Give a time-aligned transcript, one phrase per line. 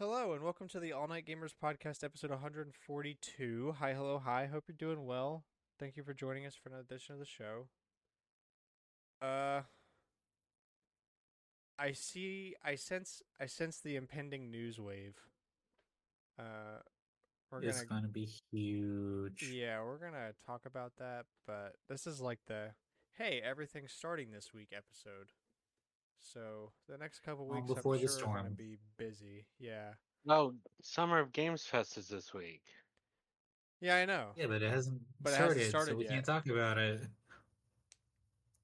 [0.00, 3.74] Hello and welcome to the All Night Gamers Podcast, episode 142.
[3.78, 4.46] Hi, hello, hi.
[4.46, 5.44] Hope you're doing well.
[5.78, 7.66] Thank you for joining us for another edition of the show.
[9.20, 9.60] Uh,
[11.78, 12.54] I see.
[12.64, 13.20] I sense.
[13.38, 15.18] I sense the impending news wave.
[16.38, 16.80] Uh,
[17.52, 18.00] we're It's gonna.
[18.00, 19.52] gonna be huge.
[19.52, 21.26] Yeah, we're gonna talk about that.
[21.46, 22.70] But this is like the
[23.18, 25.32] hey, everything's starting this week episode.
[26.20, 28.54] So the next couple Calm weeks, before I'm the sure, are gonna storm.
[28.56, 29.46] be busy.
[29.58, 29.90] Yeah.
[30.28, 32.62] Oh, Summer of Games Fest is this week.
[33.80, 34.28] Yeah, I know.
[34.36, 36.12] Yeah, but it hasn't But it hasn't started, started so we yet.
[36.12, 37.00] can't talk about it.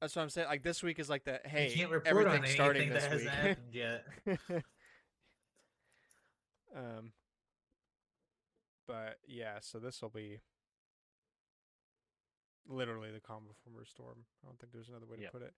[0.01, 0.49] That's what I'm saying.
[0.49, 3.25] Like this week is like the we hey, can't report on starting anything that this
[3.25, 4.05] hasn't happened yet.
[6.77, 7.13] um,
[8.87, 10.41] but yeah, so this will be
[12.69, 14.19] literally the calm before the storm.
[14.45, 15.33] I don't think there's another way to Yep.
[15.33, 15.55] put it.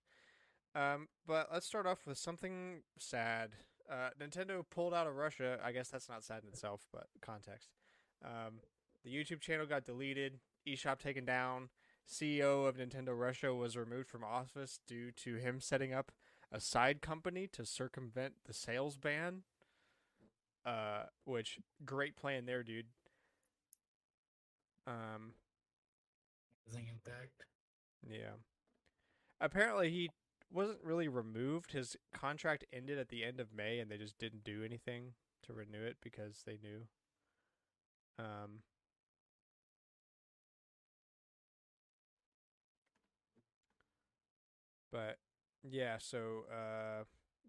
[0.75, 3.51] Um, but let's start off with something sad.
[3.89, 5.57] Uh, Nintendo pulled out of Russia.
[5.63, 7.69] I guess that's not sad in itself, but context.
[8.23, 8.59] Um,
[9.03, 10.39] the YouTube channel got deleted.
[10.67, 11.69] eShop taken down.
[12.07, 16.11] CEO of Nintendo Russia was removed from office due to him setting up
[16.51, 19.43] a side company to circumvent the sales ban.
[20.65, 22.87] Uh, which great plan there, dude.
[24.85, 25.33] Um,
[26.67, 27.45] impact.
[28.07, 28.37] yeah.
[29.41, 30.09] Apparently, he
[30.51, 31.71] wasn't really removed.
[31.71, 35.53] His contract ended at the end of May, and they just didn't do anything to
[35.53, 36.87] renew it because they knew.
[38.19, 38.61] Um,
[44.91, 45.17] but
[45.63, 47.03] yeah, so uh,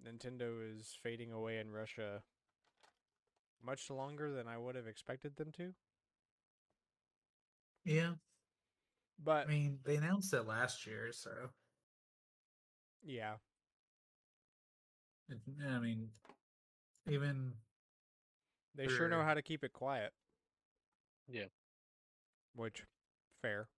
[0.07, 2.23] Nintendo is fading away in Russia
[3.63, 5.75] much longer than I would have expected them to.
[7.85, 8.15] Yeah,
[9.19, 11.51] But I mean they announced it last year, so
[13.05, 13.35] yeah,
[15.29, 16.09] it, I mean
[17.09, 17.53] even
[18.75, 20.13] they sure know how to keep it quiet.
[21.29, 21.45] Yeah.
[22.55, 22.85] which
[23.41, 23.69] fair.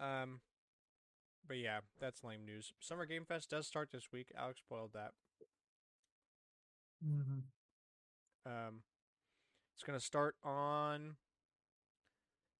[0.00, 0.40] Um,
[1.46, 2.72] but yeah, that's lame news.
[2.80, 4.28] Summer Game Fest does start this week.
[4.36, 5.12] Alex spoiled that.
[7.04, 8.50] Mm-hmm.
[8.50, 8.82] Um,
[9.74, 11.16] it's gonna start on.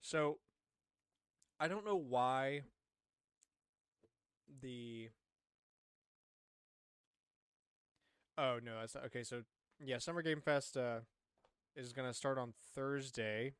[0.00, 0.38] So,
[1.58, 2.62] I don't know why.
[4.60, 5.08] The.
[8.38, 9.22] Oh no, that's not, okay.
[9.22, 9.42] So
[9.84, 11.00] yeah, Summer Game Fest uh,
[11.74, 13.54] is gonna start on Thursday,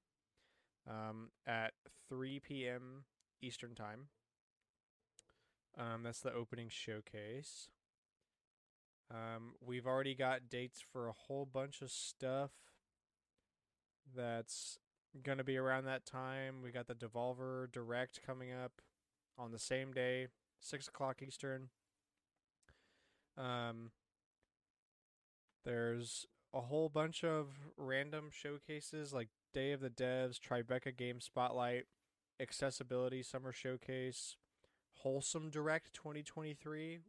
[0.89, 1.73] um, at
[2.09, 3.05] three p.m.
[3.43, 4.09] Eastern time.
[5.79, 7.69] Um, that's the opening showcase.
[9.11, 12.51] Um, we've already got dates for a whole bunch of stuff
[14.15, 14.79] that's
[15.23, 16.63] gonna be around that time.
[16.63, 18.81] We got the Devolver Direct coming up
[19.39, 20.29] on the same day,
[20.61, 21.69] six o'clock Eastern.
[23.37, 23.91] Um,
[25.65, 31.85] there's a whole bunch of random showcases like Day of the Devs, Tribeca Game Spotlight,
[32.41, 34.37] Accessibility Summer Showcase,
[35.03, 37.01] Wholesome Direct 2023,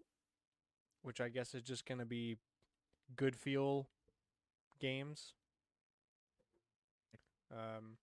[1.01, 2.37] which I guess is just going to be
[3.15, 3.87] good feel
[4.79, 5.33] games.
[7.51, 7.97] Um,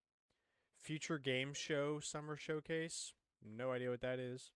[0.80, 3.12] Future Game Show Summer Showcase,
[3.44, 4.50] no idea what that is.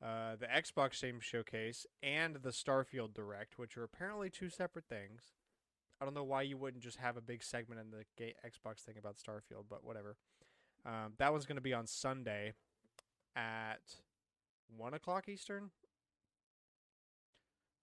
[0.00, 5.32] Uh, the Xbox Game Showcase and the Starfield Direct, which are apparently two separate things.
[6.00, 8.04] I don't know why you wouldn't just have a big segment in the
[8.46, 10.16] Xbox thing about Starfield, but whatever.
[10.86, 12.52] Um, that one's going to be on Sunday
[13.34, 13.80] at
[14.76, 15.70] one o'clock Eastern.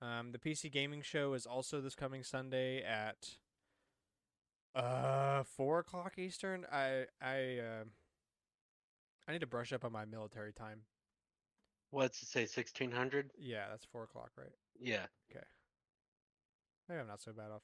[0.02, 3.38] Um, the PC Gaming Show is also this coming Sunday at
[4.76, 6.66] uh four o'clock Eastern.
[6.72, 7.84] I I uh,
[9.28, 10.82] I need to brush up on my military time.
[11.92, 12.46] What's it say?
[12.46, 13.32] Sixteen hundred?
[13.38, 14.52] Yeah, that's four o'clock, right?
[14.80, 15.06] Yeah.
[15.32, 15.44] Okay.
[16.90, 17.64] Maybe I'm not so bad off.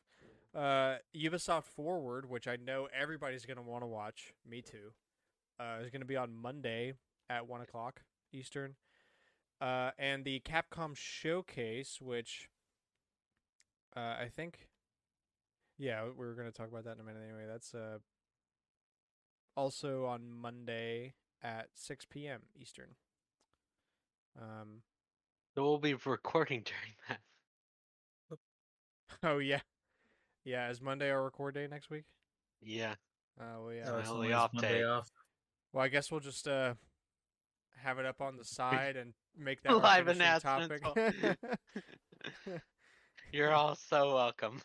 [0.54, 4.34] Uh, Ubisoft Forward, which I know everybody's gonna want to watch.
[4.50, 4.94] Me too.
[5.60, 6.94] Uh, is gonna be on Monday
[7.30, 8.02] at one o'clock
[8.34, 8.76] Eastern.
[9.60, 12.50] Uh, and the Capcom Showcase, which
[13.96, 14.68] uh, I think,
[15.82, 17.24] yeah, we were gonna talk about that in a minute.
[17.28, 17.98] Anyway, that's uh
[19.58, 21.14] also on Monday
[21.44, 22.42] at six p.m.
[22.56, 22.96] Eastern.
[24.40, 24.84] Um.
[25.56, 27.20] So we'll be recording during that.
[29.24, 29.60] Oh yeah,
[30.46, 30.70] yeah.
[30.70, 32.06] Is Monday our record day next week?
[32.62, 32.94] Yeah.
[33.40, 33.86] Uh, well, yeah.
[33.86, 34.84] So Oh, it's only off Monday day.
[34.84, 35.10] off.
[35.74, 36.76] Well, I guess we'll just uh
[37.84, 41.38] have it up on the side and make that our Live finishing announcements topic.
[43.34, 44.62] You're all so welcome.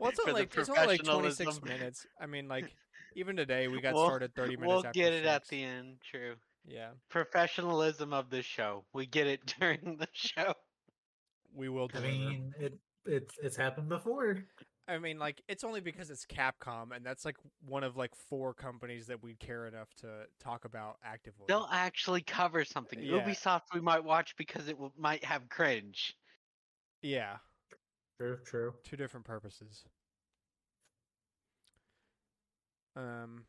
[0.00, 2.06] Well, it's only like it's only like twenty six minutes.
[2.20, 2.74] I mean, like
[3.14, 4.68] even today we got We'll- started thirty minutes.
[4.68, 5.98] We'll after get it at the end.
[6.02, 6.34] True.
[6.66, 8.84] Yeah, Professionalism of the show.
[8.92, 10.54] We get it during the show.
[11.54, 14.44] we will I mean, it it's it's happened before.
[14.86, 18.52] I mean, like it's only because it's Capcom, and that's like one of like four
[18.52, 21.44] companies that we care enough to talk about actively.
[21.46, 23.00] They'll actually cover something.
[23.00, 23.20] Yeah.
[23.20, 26.14] Ubisoft we might watch because it will, might have cringe.
[27.02, 27.36] Yeah,
[28.20, 28.74] True, true.
[28.84, 29.84] two different purposes.
[32.94, 33.44] Um,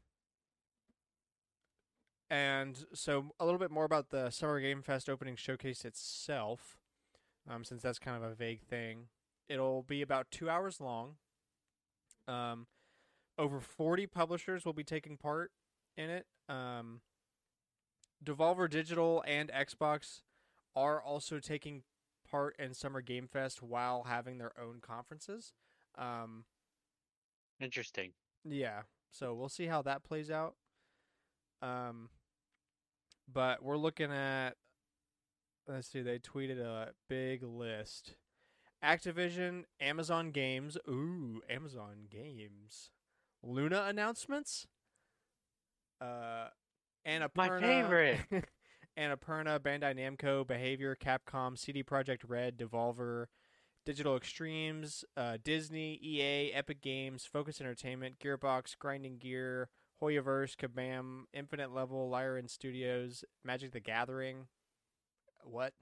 [2.29, 6.77] and so a little bit more about the Summer Game Fest opening showcase itself,
[7.50, 9.07] um, since that's kind of a vague thing.
[9.50, 11.15] It'll be about two hours long.
[12.25, 12.67] Um,
[13.38, 15.51] over 40 publishers will be taking part
[15.97, 16.27] in it.
[16.47, 17.01] Um,
[18.24, 20.21] Devolver Digital and Xbox
[20.77, 21.83] are also taking
[22.31, 25.53] part in Summer Game Fest while having their own conferences.
[25.97, 26.45] Um,
[27.59, 28.11] Interesting.
[28.43, 30.55] yeah, so we'll see how that plays out.
[31.61, 32.09] Um,
[33.31, 34.51] but we're looking at.
[35.67, 36.01] Let's see.
[36.01, 38.15] They tweeted a big list.
[38.83, 40.77] Activision, Amazon Games.
[40.89, 42.89] Ooh, Amazon Games.
[43.43, 44.67] Luna announcements.
[46.01, 46.47] Uh,
[47.07, 47.35] Annapurna.
[47.35, 48.19] My favorite.
[48.97, 53.27] Annapurna, Bandai Namco, Behavior, Capcom, CD Projekt Red, Devolver,
[53.85, 59.69] Digital Extremes, uh, Disney, EA, Epic Games, Focus Entertainment, Gearbox, Grinding Gear,
[60.01, 64.47] HoYoverse, Kabam, Infinite Level, Lyran Studios, Magic the Gathering.
[65.43, 65.73] What?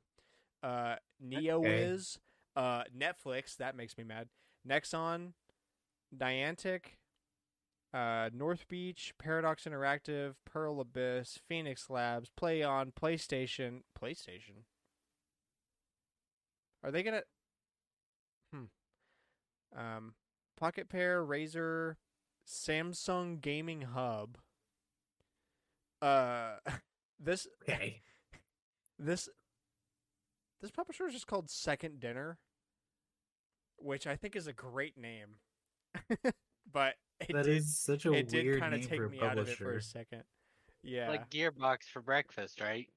[0.62, 2.20] Uh, NeoWiz,
[2.56, 3.58] uh, Netflix.
[3.58, 4.28] That makes me mad.
[4.68, 5.34] Nexon,
[6.16, 6.82] Niantic,
[7.94, 14.64] uh, North Beach, Paradox Interactive, Pearl Abyss, Phoenix Labs, Play On, PlayStation, PlayStation.
[16.84, 17.24] Are they gonna?
[18.54, 18.66] Hmm.
[19.76, 20.14] Um,
[20.58, 21.96] Pocket Pair, Razer,
[22.48, 24.38] Samsung Gaming Hub.
[26.02, 26.58] Uh,
[27.20, 28.02] this Okay.
[29.00, 29.30] this
[30.62, 32.38] this publisher is just called Second Dinner,
[33.78, 35.38] which I think is a great name.
[36.72, 39.06] but it That did, is such a it did weird kind of name take for
[39.06, 40.24] a me out of it for a second.
[40.84, 41.10] Yeah.
[41.10, 42.88] Like Gearbox for breakfast, right?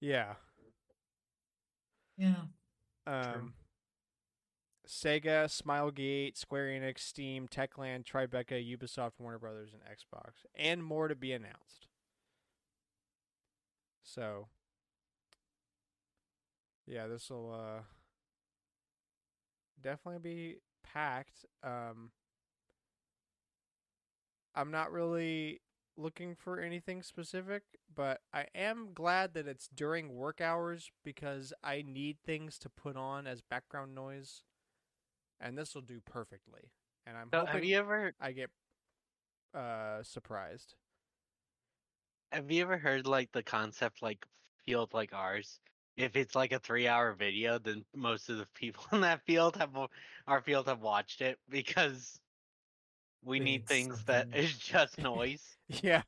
[0.00, 0.34] yeah.
[2.16, 2.42] Yeah.
[3.06, 3.54] Um
[4.90, 11.14] Sega, Smilegate, Square Enix, Steam, Techland, Tribeca, Ubisoft, Warner Brothers, and Xbox, and more to
[11.14, 11.86] be announced.
[14.02, 14.48] So,
[16.88, 17.82] yeah, this will uh,
[19.80, 21.44] definitely be packed.
[21.62, 22.10] Um,
[24.60, 25.62] I'm not really
[25.96, 27.62] looking for anything specific,
[27.94, 32.96] but I am glad that it's during work hours because I need things to put
[32.96, 34.42] on as background noise,
[35.40, 36.72] and this will do perfectly.
[37.06, 38.50] And I'm So hoping have you ever I get
[39.54, 40.74] uh surprised.
[42.32, 44.24] have you ever heard like the concept like
[44.64, 45.60] field like ours?
[45.96, 49.56] If it's like a three hour video, then most of the people in that field
[49.56, 49.76] have
[50.26, 52.20] our field have watched it because
[53.22, 54.32] we need things that something.
[54.44, 55.56] is just noise.
[55.82, 56.02] Yeah.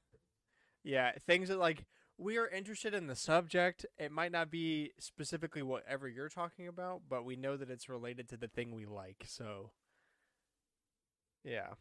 [0.84, 1.84] Yeah, things that like
[2.18, 3.86] we are interested in the subject.
[3.98, 8.28] It might not be specifically whatever you're talking about, but we know that it's related
[8.30, 9.24] to the thing we like.
[9.26, 9.70] So
[11.44, 11.74] Yeah.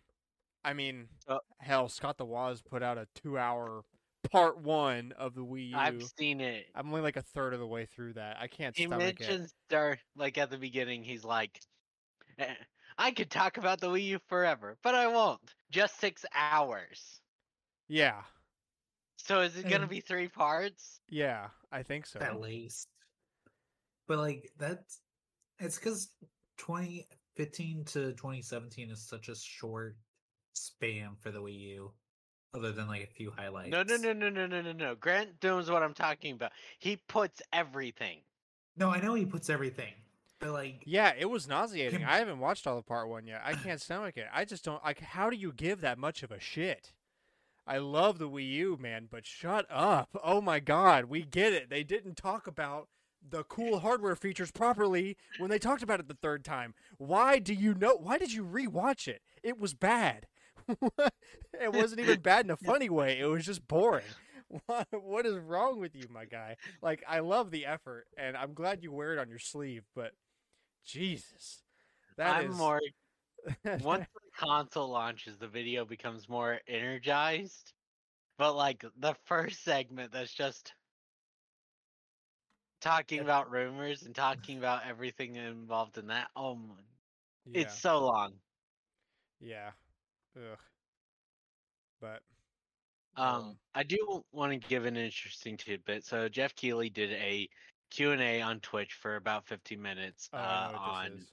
[0.64, 3.84] I mean, Uh, hell, Scott the Woz put out a 2-hour
[4.32, 5.78] part 1 of the Wii U.
[5.78, 6.68] I've seen it.
[6.76, 8.38] I'm only like a third of the way through that.
[8.40, 9.20] I can't He stomach it.
[9.22, 11.60] mentions there like at the beginning, he's like,
[12.38, 12.54] "Eh,
[12.98, 15.54] I could talk about the Wii U forever, but I won't.
[15.72, 17.22] Just six hours.
[17.88, 18.22] Yeah.
[19.18, 21.00] So is it gonna And- be three parts?
[21.10, 22.20] Yeah, I think so.
[22.20, 22.88] At least.
[24.08, 25.02] But like that's
[25.60, 26.10] it's because
[26.58, 29.96] 2015 to 2017 is such a short
[30.54, 31.94] span for the Wii U,
[32.54, 33.70] other than like a few highlights.
[33.72, 34.96] No, no, no, no, no, no, no, no.
[34.96, 36.52] Grant knows what I'm talking about.
[36.80, 38.20] He puts everything.
[38.76, 39.94] No, I know he puts everything,
[40.42, 42.02] but like Yeah, it was nauseating.
[42.02, 43.42] Him- I haven't watched all of part one yet.
[43.46, 44.28] I can't stomach it.
[44.34, 45.00] I just don't like.
[45.00, 46.92] How do you give that much of a shit?
[47.68, 50.10] I love the Wii U, man, but shut up.
[50.24, 51.70] Oh my god, we get it.
[51.70, 52.88] They didn't talk about
[53.28, 56.74] the cool hardware features properly when they talked about it the third time.
[56.98, 57.96] Why do you know?
[57.96, 59.22] Why did you rewatch it?
[59.44, 60.26] It was bad.
[60.68, 63.20] it wasn't even bad in a funny way.
[63.20, 64.06] It was just boring.
[64.66, 66.58] What, what is wrong with you, my guy?
[66.82, 70.12] Like, I love the effort, and I'm glad you wear it on your sleeve, but
[70.86, 71.64] Jesus,
[72.18, 72.82] that I'm is- more
[73.82, 77.74] once the console launches, the video becomes more energized.
[78.38, 80.74] But like the first segment that's just
[82.80, 86.30] talking about rumors and talking about everything involved in that.
[86.36, 86.76] Oh my
[87.46, 88.34] yeah, it's so long.
[89.40, 89.72] yeah,
[90.36, 90.60] ugh.
[92.00, 92.22] But
[93.16, 96.06] Um, I do want to give an interesting tidbit.
[96.06, 97.48] So Geoff Keighley did a
[97.92, 101.12] Q and A on Twitch for about 15 minutes oh, uh, I know what on
[101.12, 101.32] is.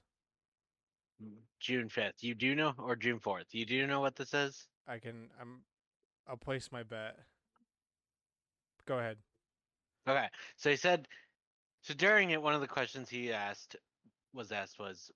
[1.59, 2.21] June 5th.
[2.21, 3.45] You do know, or June 4th.
[3.51, 4.67] You do know what this is?
[4.87, 5.29] I can.
[5.39, 5.61] I'm.
[6.27, 7.17] I'll place my bet.
[8.85, 9.17] Go ahead.
[10.07, 10.27] Okay.
[10.57, 11.07] So he said,
[11.81, 13.75] so during it, one of the questions he asked
[14.33, 15.11] was asked was,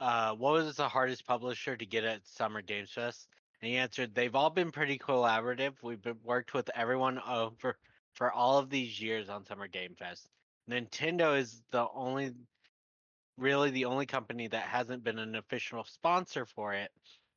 [0.00, 3.28] uh, what was the hardest publisher to get at Summer Games Fest?
[3.60, 5.74] And he answered, they've all been pretty collaborative.
[5.82, 7.76] We've been, worked with everyone over
[8.14, 10.28] for all of these years on Summer Game Fest.
[10.70, 12.32] Nintendo is the only,
[13.36, 16.90] really the only company that hasn't been an official sponsor for it.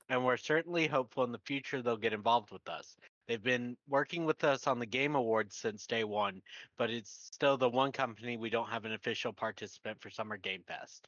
[0.10, 2.96] And we're certainly hopeful in the future they'll get involved with us.
[3.28, 6.42] They've been working with us on the Game Awards since day one,
[6.78, 10.62] but it's still the one company we don't have an official participant for Summer Game
[10.68, 11.08] Fest.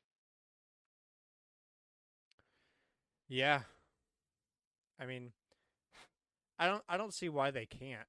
[3.27, 3.61] Yeah.
[4.99, 5.31] I mean,
[6.59, 6.83] I don't.
[6.87, 8.07] I don't see why they can't.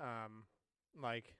[0.00, 0.44] Um,
[1.00, 1.34] like,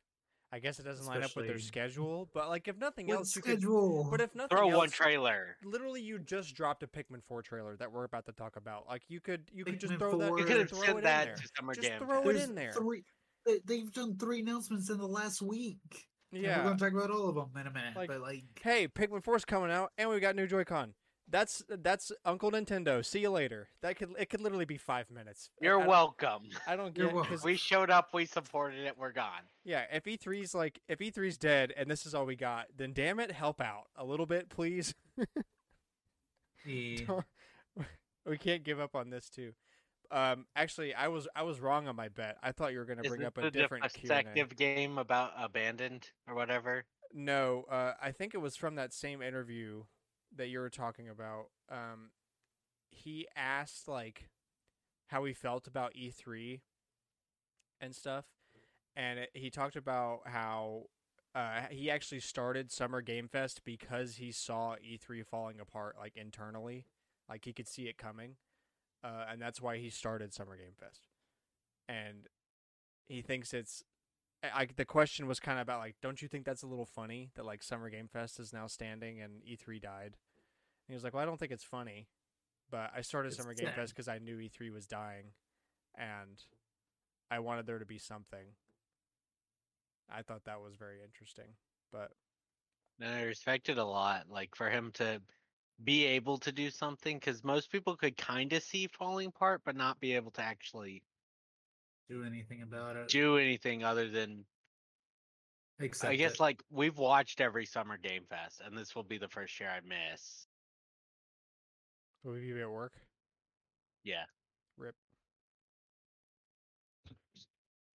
[0.53, 2.29] I guess it doesn't line up with their schedule.
[2.35, 3.61] But like, if nothing What else, you could.
[3.61, 4.09] schedule?
[4.11, 5.57] But if nothing Throw else, one trailer.
[5.65, 8.89] literally, you just dropped a Pikmin Four trailer that we're about to talk about.
[8.89, 9.45] Like, you could.
[9.53, 10.29] You could just Pikmin throw that.
[10.29, 10.39] 4.
[10.41, 11.35] You could have throw it in that there.
[11.37, 12.73] to Summer Just Game throw it in there.
[12.73, 13.05] Three,
[13.47, 15.79] they, they've done three announcements in the last week.
[16.33, 16.59] and Yeah.
[16.59, 17.95] we're gonna talk about all of them in a minute.
[17.97, 20.95] Like, but like, hey, Pikmin 4's coming out, and we got new Joy-Con.
[21.31, 23.05] That's that's Uncle Nintendo.
[23.05, 23.69] See you later.
[23.83, 25.51] That could it could literally be five minutes.
[25.61, 26.49] You're I welcome.
[26.67, 29.43] I don't You're get because We showed up, we supported it, we're gone.
[29.65, 29.85] yeah.
[29.93, 33.31] If E3's like if E3's dead and this is all we got, then damn it,
[33.31, 34.95] help out a little bit, please.
[36.67, 37.21] yeah,
[38.27, 39.53] we can't give up on this too.
[40.11, 42.39] Um, actually, I was I was wrong on my bet.
[42.43, 44.45] I thought you were going to bring up a the different Q&A.
[44.57, 46.85] game about abandoned or whatever?
[47.15, 49.85] No, uh, I think it was from that same interview
[50.37, 51.47] that you were talking about.
[51.71, 52.11] Um,
[52.91, 54.29] he asked like
[55.09, 56.61] how he felt about E3
[57.81, 58.27] and stuff,
[58.97, 60.85] and it, he talked about how
[61.35, 66.87] uh, he actually started Summer Game Fest because he saw E3 falling apart like internally,
[67.29, 68.37] like he could see it coming,
[69.05, 71.09] uh, and that's why he started Summer Game Fest,
[71.89, 72.29] and
[73.09, 73.85] he thinks it's
[74.43, 77.31] I, the question was kind of about like, don't you think that's a little funny
[77.35, 80.17] that like Summer Game Fest is now standing and E3 died?
[80.87, 82.09] And he was like, well, I don't think it's funny,
[82.71, 83.75] but I started It's Summer Game sad.
[83.75, 85.33] Fest because I knew E3 was dying,
[85.97, 86.43] and
[87.31, 88.55] I wanted there to be something.
[90.13, 91.55] I thought that was very interesting,
[91.93, 92.13] but
[93.01, 94.27] And I respect it a lot.
[94.31, 95.21] Like for him to
[95.83, 99.77] be able to do something, because most people could kind of see falling apart, but
[99.77, 101.03] not be able to actually
[102.11, 103.09] do anything about it.
[103.09, 104.45] do anything other than.
[105.79, 106.41] Except I guess it.
[106.41, 109.81] like we've watched every Summer Game Fest, and this will be the first year I
[109.81, 110.47] miss.
[112.23, 112.93] will we be at work?
[114.05, 114.25] Yeah.
[114.77, 114.95] Rip.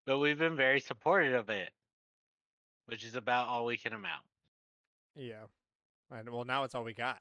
[0.05, 1.72] But we've been very supportive of it,
[2.86, 4.24] which is about all we can amount.
[5.15, 5.46] Yeah,
[6.12, 7.20] and well, now it's all we got.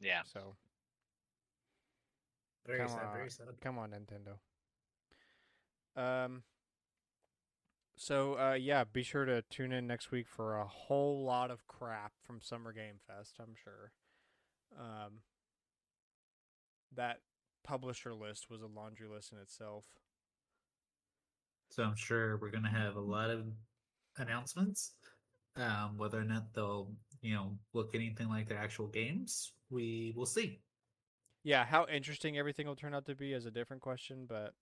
[0.00, 0.22] Yeah.
[0.32, 0.54] So
[2.66, 3.12] very come sad, on.
[3.14, 3.46] very sad.
[3.60, 4.34] Come on, Nintendo.
[5.98, 6.42] Um.
[7.96, 11.66] So uh, yeah, be sure to tune in next week for a whole lot of
[11.66, 13.34] crap from Summer Game Fest.
[13.40, 13.92] I'm sure.
[14.78, 15.20] Um.
[16.94, 17.18] That
[17.64, 19.84] publisher list was a laundry list in itself.
[21.70, 23.44] So I'm sure we're gonna have a lot of
[24.16, 24.92] announcements.
[25.56, 30.26] Um, whether or not they'll, you know, look anything like their actual games, we will
[30.26, 30.60] see.
[31.42, 34.54] Yeah, how interesting everything will turn out to be is a different question, but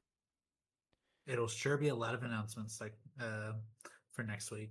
[1.26, 3.52] It'll sure be a lot of announcements like uh
[4.12, 4.70] for next week.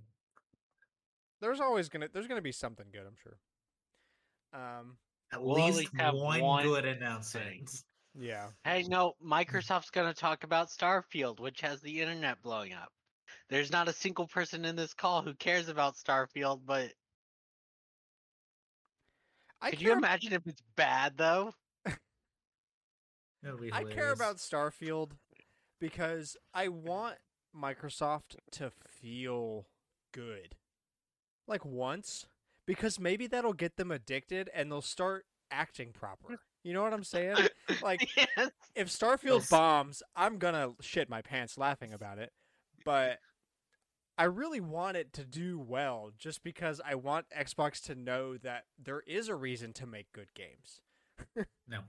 [1.40, 3.02] there's always gonna there's gonna be something good.
[3.06, 3.38] I'm sure.
[4.52, 4.96] Um.
[5.32, 7.82] At We'll at least least have one, one good announcement.
[8.18, 8.46] Yeah.
[8.64, 12.88] Hey, no, Microsoft's going to talk about Starfield, which has the internet blowing up.
[13.50, 16.92] There's not a single person in this call who cares about Starfield, but
[19.60, 21.52] I could you imagine if it's bad though?
[23.72, 25.10] I care about Starfield
[25.80, 27.16] because I want
[27.54, 29.66] Microsoft to feel
[30.12, 30.56] good.
[31.46, 32.26] Like once.
[32.66, 36.40] Because maybe that'll get them addicted and they'll start acting proper.
[36.64, 37.36] You know what I'm saying?
[37.82, 38.50] Like Yes.
[38.74, 42.32] if Starfield s- bombs, I'm gonna shit my pants laughing about it.
[42.84, 43.18] But
[44.18, 48.64] I really want it to do well just because I want Xbox to know that
[48.82, 50.80] there is a reason to make good games.
[51.68, 51.80] No.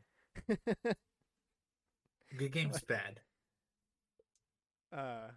[2.37, 3.21] Good game's bad.
[4.95, 5.29] Uh,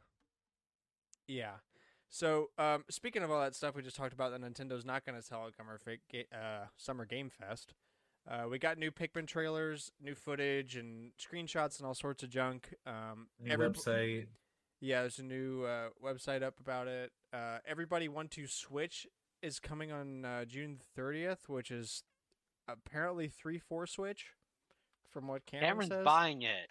[1.27, 1.53] yeah.
[2.09, 5.21] So, um, speaking of all that stuff we just talked about, that Nintendo's not going
[5.21, 7.73] to tell it come our fake ga- uh, Summer Game Fest.
[8.29, 12.75] Uh, we got new Pikmin trailers, new footage, and screenshots, and all sorts of junk.
[12.87, 14.27] Um, New every- website.
[14.83, 17.13] Yeah, there's a new uh, website up about it.
[17.35, 19.07] Uh, Everybody 1-2 Switch
[19.43, 22.03] is coming on uh, June 30th, which is
[22.67, 24.29] apparently three four switch,
[25.11, 26.05] from what Cameron Cameron's says.
[26.05, 26.71] buying it.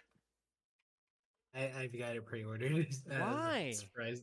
[1.54, 2.72] I, I've got it pre-ordered.
[2.88, 3.72] as a Why?
[3.74, 4.22] Surprise.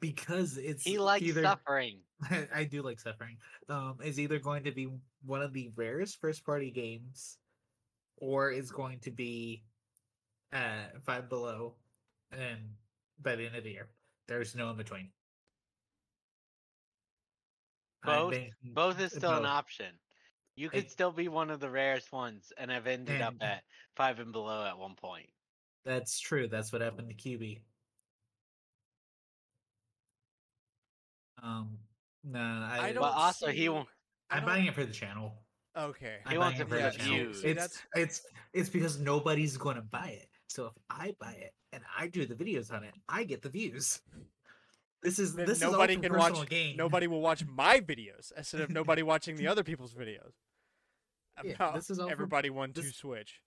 [0.00, 2.00] Because it's He likes either, suffering.
[2.54, 3.36] I do like suffering.
[3.68, 4.88] Um, is either going to be
[5.24, 7.38] one of the rarest first-party games,
[8.16, 9.64] or is going to be
[10.52, 11.76] uh five below,
[12.32, 12.58] and
[13.20, 13.88] by the end of the year,
[14.28, 15.08] there's no in between.
[18.04, 19.94] Both- banking- Both is still an option.
[20.56, 23.62] You could It- still be one of the rarest ones and I've ended up at
[23.96, 25.30] five and below at one point.
[25.84, 26.48] That's true.
[26.48, 27.60] That's what happened to QB.
[31.42, 31.78] Um,
[32.24, 33.88] no, I, I don't But also, he won't.
[34.30, 35.34] I I'm buying it for the channel.
[35.76, 36.18] Okay.
[36.28, 37.14] He I'm wants buying it it for for the the channel.
[37.24, 37.42] views.
[37.42, 38.22] See, It's, it's
[38.52, 40.28] it's because nobody's going to buy it.
[40.48, 43.48] So if I buy it and I do the videos on it, I get the
[43.48, 44.00] views.
[45.02, 46.76] This is Then this nobody is all can watch- personal gain.
[46.76, 50.32] Nobody will watch my videos instead of nobody watching the other people's videos.
[51.42, 53.40] Yeah, this is all for- everybody one two this- switch.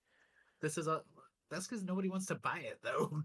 [0.62, 1.04] This is all.
[1.52, 3.22] That's because nobody wants to buy it though.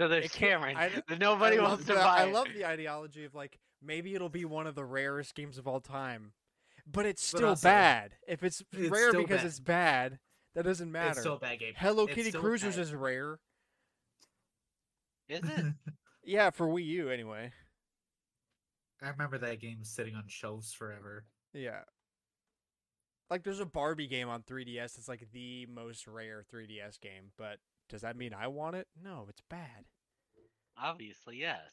[0.00, 0.76] So there's It can't- Cameron.
[0.76, 2.32] I- Nobody I love wants to the- buy I it.
[2.32, 5.80] love the ideology of like maybe it'll be one of the rarest games of all
[5.80, 6.32] time,
[6.86, 8.16] but it's But still also- bad.
[8.26, 9.46] If it's, It's rare because bad.
[9.46, 10.18] it's bad,
[10.54, 11.10] that doesn't matter.
[11.10, 11.74] It's still a bad game.
[11.76, 12.82] Hello It's Kitty Cruisers bad.
[12.82, 13.38] is rare.
[15.28, 15.64] Is it?
[16.26, 17.52] Yeah, for Wii U anyway.
[19.02, 21.26] I remember that game sitting on shelves forever.
[21.52, 21.82] Yeah.
[23.34, 24.96] Like there's a Barbie game on 3DS.
[24.96, 28.86] It's like the most rare 3DS game, but does that mean I want it?
[29.02, 29.86] No, it's bad.
[30.80, 31.72] Obviously, yes.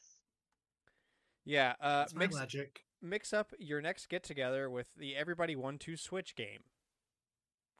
[1.44, 2.80] Yeah, uh That's my mix logic.
[3.00, 6.64] mix up your next get together with the Everybody 1-2 Switch game.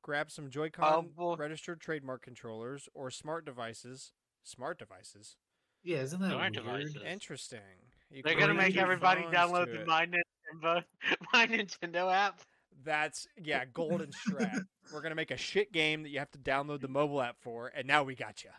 [0.01, 4.13] Grab some Joy-Con well- registered trademark controllers or smart devices.
[4.45, 5.35] Smart devices.
[5.83, 6.65] Yeah, isn't that Smart weird?
[6.93, 6.97] devices.
[7.05, 7.59] Interesting.
[8.13, 9.87] You They're gonna make use your everybody phones download to the it.
[9.89, 10.85] My Nintendo,
[11.33, 12.43] My Nintendo app.
[12.85, 14.61] That's yeah, golden strat.
[14.93, 17.71] We're gonna make a shit game that you have to download the mobile app for,
[17.75, 18.51] and now we got you.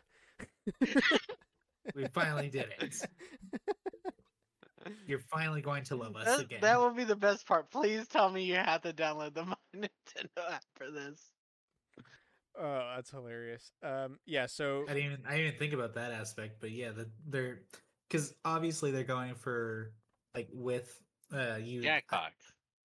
[1.96, 2.96] We finally did it.
[5.08, 6.60] You're finally going to love us That, again.
[6.62, 7.70] that will be the best part.
[7.72, 11.20] Please tell me you have to download the My Nintendo app for this.
[12.60, 13.72] Oh, that's hilarious.
[13.82, 14.46] Um, yeah.
[14.46, 17.62] So I didn't even I didn't even think about that aspect, but yeah, the, they're
[18.10, 19.92] because obviously they're going for
[20.36, 21.02] like with
[21.34, 22.32] uh you Jackbox.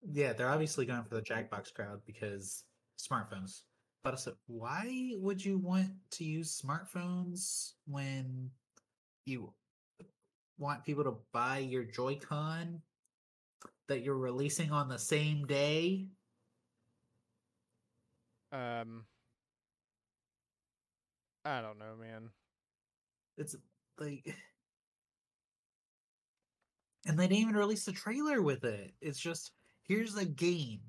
[0.10, 2.64] Yeah, they're obviously going for the Jackbox crowd because
[2.98, 3.64] smartphones.
[4.04, 8.50] But also, why would you want to use smartphones when
[9.26, 9.54] you
[10.58, 12.82] want people to buy your Joy-Con
[13.90, 16.08] that you're releasing on the same day?
[18.54, 19.06] um,
[21.44, 22.30] I don't know, man.
[23.38, 23.56] It's
[24.00, 24.26] like
[27.06, 28.94] and they didn't even release a trailer with it.
[29.02, 29.52] It's just
[29.88, 30.82] here's a game.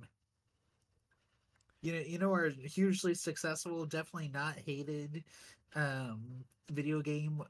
[1.81, 5.25] You know, you know, our hugely successful, definitely not hated
[5.75, 6.21] um
[6.71, 7.43] video game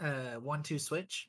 [0.00, 1.28] uh one two switch.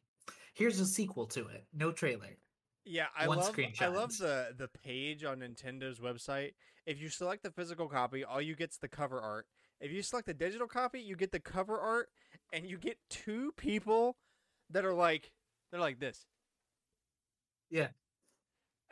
[0.53, 1.65] Here's a sequel to it.
[1.73, 2.37] No trailer.
[2.85, 6.53] Yeah, I One love I love the the page on Nintendo's website.
[6.85, 9.47] If you select the physical copy, all you get's the cover art.
[9.81, 12.09] If you select the digital copy, you get the cover art,
[12.53, 14.15] and you get two people
[14.69, 15.31] that are like
[15.71, 16.27] they're like this.
[17.69, 17.87] Yeah.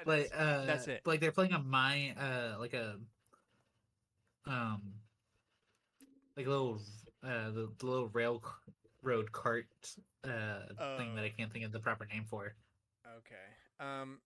[0.05, 1.01] Like uh that's it.
[1.05, 2.97] like they're playing a my uh like a
[4.45, 4.81] um
[6.35, 6.81] like a little
[7.23, 8.41] uh the, the little rail
[9.01, 9.67] road cart
[10.23, 10.59] uh
[10.97, 11.35] thing that I Oh.
[11.37, 12.53] can't think of the proper name for.
[13.17, 13.35] okay.
[13.79, 14.19] Um,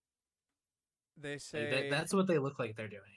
[1.19, 3.16] they Like, say that, that's what they look like they're doing.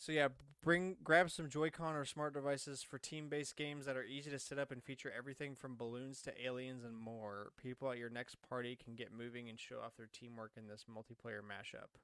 [0.00, 0.28] So yeah,
[0.62, 4.58] bring grab some Joy-Con or smart devices for team-based games that are easy to set
[4.58, 7.50] up and feature everything from balloons to aliens and more.
[7.60, 10.84] People at your next party can get moving and show off their teamwork in this
[10.88, 11.98] multiplayer mashup.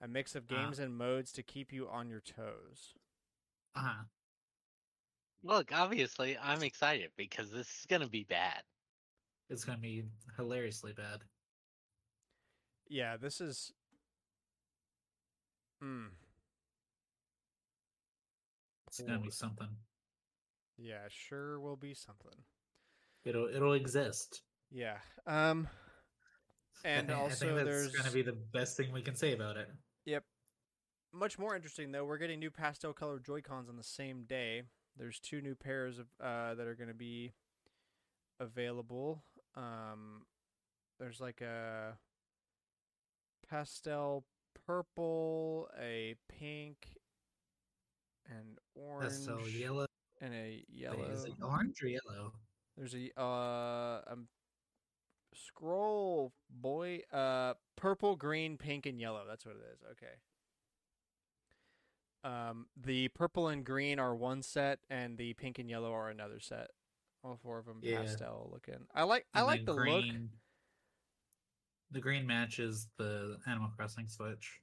[0.00, 0.54] A mix of Ah.
[0.54, 2.94] games and modes to keep you on your toes.
[3.76, 4.04] Uh-huh.
[5.44, 8.64] Look, obviously, I'm excited because this is gonna be bad.
[9.48, 10.04] It's gonna be
[10.36, 11.22] hilariously bad.
[12.88, 13.72] Yeah, this is.
[15.80, 16.06] Hmm.
[18.98, 19.68] It's gonna be something.
[20.76, 22.32] Yeah, sure will be something.
[23.24, 24.42] It'll it'll exist.
[24.70, 24.98] Yeah.
[25.26, 25.68] Um.
[26.84, 29.14] I And think- I also, think that's there's gonna be the best thing we can
[29.16, 29.68] say about it.
[30.04, 30.24] Yep.
[31.12, 34.62] Much more interesting though, we're getting new pastel color Joy Cons on the same day.
[34.96, 37.32] There's two new pairs of uh, that are going to be
[38.40, 39.22] available.
[39.56, 40.22] Um,
[41.00, 41.96] there's like a
[43.48, 44.24] pastel
[44.66, 46.88] purple, a pink,
[48.28, 49.86] and orange, so yellow.
[50.20, 51.04] and a Wait, yellow.
[51.10, 52.32] Is it orange or yellow?
[52.76, 54.16] There's a uh a
[55.34, 57.00] scroll boy.
[57.12, 59.22] Uh, purple, green, pink, and yellow.
[59.26, 59.80] That's what it is.
[59.92, 60.14] Okay.
[62.24, 66.40] Um, the purple and green are one set, and the pink and yellow are another
[66.40, 66.68] set.
[67.24, 68.00] All four of them Yeah.
[68.02, 68.86] pastel looking.
[68.94, 69.26] I like.
[69.34, 70.04] I like the look.
[71.90, 74.60] The green matches the Animal Crossing Switch.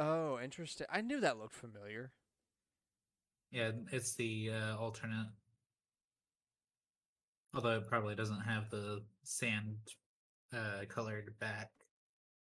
[0.00, 0.86] Oh, interesting.
[0.90, 2.10] I knew that looked familiar.
[3.50, 5.28] Yeah, it's the uh, alternate.
[7.54, 9.76] Although it probably doesn't have the sand
[10.54, 11.70] uh, colored back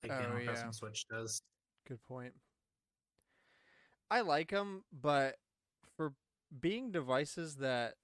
[0.04, 0.46] like Oh, the Animal yeah.
[0.54, 1.42] Crossing Switch does.
[1.88, 2.34] Good point.
[4.10, 5.36] I like them, but
[5.98, 6.14] for
[6.62, 7.96] being devices that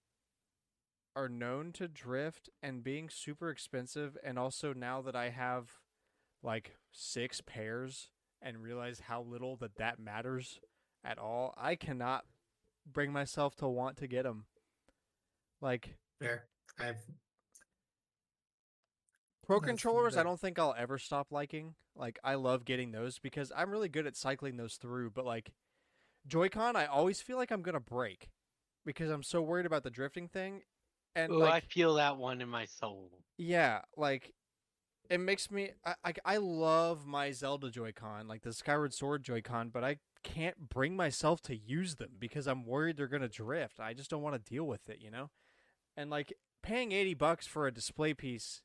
[1.16, 5.72] are known to drift and being super expensive, and also now that I have
[6.44, 8.10] like six pairs
[8.46, 10.60] and realize how little that that matters
[11.04, 12.24] at all, I cannot
[12.90, 14.46] bring myself to want to get them.
[15.60, 16.46] Like Fair.
[16.80, 16.98] I've
[19.46, 21.76] Pro That's controllers, I don't think I'll ever stop liking.
[21.96, 25.12] Like, I love getting those because I'm really good at cycling those through.
[25.12, 25.52] But like,
[26.28, 28.30] Joy-Con, I always feel like I'm gonna break
[28.86, 30.62] because I'm so worried about the drifting thing.
[31.16, 33.12] And Ooh, I feel that one in my soul.
[33.38, 34.34] yeah, like
[35.10, 35.72] it makes me.
[35.86, 40.70] I, I I love my Zelda Joy-Con, like the Skyward Sword Joy-Con, but I can't
[40.70, 43.80] bring myself to use them because I'm worried they're gonna drift.
[43.80, 45.30] I just don't want to deal with it, you know.
[45.96, 48.62] And like paying eighty bucks for a display piece.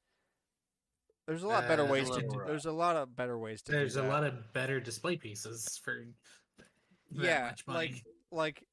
[1.26, 2.20] There's a lot better Uh, ways to.
[2.22, 3.72] Do, there's a lot of better ways to.
[3.72, 6.05] there's a lot of better display pieces for
[7.12, 8.64] yeah, like like.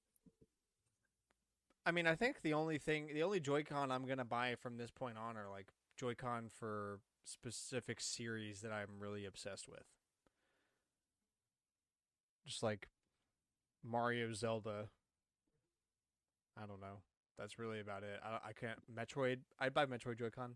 [1.85, 4.91] I mean, I think the only thing, the only Joy-Con I'm gonna buy from this
[4.91, 9.83] point on are like Joy-Con for specific series that I'm really obsessed with.
[12.45, 12.87] Just like
[13.83, 14.87] Mario, Zelda.
[16.57, 17.01] I don't know.
[17.37, 18.19] That's really about it.
[18.23, 18.79] I, I can't.
[18.93, 19.39] Metroid.
[19.59, 20.55] I'd buy Metroid Joy-Con.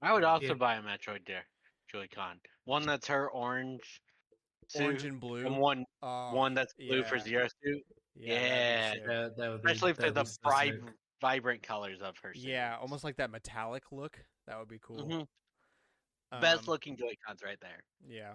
[0.00, 0.54] I would Um, also yeah.
[0.54, 1.44] buy a Metroid there,
[1.90, 2.40] Joy-Con.
[2.64, 4.00] One that's her orange,
[4.80, 5.46] Orange and blue.
[5.46, 7.22] and one Oh, one that's blue for yeah.
[7.22, 7.82] Zero suit.
[8.16, 8.88] Yeah.
[8.88, 9.06] that'd be sick.
[9.08, 10.74] that, that would be, Especially if they're the be so sick.
[10.82, 10.88] vib-
[11.20, 12.34] vibrant colors of her.
[12.34, 12.42] suit.
[12.44, 14.18] Yeah, almost like that metallic look.
[14.48, 15.06] That would be cool.
[15.06, 15.26] Mhm.
[16.40, 17.84] Best Um, looking Joy-Cons right there.
[18.06, 18.34] Yeah.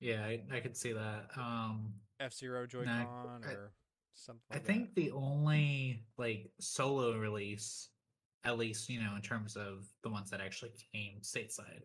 [0.00, 1.30] Yeah, I, I could see that.
[1.36, 3.72] Um, F Zero Joy-Con I- or
[4.12, 4.42] something.
[4.50, 7.88] I Like think the only like solo release,
[8.44, 11.82] at least you know in terms of the ones that actually came stateside,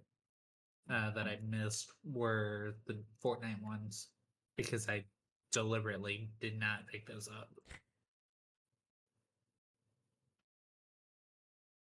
[0.90, 4.10] uh, that I missed were the Fortnite ones
[4.58, 5.06] because I
[5.52, 7.50] deliberately did not pick those up.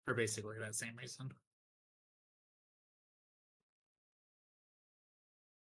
[0.07, 1.31] For basically that same reason.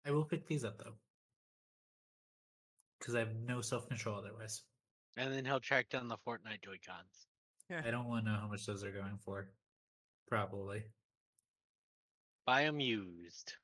[0.06, 0.94] I will pick these up though.
[2.98, 4.62] Because I have no self control otherwise.
[5.16, 7.26] And then he'll track down the Fortnite Joy-Cons.
[7.68, 7.86] that.
[7.86, 9.48] I don't want to know how much those are going for.
[10.28, 10.84] Probably.
[12.46, 13.54] Buy them used.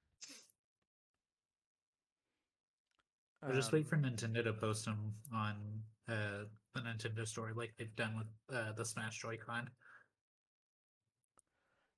[3.43, 5.55] Or just wait for Um, Nintendo to post them on
[6.09, 6.45] uh,
[6.75, 9.71] the Nintendo store like they've done with uh, the Smash Joy-Con.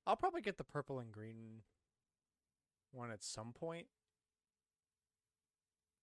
[0.07, 1.63] I'll probably get the purple and green
[2.93, 3.87] one at some point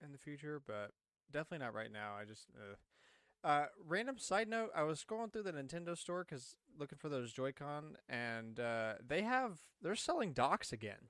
[0.04, 0.92] in the future, but
[1.32, 2.14] definitely not right now.
[2.20, 6.56] I just uh, uh random side note, I was scrolling through the Nintendo store cuz
[6.78, 11.10] looking for those Joy-Con and uh they have they're selling docks again.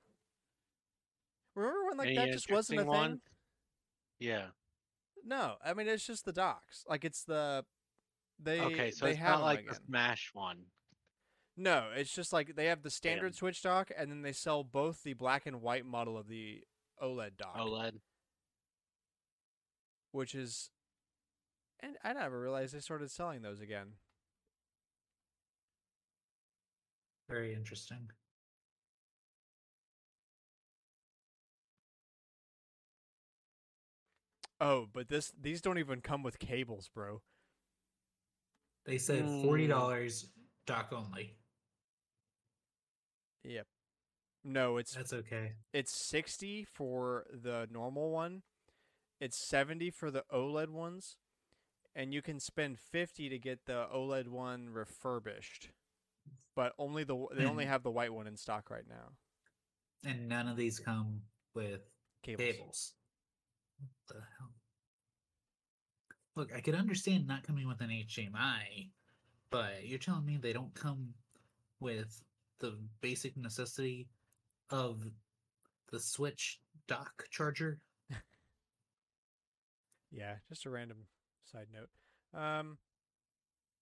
[1.54, 2.88] Remember when like Any that just wasn't a thing?
[2.90, 3.20] ones?
[4.18, 4.46] Yeah.
[5.24, 6.84] No, I mean it's just the docks.
[6.88, 7.64] Like it's the
[8.38, 9.68] they okay, so they it's have not like again.
[9.68, 10.66] the Smash one.
[11.56, 13.38] No, it's just like they have the standard Damn.
[13.38, 16.62] Switch dock, and then they sell both the black and white model of the
[17.02, 18.00] OLED dock, OLED.
[20.16, 20.70] Which is,
[21.80, 23.92] and I never realized they started selling those again.
[27.28, 28.10] Very interesting.
[34.60, 37.20] Oh, but this these don't even come with cables, bro.
[38.86, 39.42] They said Mm.
[39.42, 40.30] forty dollars
[40.66, 41.36] dock only.
[43.44, 43.66] Yep.
[44.44, 45.52] No, it's That's okay.
[45.72, 48.42] it's sixty for the normal one.
[49.20, 51.16] It's seventy for the OLED ones,
[51.94, 55.70] and you can spend fifty to get the OLED one refurbished.
[56.54, 57.70] But only the they only Hmm.
[57.70, 59.12] have the white one in stock right now.
[60.04, 61.22] And none of these come
[61.54, 61.82] with
[62.22, 62.40] Cables.
[62.42, 62.94] cables.
[63.78, 64.52] What the hell?
[66.34, 68.90] Look, I could understand not coming with an HDMI,
[69.50, 71.14] but you're telling me they don't come
[71.80, 72.22] with
[72.58, 74.08] the basic necessity
[74.70, 75.10] of
[75.90, 77.80] the Switch dock charger?
[80.10, 81.06] Yeah, just a random
[81.50, 82.40] side note.
[82.40, 82.78] Um,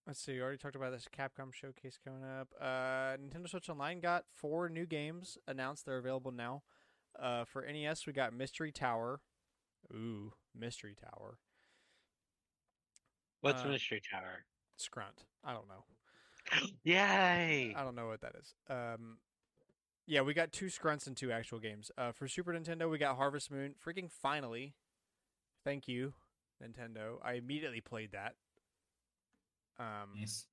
[0.07, 0.33] Let's see.
[0.33, 2.49] We already talked about this Capcom showcase coming up.
[2.61, 5.83] Uh, Nintendo Switch Online got four new games announced.
[5.85, 6.61] They're available now.
[7.19, 9.21] Uh, for NES, we got Mystery Tower.
[9.91, 11.39] Ooh, Mystery Tower.
[13.41, 14.45] What's Uh, Mystery Tower?
[14.77, 15.23] Scrunt.
[15.43, 15.85] I don't know.
[16.83, 17.73] Yay!
[17.75, 18.53] I don't know what that is.
[18.69, 19.17] Um,
[20.05, 21.89] yeah, we got two Scrunts and two actual games.
[21.97, 23.73] Uh, for Super Nintendo, we got Harvest Moon.
[23.83, 24.75] Freaking finally.
[25.65, 26.13] Thank you,
[26.63, 27.17] Nintendo.
[27.23, 28.35] I immediately played that.
[29.79, 30.47] Um, Nice.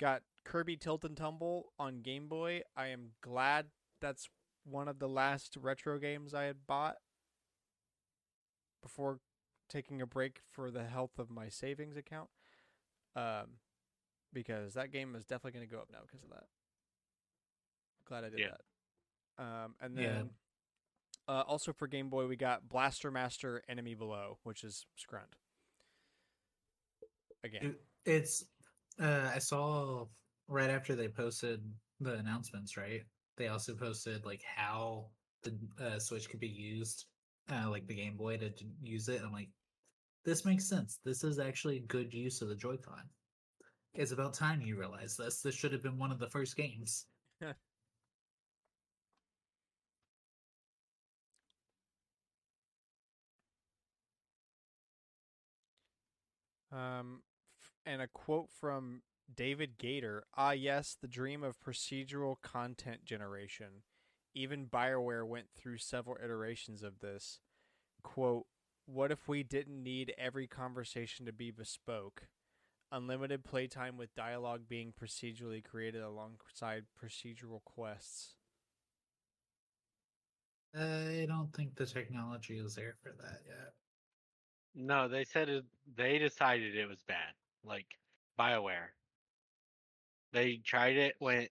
[0.00, 2.62] got Kirby Tilt and Tumble on Game Boy.
[2.76, 3.66] I am glad
[4.00, 4.30] that's
[4.64, 6.96] one of the last retro games I had bought
[8.82, 9.18] before
[9.68, 12.30] taking a break for the health of my savings account.
[13.16, 13.58] Um,
[14.32, 16.44] because that game is definitely going to go up now because of that.
[18.06, 18.48] Glad I did Yeah.
[19.38, 19.42] that.
[19.44, 20.04] Um, and Yeah.
[20.08, 20.30] then
[21.28, 25.36] uh, also for Game Boy, we got Blaster Master Enemy Below, which is Scrunt.
[27.44, 27.76] Again.
[28.04, 28.44] It's
[29.00, 30.06] uh I saw
[30.48, 31.62] right after they posted
[32.00, 33.02] the announcements, right?
[33.36, 35.06] They also posted like how
[35.42, 37.04] the uh, Switch could be used,
[37.52, 39.22] uh, like the Game Boy to d- use it.
[39.24, 39.50] I'm like,
[40.24, 40.98] this makes sense.
[41.04, 43.02] This is actually good use of the Joy-Con.
[43.94, 45.40] It's about time you realize this.
[45.40, 47.06] This should have been one of the first games.
[56.72, 57.22] Um,
[57.86, 59.02] and a quote from
[59.34, 63.82] David Gaider Ah, yes, the dream of procedural content generation.
[64.34, 67.40] Even BioWare went through several iterations of this.
[68.02, 68.46] Quote,
[68.86, 72.28] what if we didn't need every conversation to be bespoke?
[72.90, 78.36] Unlimited playtime with dialogue being procedurally created alongside procedural quests.
[80.74, 83.74] I don't think the technology is there for that yet.
[84.74, 87.34] No, they said it, they decided it was bad.
[87.62, 87.98] Like
[88.38, 88.90] BioWare.
[90.32, 91.50] They tried it, went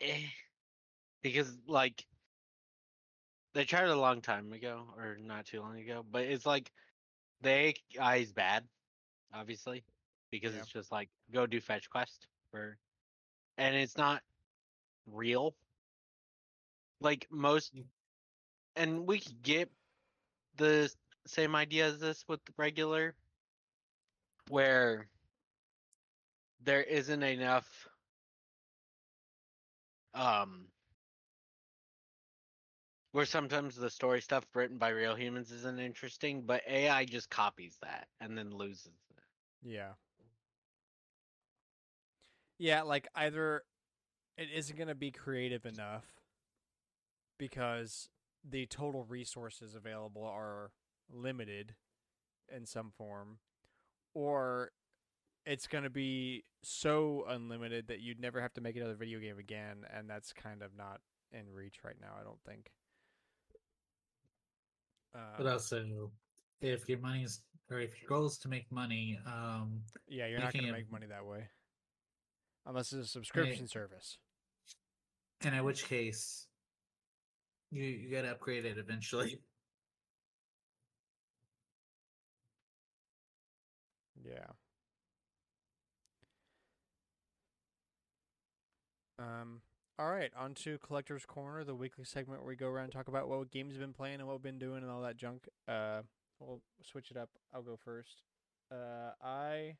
[0.00, 0.28] eh,
[1.22, 2.06] because like
[3.54, 6.72] they tried it a long time ago or not too long ago, but it's like
[7.40, 8.68] the AI is bad,
[9.32, 9.84] obviously,
[10.30, 10.60] because Yeah.
[10.60, 12.78] it's just like go do fetch quest for,
[13.56, 14.22] and it's not
[15.06, 15.56] real.
[17.00, 17.74] Like most,
[18.76, 19.70] and we could get
[20.56, 20.92] the
[21.28, 23.14] same idea as this with regular,
[24.48, 25.08] where
[26.64, 27.88] there isn't enough
[30.14, 30.66] um
[33.12, 37.76] where sometimes the story stuff written by real humans isn't interesting, but AI just copies
[37.82, 39.22] that and then loses it.
[39.62, 39.92] Yeah.
[42.58, 43.62] Yeah, like either
[44.36, 46.04] it isn't going to be creative enough
[47.38, 48.08] because
[48.48, 50.70] the total resources available are
[51.12, 51.74] limited
[52.54, 53.38] in some form,
[54.14, 54.72] or
[55.46, 59.38] it's going to be so unlimited that you'd never have to make another video game
[59.38, 61.00] again, and that's kind of not
[61.32, 62.70] in reach right now, I don't think.
[65.12, 66.12] But Um, also,
[66.60, 67.40] if your money's
[67.70, 70.90] or if your goal is to make money, um, yeah, you're not going to make
[70.90, 71.48] money that way.
[72.66, 74.18] Unless it's a subscription service.
[75.42, 76.46] and in which case,
[77.70, 79.40] you you gotta upgrade it eventually.
[84.24, 84.52] Yeah.
[89.18, 89.62] Um.
[89.98, 93.08] All right, on to Collector's Corner, the weekly segment where we go around and talk
[93.08, 95.48] about what games have been playing and what we've been doing and all that junk.
[95.66, 96.02] Uh,
[96.38, 97.30] we'll switch it up.
[97.52, 98.22] I'll go first.
[98.70, 99.74] Uh, I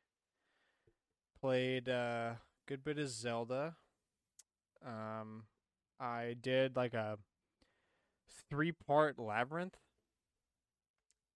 [1.39, 2.33] played uh
[2.67, 3.75] good bit of Zelda.
[4.85, 5.43] Um,
[5.99, 7.17] I did like a
[8.49, 9.77] three part labyrinth.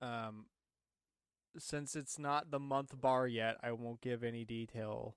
[0.01, 0.45] Um,
[1.57, 5.15] since it's not the month bar yet, I won't give any detail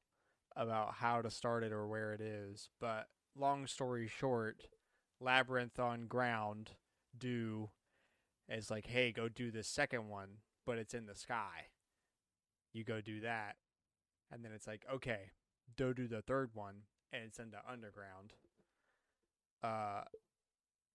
[0.55, 2.69] about how to start it or where it is.
[2.81, 4.69] But long story short,
[5.21, 6.73] Labyrinth on ground
[7.17, 7.71] do
[8.49, 11.69] is like, hey, go do the second one, but it's in the sky.
[12.73, 13.57] You go do that.
[14.31, 15.31] And then it's like, okay,
[15.79, 18.35] go do the third one, and it's in the underground.
[19.63, 20.03] Uh,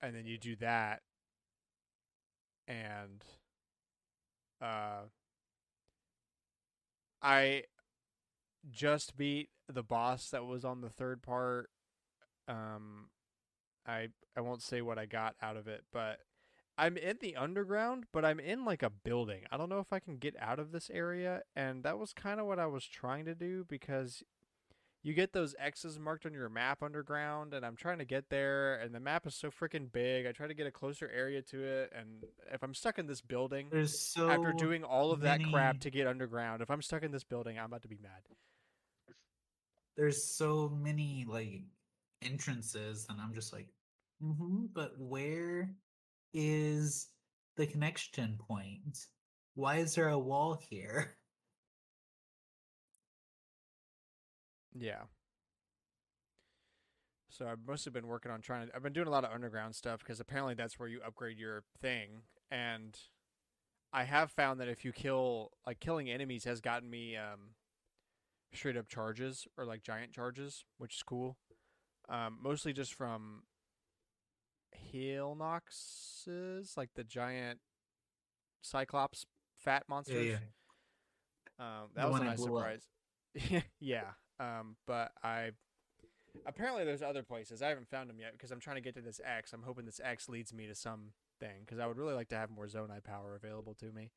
[0.02, 1.02] and then you do that,
[2.68, 3.24] and
[4.62, 5.04] uh,
[7.22, 7.64] I
[8.70, 11.70] just beat the boss that was on the third part.
[12.48, 13.10] Um,
[13.88, 16.20] I I won't say what I got out of it, but
[16.78, 19.42] I'm in the underground, but I'm in like a building.
[19.52, 22.40] I don't know if I can get out of this area, and that was kind
[22.40, 24.24] of what I was trying to do because
[25.04, 28.76] you get those X's marked on your map underground, and I'm trying to get there,
[28.76, 30.28] and the map is so freaking big.
[30.28, 33.22] I try to get a closer area to it, and if I'm stuck in this
[33.22, 37.02] building, There's so after doing all of that crap to get underground, if I'm stuck
[37.04, 38.22] in this building, I'm about to be mad.
[39.98, 41.64] there's so many like
[42.22, 43.68] entrances, and I'm just like,
[44.24, 45.70] mm-hmm, but where
[46.34, 47.08] is
[47.58, 49.08] the connection point?
[49.56, 51.16] Why is there a wall here?
[54.78, 55.04] Yeah.
[57.30, 58.76] So I've mostly been working on trying to.
[58.76, 61.64] I've been doing a lot of underground stuff because apparently that's where you upgrade your
[61.82, 62.98] thing, and
[63.94, 67.56] I have found that if you kill like killing enemies has gotten me um
[68.54, 71.38] straight up charges or like giant charges, which is cool.
[72.10, 73.44] Um, mostly just from
[74.94, 77.60] Hinoxes, like the giant
[78.62, 79.26] cyclops
[79.58, 80.40] fat monsters.
[81.60, 82.88] Um, that The was a nice surprise.
[83.80, 84.12] yeah.
[84.40, 85.52] Um, but I
[86.46, 89.02] apparently there's other places I haven't found them yet because I'm trying to get to
[89.02, 89.54] this X.
[89.54, 92.38] I'm hoping this X leads me to some thing because I would really like to
[92.38, 94.12] have more Zonai power available to me.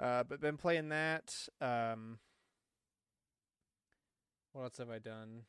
[0.00, 1.34] Uh, but been playing that.
[1.60, 2.18] Um,
[4.52, 5.42] what else have I done?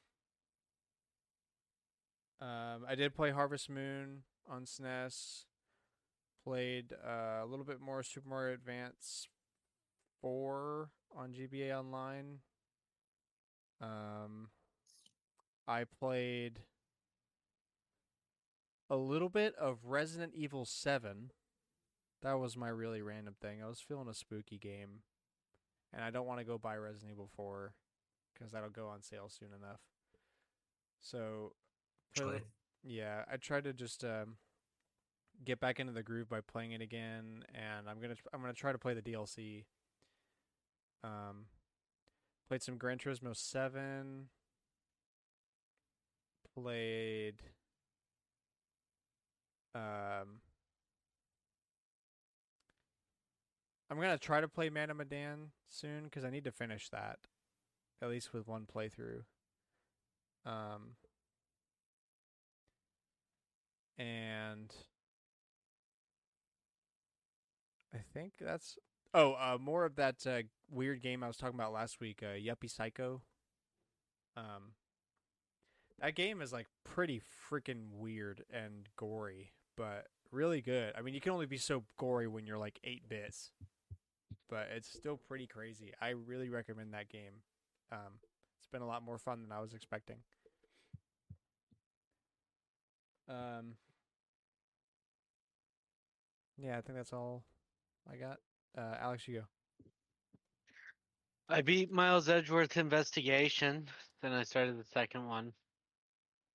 [2.42, 5.46] Um, I did play Harvest Moon on SNES.
[6.44, 9.28] Played uh, a little bit more Super Mario Advance
[10.22, 12.40] 4 on GBA Online.
[13.82, 14.50] Um,
[15.68, 16.60] I played
[18.90, 21.32] a little bit of Resident Evil 7.
[22.22, 23.64] That was my really random thing.
[23.64, 25.02] I was feeling a spooky game,
[25.94, 27.74] and I don't want to go buy Resident Evil 4
[28.34, 29.80] because that'll go on sale soon enough.
[31.02, 31.54] So,
[32.12, 32.42] Actually,
[32.84, 34.36] yeah, I tried to just um,
[35.44, 38.72] get back into the groove by playing it again, and I'm gonna I'm gonna try
[38.72, 39.66] to play the DLC.
[41.04, 41.46] Um,
[42.52, 44.28] played some Gran Turismo Seven.
[46.54, 47.36] Played.
[49.74, 50.42] Um,
[53.90, 57.20] I'm gonna try to play Man of Medan soon because I need to finish that,
[58.02, 59.22] at least with one playthrough.
[60.46, 60.98] Um,
[63.98, 64.76] and
[67.94, 68.78] I think that's
[69.14, 72.34] oh, uh, more of that uh, weird game I was talking about last week, uh,
[72.36, 73.22] Yuppie Psycho.
[74.38, 74.74] Um,
[76.00, 80.94] that game is like pretty freaking weird and gory, but really good.
[80.98, 83.52] I mean, you can only be so gory when you're like eight bits,
[84.50, 85.92] but it's still pretty crazy.
[86.02, 87.44] I really recommend that game.
[87.92, 88.20] Um,
[88.58, 90.18] it's been a lot more fun than I was expecting.
[93.30, 93.76] Um,
[96.58, 97.44] yeah, I think that's all
[98.12, 98.38] I got.
[98.78, 99.46] Uh, Alex, you go.
[101.52, 103.86] I beat Miles Edgeworth Investigation.
[104.22, 105.52] Then I started the second one.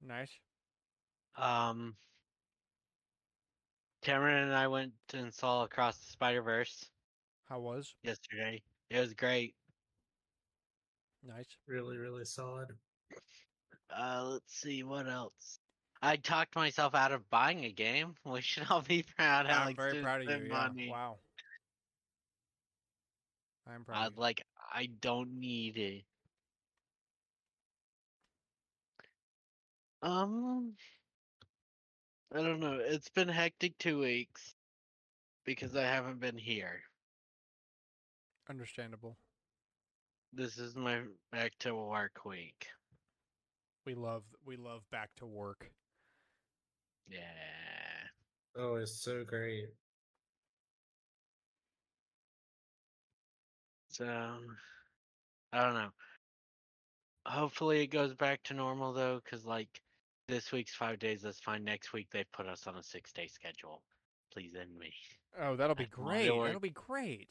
[0.02, 0.30] Nice.
[1.36, 1.94] Um,
[4.02, 6.88] Cameron and I went and saw Across the Spider Verse
[7.46, 7.94] How was?
[8.02, 8.62] yesterday.
[8.88, 9.54] It was great.
[11.26, 11.56] Nice.
[11.66, 12.68] really, really solid.
[13.94, 15.58] Uh, let's see what else.
[16.00, 18.14] I talked myself out of buying a game.
[18.24, 19.46] We should all be proud.
[19.46, 20.48] I'm very proud of you.
[20.48, 20.90] Yeah.
[20.90, 21.18] Wow.
[23.68, 23.98] I'm proud.
[23.98, 24.22] I of you.
[24.22, 24.45] like.
[24.72, 26.04] I don't need it.
[30.02, 30.74] Um,
[32.34, 32.78] I don't know.
[32.80, 34.54] It's been hectic two weeks
[35.44, 36.82] because I haven't been here.
[38.48, 39.16] Understandable.
[40.32, 41.00] This is my
[41.32, 42.66] back to work week.
[43.86, 45.70] We love we love back to work.
[47.08, 47.20] Yeah.
[48.56, 49.68] Oh, it's so great.
[53.96, 54.04] So
[55.54, 55.88] I don't know.
[57.26, 59.68] Hopefully it goes back to normal though, because like
[60.28, 61.64] this week's five days, that's fine.
[61.64, 63.82] Next week they've put us on a six day schedule.
[64.32, 64.92] Please end me.
[65.40, 66.30] Oh, that'll be I great.
[66.30, 66.46] work.
[66.48, 67.30] That'll be great.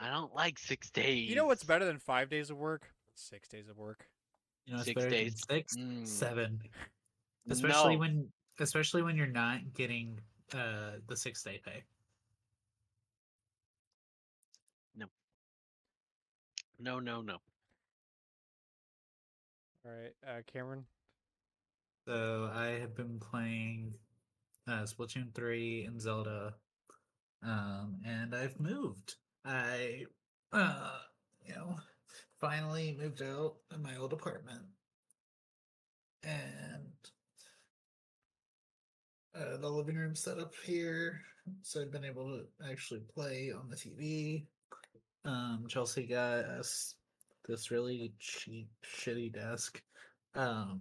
[0.00, 1.28] I don't like six days.
[1.28, 2.88] You know what's better than five days of work?
[3.14, 4.04] Six days of work.
[4.66, 5.44] You know, it's Six better days.
[5.48, 6.06] six, Mm.
[6.06, 6.60] seven.
[7.50, 8.00] Especially No.
[8.00, 10.18] when, especially when you're not getting
[10.54, 11.84] uh the six day pay.
[16.84, 17.38] No, no, no.
[19.86, 20.84] All right, uh, Cameron.
[22.06, 23.94] So I have been playing
[24.68, 26.52] uh, Splatoon three and Zelda,
[27.42, 29.14] um, and I've moved.
[29.46, 30.04] I,
[30.52, 30.98] uh,
[31.46, 31.76] you know,
[32.38, 34.64] finally moved out of my old apartment,
[36.22, 36.92] and
[39.34, 41.22] uh, the living room set up here,
[41.62, 44.44] so I've been able to actually play on the TV.
[45.24, 46.94] Um, Chelsea got us
[47.46, 49.82] this really cheap, shitty desk.
[50.34, 50.80] Um,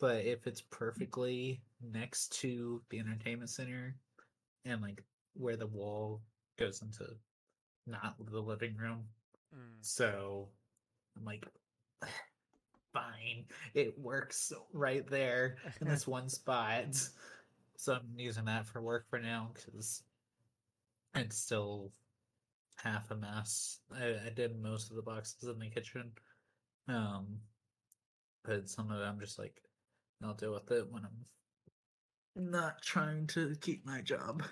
[0.00, 1.60] but if it's perfectly
[1.92, 3.94] next to the entertainment center
[4.64, 5.02] and like
[5.34, 6.20] where the wall
[6.58, 7.06] goes into
[7.86, 9.04] not the living room
[9.54, 9.78] Mm.
[9.80, 10.46] so
[11.16, 11.46] i'm like
[12.92, 13.44] fine.
[13.74, 16.96] It works right there in this one spot.
[17.76, 20.02] So I'm using that for work for now because
[21.14, 21.90] it's still
[22.82, 23.78] half a mess.
[23.94, 26.12] I, I did most of the boxes in the kitchen.
[26.88, 27.38] Um,
[28.44, 29.60] but some of it I'm just like,
[30.24, 34.42] I'll deal with it when I'm not trying to keep my job.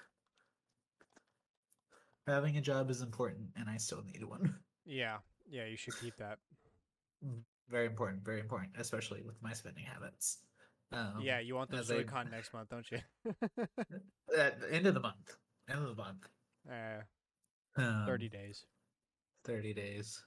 [2.27, 4.57] Having a job is important, and I still need one.
[4.85, 5.19] Yeah,
[5.49, 6.39] yeah, you should keep that.
[7.69, 10.39] Very important, very important, especially with my spending habits.
[10.93, 12.99] Um, yeah, you want those as Joy-Con next month, don't you?
[14.37, 15.37] At the end of the month.
[15.69, 16.29] End of the month.
[16.71, 17.03] uh,
[17.77, 18.65] Um, 30 days.
[19.45, 20.25] 30 days.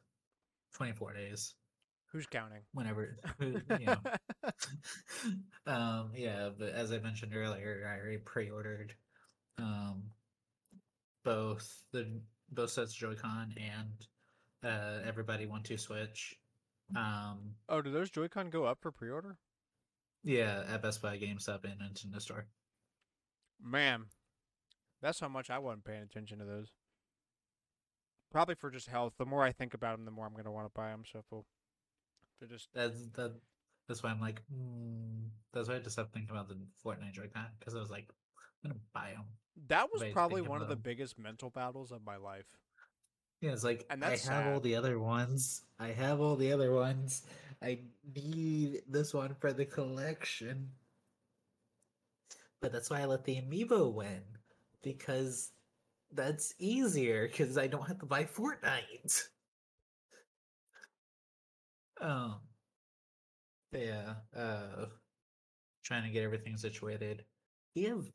[0.75, 1.55] 24 days.
[2.11, 2.61] Who's counting?
[2.73, 3.97] Whenever, you know.
[5.67, 8.93] um, yeah, but as I mentioned earlier, I already pre-ordered
[9.59, 10.03] um,
[11.23, 12.21] both the
[12.51, 14.07] both sets of Joy-Con and
[14.63, 16.35] uh, Everybody 1-2 Switch.
[16.95, 19.37] Um, oh, do those Joy-Con go up for pre-order?
[20.23, 22.47] yeah, at Best Buy, GameStop, and Nintendo Store.
[23.61, 24.05] Man,
[25.01, 26.71] that's how much I wasn't paying attention to those.
[28.31, 29.13] Probably for just health.
[29.17, 31.03] The more I think about them, the more I'm gonna want to buy them.
[31.11, 31.25] So if
[32.39, 33.33] they're just That's that.
[33.87, 37.13] That's why I'm like, mm, that's why I just to stop thinking about the Fortnite
[37.13, 38.07] Joy-Con because I was like,
[38.63, 39.25] I'm gonna buy them.
[39.67, 42.45] that was probably one of the biggest mental battles of my life.
[43.41, 45.63] Yeah, it's like And I that's have all the other ones.
[45.79, 47.23] I have all the other ones.
[47.63, 47.79] I
[48.15, 50.69] need this one for the collection.
[52.61, 54.21] But that's why I let the amiibo win
[54.83, 55.51] because
[56.13, 59.23] that's easier because I don't have to buy Fortnite.
[62.01, 62.35] Um,
[63.73, 64.13] yeah.
[64.35, 64.85] Uh,
[65.83, 67.25] trying to get everything situated.
[67.75, 68.05] We have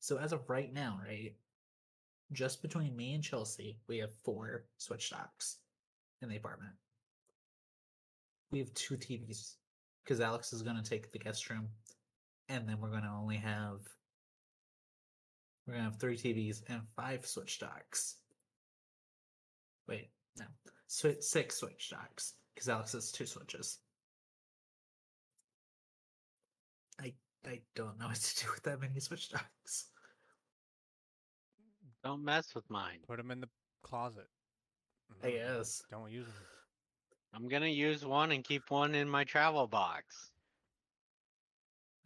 [0.00, 1.34] so as of right now, right?
[2.32, 5.58] just between me and Chelsea, we have four Switch docks
[6.22, 6.72] in the apartment.
[8.50, 9.54] We have two TVs
[10.04, 11.68] because Alex is going to take the guest room,
[12.48, 13.80] and then we're going to only have
[15.66, 18.16] we're going to have three TVs and five Switch docks.
[19.88, 20.44] Wait, no,
[20.88, 23.78] Swi six Switch docks because Alex has two Switches.
[27.00, 27.12] I
[27.46, 29.88] I don't know what to do with that many Switch docks.
[32.02, 32.98] Don't mess with mine.
[33.06, 33.48] Put them in the
[33.82, 34.28] closet.
[35.22, 35.32] I Mhm.
[35.32, 35.82] guess.
[35.90, 36.34] Don't use them.
[37.32, 40.30] I'm gonna use one and keep one in my travel box.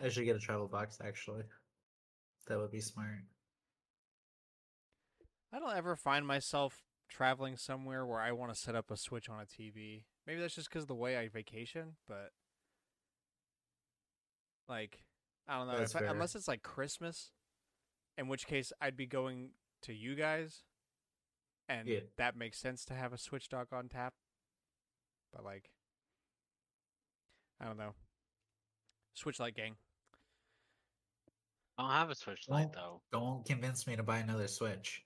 [0.00, 1.44] I should get a travel box actually.
[2.46, 3.24] That would be smart.
[5.52, 9.28] I don't ever find myself traveling somewhere where I want to set up a Switch
[9.28, 10.04] on a TV.
[10.26, 12.32] Maybe that's just because of the way I vacation, but
[14.68, 15.00] like
[15.46, 15.84] I don't know.
[16.06, 17.30] I, unless it's like Christmas,
[18.18, 19.50] in which case I'd be going
[19.82, 20.64] to you guys,
[21.68, 22.00] and Yeah.
[22.18, 24.12] that makes sense to have a Switch dock on tap.
[25.32, 25.70] But like,
[27.60, 27.94] I don't know.
[29.14, 29.76] Switch Light gang.
[31.78, 33.18] I don't have a Switch Lite Well- though.
[33.18, 35.02] Don't convince me to buy another Switch.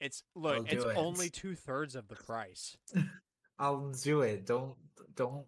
[0.00, 0.56] It's look.
[0.56, 0.96] I'll It's it.
[0.96, 2.76] only two thirds of the price.
[3.58, 4.46] I'll do it.
[4.46, 4.74] Don't
[5.14, 5.44] don't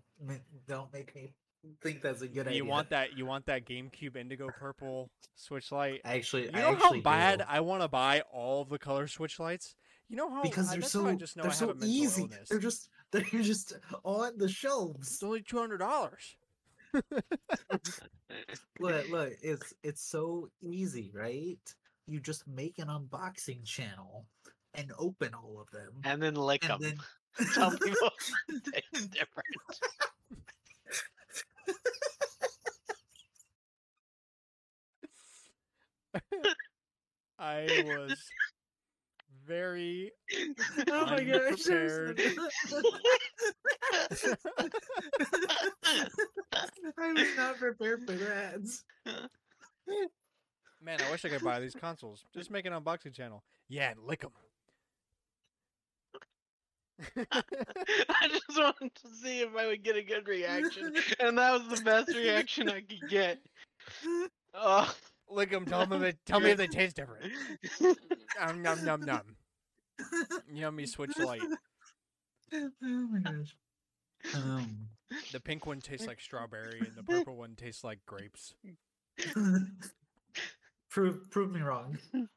[0.69, 1.33] don't make me
[1.81, 2.59] think that's a good idea.
[2.59, 3.17] you want that?
[3.17, 6.01] You want that GameCube Indigo Purple Switch Light?
[6.05, 7.45] Actually, You I know actually how bad do.
[7.49, 9.75] I want to buy all the color Switch lights?
[10.09, 12.23] You know how because uh, I, they're so I just know they're I so easy.
[12.23, 12.49] illness.
[12.51, 13.75] They're just they're just
[14.05, 15.09] on the shelves.
[15.09, 16.37] It's only two hundred dollars.
[18.81, 21.59] Look, look, it's it's so easy, right?
[22.07, 24.27] You just make an unboxing channel
[24.75, 26.95] and open all of them, and then lick and them.
[27.39, 28.11] then Tell people
[28.49, 28.63] it
[28.93, 29.47] tastes different.
[37.39, 38.17] I was
[39.47, 40.13] very
[40.91, 41.69] oh my gosh.
[46.99, 48.61] I was not prepared for that.
[50.81, 50.99] man.
[51.07, 52.25] I wish I could buy these consoles.
[52.35, 53.43] Just make an unboxing channel.
[53.69, 54.33] Yeah, and lick them.
[57.33, 61.79] I just wanted to see if I would get a good reaction, and that was
[61.79, 63.39] the best reaction I could get.
[64.55, 64.95] Oh.
[65.31, 65.65] lick them.
[65.65, 66.01] Tell them.
[66.01, 67.33] They, tell me if they taste different.
[68.41, 69.37] Um, num num num.
[70.53, 71.43] Yummy Switch Light.
[72.55, 73.57] oh my gosh.
[74.35, 74.89] Um,
[75.33, 78.55] The pink one tastes like strawberry, and the purple one tastes like grapes.
[80.91, 81.99] prove prove me wrong.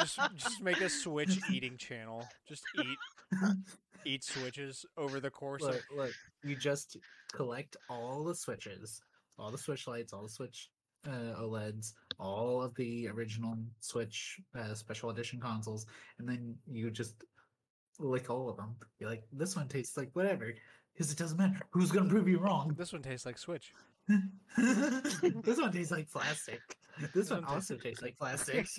[0.00, 2.26] Just, just make a Switch eating channel.
[2.48, 2.98] Just eat,
[4.04, 6.96] eat switches over the course of look, look, you just
[7.32, 9.00] collect all the switches,
[9.38, 10.68] all the switch lights, all the switch
[11.06, 15.86] uh, OLEDs, all of the original Switch uh, special edition consoles,
[16.18, 17.14] and then you just
[17.98, 18.76] lick all of them.
[18.98, 20.52] You're like, this one tastes like whatever,
[20.92, 21.60] because it doesn't matter.
[21.70, 22.74] Who's gonna prove you wrong?
[22.78, 23.72] This one tastes like Switch.
[24.58, 26.60] this one tastes like plastic.
[27.14, 28.66] This one one also tastes like plastic.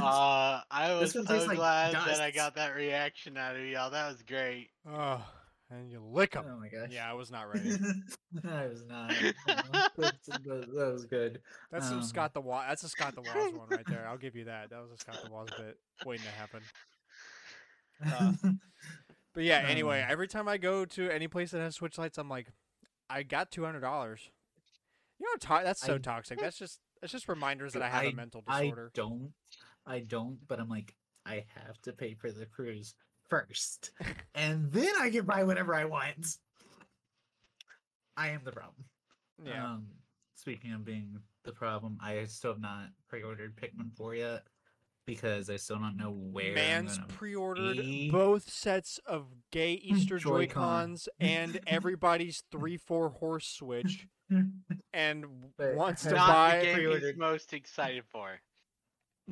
[0.00, 3.90] Uh, I was so tastes like glad that I got that reaction out of y'all.
[3.90, 4.68] That was great.
[4.88, 5.20] Oh,
[5.68, 6.44] and you lick them.
[6.48, 6.90] oh my gosh.
[6.92, 7.70] Yeah, I was not ready.
[8.48, 9.12] I was not.
[9.48, 11.40] That's- that, that was good.
[11.72, 14.06] That's some Um, Scott the Wa- That's a Scott the Woz one right there.
[14.08, 14.70] I'll give you that.
[14.70, 16.62] That was a Scott the Woz bit waiting to happen.
[18.06, 18.32] Uh,
[19.34, 22.16] But yeah, anyway, Um, every time I go to any place that has Switch lights,
[22.18, 22.46] I'm like,
[23.10, 24.30] I got two hundred dollars.
[25.18, 26.38] You know, to- that's so I- toxic.
[26.40, 28.90] That's just that's just reminders that I have a I- mental disorder.
[28.94, 29.32] I don't.
[29.86, 30.38] I don't.
[30.46, 30.94] But I'm like,
[31.26, 32.94] I have to pay for the cruise
[33.28, 33.90] first,
[34.34, 36.36] and then I can buy whatever I want.
[38.16, 38.84] I am the problem.
[39.44, 39.86] yeah, Um,
[40.34, 44.42] speaking of being the problem, I still have not pre-ordered Pikmin 4 yet
[45.08, 46.48] because I still don't know where.
[46.50, 50.62] I'm Man's pre-ordered be- both sets of gay Easter Joy Joy-Con.
[50.62, 54.06] Cons and everybody's three four horse Switch,
[54.92, 55.24] and
[55.56, 56.58] But wants to buy.
[56.58, 58.38] the game he's most excited for.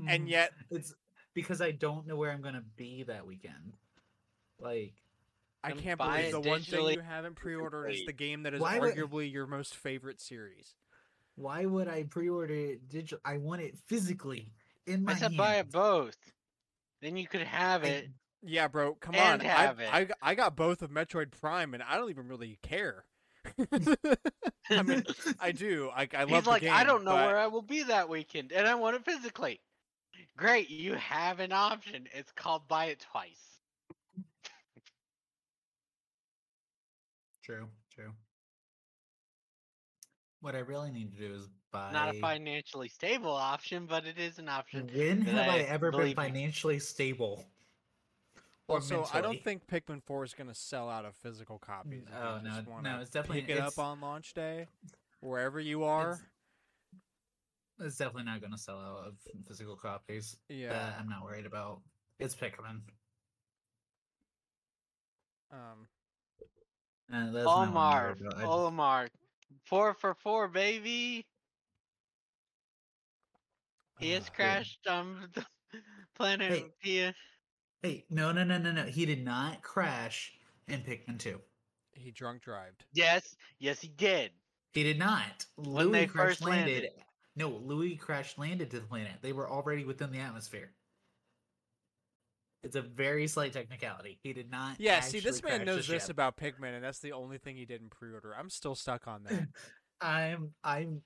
[0.08, 0.94] and Mm, yet it's
[1.34, 3.74] because I don't know where I'm gonna be that weekend.
[4.58, 4.94] Like,
[5.62, 8.54] I can't buy believe it the one thing you haven't pre-ordered is the game that
[8.54, 10.74] is Why would- arguably your most favorite series.
[11.34, 13.18] why would I pre-order it digital?
[13.22, 14.52] I want it physically
[14.86, 15.36] in my I said hand.
[15.36, 16.16] buy it both.
[17.02, 18.08] Then you could have I- it.
[18.42, 19.48] Yeah, bro, come And on.
[19.48, 19.88] have I, it.
[19.92, 23.04] I g- I got both of Metroid Prime, and I don't even really care.
[24.70, 25.04] I mean,
[25.40, 25.90] I do.
[25.94, 26.72] I, I love He's the like, game.
[26.72, 29.60] I don't know but where I will be that weekend, and I want it physically.
[30.36, 32.06] Great, you have an option.
[32.12, 33.60] It's called buy it twice.
[37.42, 38.12] True, true.
[40.40, 41.92] What I really need to do is buy.
[41.92, 44.88] Not a financially stable option, but it is an option.
[44.94, 46.24] When have I I ever been believe in.
[46.24, 47.44] financially stable?
[48.68, 51.58] Well, Or so I don't think Pikmin 4 is going to sell out of physical
[51.58, 52.02] copies.
[52.12, 54.66] Oh, no, just no, it's definitely- pick it it's- up on launch day,
[55.20, 56.12] wherever you are.
[56.12, 59.14] It's, it's definitely not going to sell out of
[59.46, 60.36] physical copies.
[60.48, 60.70] Yeah.
[60.72, 61.80] That I'm not worried about.
[62.18, 62.80] It's Pikmin.
[65.52, 65.86] Um,
[67.12, 68.36] Uh, that's not what Omar, worried about.
[68.40, 69.08] I- Omar,
[69.64, 71.26] four for four, baby.
[73.98, 75.44] He has ah, crashed on the
[76.14, 76.64] planet Hey.
[76.82, 77.14] Pia.
[77.82, 78.84] Hey, no, no, no, no, no.
[78.84, 80.32] He did not crash
[80.68, 81.40] in Pikmin 2.
[81.94, 82.84] he drunk drived.
[82.92, 84.32] Yes, yes, he did.
[84.72, 85.44] He did not.
[85.56, 86.88] When Louie they crash first landed.
[87.36, 89.12] No, Louie crash landed to the planet.
[89.22, 90.70] They were already within the atmosphere.
[92.66, 94.18] It's a very slight technicality.
[94.22, 94.80] He did not.
[94.80, 97.90] Yeah, see, this man knows this about Pikmin, and that's the only thing he didn't
[97.90, 98.34] pre-order.
[98.36, 99.46] I'm still stuck on that.
[100.00, 101.02] I'm I'm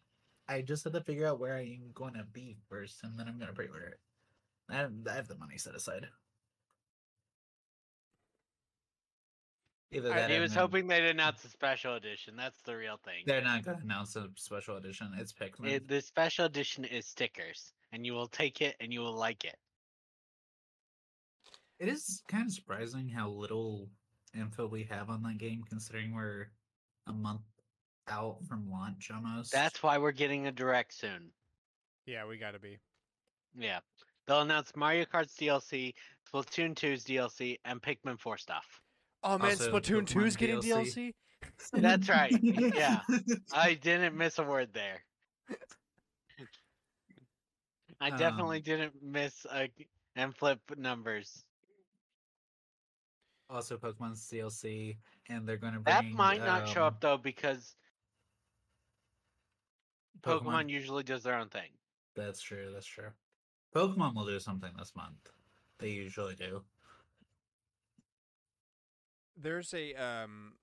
[0.49, 3.29] I just have to figure out where I am going to be first, and then
[3.29, 4.01] I'm going to pre-order it.
[4.71, 6.07] I have, I have the money set aside.
[9.93, 12.37] Either I- that He was hoping they'd announce a special edition.
[12.37, 13.25] That's the real thing.
[13.27, 15.13] they're not going to announce a special edition.
[15.19, 15.71] It's Pikmin.
[15.71, 19.45] It, the special edition is stickers, and you will take it and you will like
[19.45, 19.57] it.
[21.81, 23.89] It is kind of surprising how little
[24.35, 26.47] info we have on that game, considering we're
[27.09, 27.41] a month
[28.09, 29.51] out from launch almost.
[29.51, 31.31] That's why we're getting a direct soon.
[32.07, 32.79] yeah, we got to be.
[33.57, 33.81] Yeah.
[34.27, 35.95] They'll announce Mario Kart's DLC,
[36.33, 38.81] Splatoon 2's DLC, and Pikmin 4 stuff.
[39.25, 41.15] Oh man, Also, Splatoon 2 is getting DLC.
[41.73, 41.81] DLC.
[41.83, 43.01] That's right, yeah.
[43.53, 45.03] I didn't miss a word there.
[48.01, 51.45] I definitely Um, didn't miss a g- and flip numbers.
[53.51, 54.97] Also, Pokemon's DLC,
[55.29, 55.95] and they're going to bring.
[55.95, 57.75] That might not show um, up though because
[60.23, 61.71] Pokemon usually does their own thing.
[62.15, 62.71] That's true.
[62.73, 63.11] That's true.
[63.75, 65.31] Pokemon will do something this month.
[65.79, 66.63] They usually do.
[69.37, 70.55] There's a um.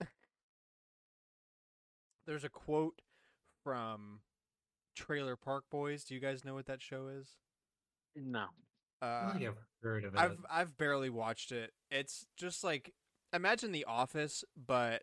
[2.26, 3.00] There's a quote
[3.62, 4.20] from
[4.94, 6.04] Trailer Park Boys.
[6.04, 7.36] Do you guys know what that show is?
[8.14, 8.46] No.
[9.02, 10.20] I Uh, don't think I've heard of it.
[10.22, 11.72] I've I've barely watched it.
[11.90, 12.92] It's just like
[13.32, 15.02] imagine The Office, but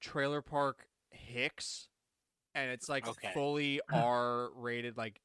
[0.00, 1.88] Trailer Park Hicks,
[2.54, 3.32] and it's like Okay.
[3.32, 5.20] fully R rated, like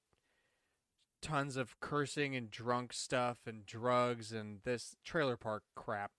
[1.22, 6.12] tons of cursing and drunk stuff and drugs and this Trailer Park crap.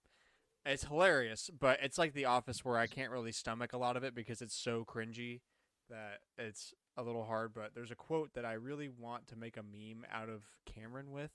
[0.66, 4.04] It's hilarious, but it's like The Office where I can't really stomach a lot of
[4.04, 5.40] it because it's so cringy
[5.88, 7.54] that it's a little hard.
[7.54, 11.12] But there's a quote that I really want to make a meme out of Cameron
[11.12, 11.32] with.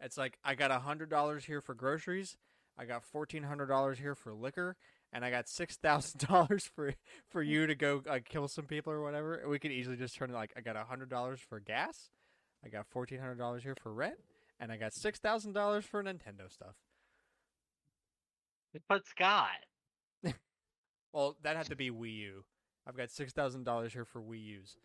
[0.00, 2.36] It's like I got a hundred dollars here for groceries,
[2.78, 4.76] I got fourteen hundred dollars here for liquor,
[5.12, 6.94] and I got six thousand dollars for
[7.28, 9.44] for you to go like kill some people or whatever.
[9.48, 12.10] We could easily just turn it like I got a hundred dollars for gas,
[12.64, 14.18] I got fourteen hundred dollars here for rent,
[14.58, 16.76] and I got six thousand dollars for Nintendo stuff.
[18.88, 19.48] But Scott,
[21.12, 22.44] Well, that had to be Wii U.
[22.86, 24.76] I've got six thousand dollars here for Wii U's.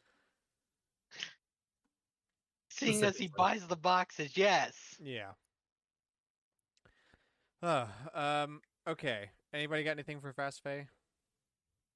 [2.76, 4.74] Seeing as he buys the boxes, yes.
[5.00, 5.32] Yeah.
[7.62, 8.62] Uh, um.
[8.88, 9.30] Okay.
[9.54, 10.88] Anybody got anything for Fast Fay?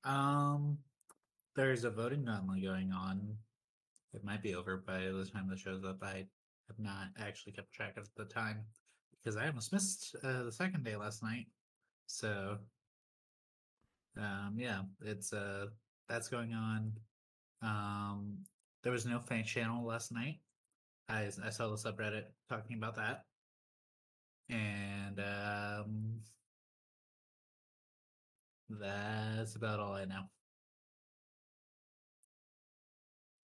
[0.04, 0.78] Um,
[1.56, 3.36] there's a voting gauntlet going on.
[4.14, 6.02] It might be over by the time this shows up.
[6.02, 6.26] I
[6.68, 8.66] have not actually kept track of the time
[9.12, 11.48] because I almost missed uh, the second day last night.
[12.08, 12.58] So,
[14.18, 15.68] um, yeah, it's uh
[16.08, 16.94] that's going on.
[17.62, 18.38] Um,
[18.84, 20.40] there was no fan channel last night.
[21.10, 23.26] I I saw the subreddit talking about that,
[24.50, 26.22] and um,
[28.70, 30.24] that's about all I know.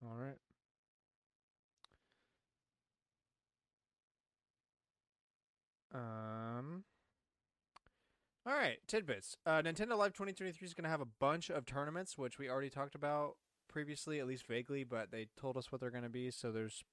[0.03, 0.38] All right.
[5.93, 6.84] Um.
[8.45, 9.36] All right, tidbits.
[9.45, 12.70] Uh, Nintendo Live 2023 is going to have a bunch of tournaments, which we already
[12.70, 13.38] talked about
[13.68, 16.30] previously, at least vaguely, but they told us what they're going to be.
[16.30, 16.84] So there's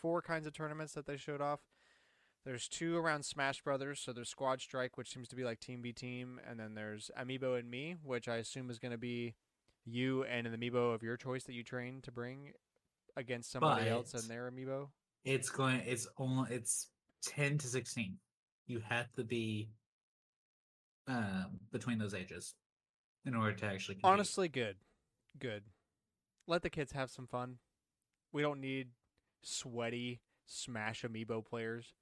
[0.00, 1.60] four kinds of tournaments that they showed off.
[2.44, 4.00] There's two around Smash Brothers.
[4.00, 7.10] So there's Squad Strike, which seems to be like Team v Team, and then there's
[7.20, 9.34] Amiibo and Me, which I assume is going to be
[9.84, 12.52] you and an amiibo of your choice that you train to bring
[13.16, 14.88] against somebody else and their amiibo.
[15.24, 15.82] It's going.
[15.84, 16.54] It's only.
[16.54, 16.88] It's
[17.22, 18.18] ten to sixteen.
[18.66, 19.70] You have to be
[21.06, 22.54] um, between those ages
[23.26, 23.96] in order to actually.
[23.96, 24.10] Compete.
[24.10, 24.76] Honestly, good,
[25.38, 25.64] good.
[26.46, 27.58] Let the kids have some fun.
[28.32, 28.88] We don't need
[29.42, 31.94] sweaty Smash amiibo players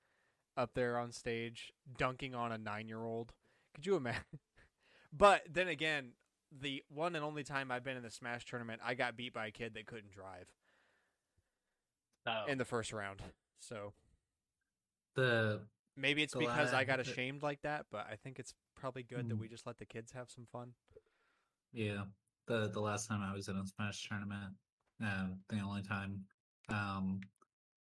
[0.57, 3.33] up there on stage dunking on a nine-year-old.
[3.75, 4.23] Could you imagine?
[5.13, 6.13] but then again,
[6.57, 9.47] the one and only time I've been in the Smash tournament, I got beat by
[9.49, 10.47] a kid that couldn't drive
[12.25, 13.21] So in the first round.
[13.59, 13.93] So
[15.15, 15.61] the
[15.97, 19.35] maybe it's because I got ashamed like that, but I think it's probably good that
[19.35, 19.41] Hmm.
[19.41, 20.73] we just let the kids have some fun.
[21.73, 22.05] yeah
[22.47, 24.55] the the last time I was in a Smash tournament,
[25.03, 26.25] um, the only time,
[26.69, 27.21] um,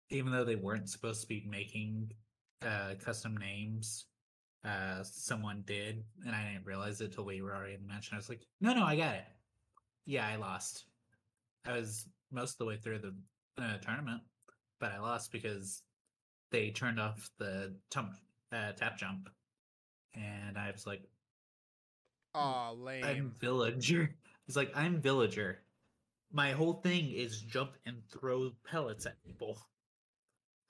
[0.10, 2.12] even though they weren't supposed to be making
[2.66, 4.06] uh custom names,
[4.66, 8.10] uh, someone did, and I didn't realize it till we were already in the match.
[8.10, 9.26] And I was like, no, no, I got it.
[10.06, 10.86] Yeah, I lost.
[11.66, 13.14] I was most of the way through the
[13.62, 14.22] uh, tournament,
[14.80, 15.82] but I lost because
[16.52, 18.16] they turned off the tum-
[18.52, 19.30] uh, tap jump,
[20.16, 21.04] and I was like,
[22.36, 23.04] "Oh, lame.
[23.04, 24.16] I'm villager.
[24.48, 25.60] It's like I'm villager.
[26.34, 29.62] My whole thing is jump and throw pellets at people.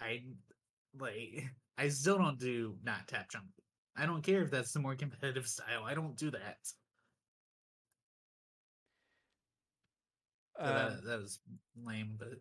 [0.02, 0.22] I
[1.00, 1.46] like
[1.78, 3.46] I still don't do not tap jump.
[3.96, 5.84] I don't care if that's the more competitive style.
[5.86, 6.58] I don't do that.
[10.60, 11.40] So Um, that, that was
[11.84, 12.40] lame, but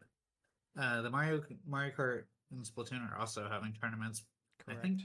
[0.81, 4.25] uh the Mario Mario Kart and Splatoon are also having tournaments.
[4.69, 5.03] I think correct.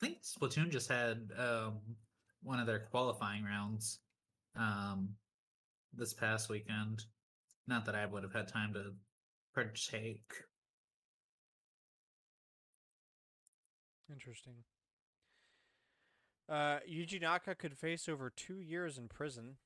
[0.00, 1.80] I think Splatoon just had um,
[2.42, 4.00] one of their qualifying rounds
[4.54, 5.08] um,
[5.92, 7.04] this past weekend.
[7.68, 8.94] Not that I would have had time to
[9.54, 10.32] partake.
[14.10, 14.54] Interesting.
[16.48, 19.56] Uh, Yuji Naka could face over two years in prison.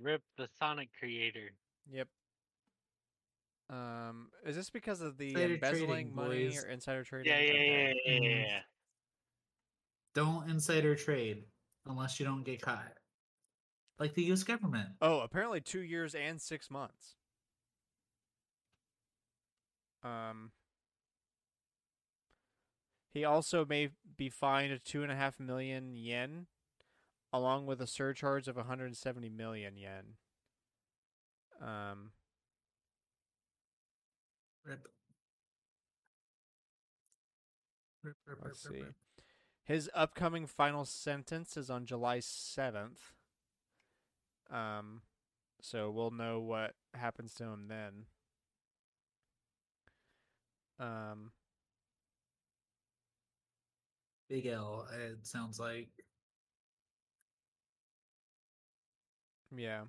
[0.00, 1.50] rip the Sonic creator.
[1.92, 2.08] Yep.
[3.68, 6.64] Um, is this because of the Insider embezzling money boys.
[6.64, 7.32] or insider trading?
[7.32, 8.58] Yeah, yeah, yeah, yeah, yeah, yeah.
[10.14, 11.44] Don't insider trade
[11.86, 12.92] unless you don't get caught.
[13.98, 14.42] Like the U.S.
[14.42, 14.88] government.
[15.00, 17.14] Oh, apparently two years and six months.
[20.02, 20.50] Um,
[23.12, 26.46] he also may be fined two and a half million yen,
[27.32, 30.16] along with a surcharge of 170 million yen.
[31.62, 32.10] Um,
[34.64, 34.88] Rip.
[38.02, 38.84] Rip, rip, let's see.
[39.64, 43.13] His upcoming final sentence is on July 7th.
[44.54, 45.02] Um,
[45.60, 48.06] so we'll know what happens to him then.
[50.78, 51.32] Um,
[54.28, 54.86] Big L.
[54.92, 55.88] It sounds like
[59.56, 59.82] yeah.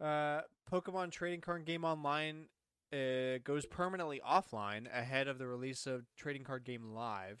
[0.00, 2.46] Uh, Pokemon Trading Card Game Online
[2.92, 7.40] uh, goes permanently offline ahead of the release of Trading Card Game Live.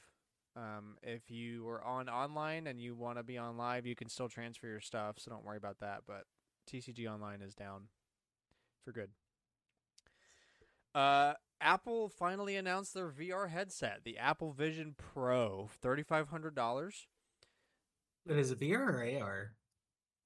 [0.56, 4.08] Um, if you were on online and you want to be on live, you can
[4.08, 6.02] still transfer your stuff, so don't worry about that.
[6.06, 6.24] But
[6.70, 7.88] TCG Online is down
[8.84, 9.10] for good.
[10.94, 17.08] Uh, Apple finally announced their VR headset, the Apple Vision Pro, thirty five hundred dollars.
[18.24, 19.50] But is it VR or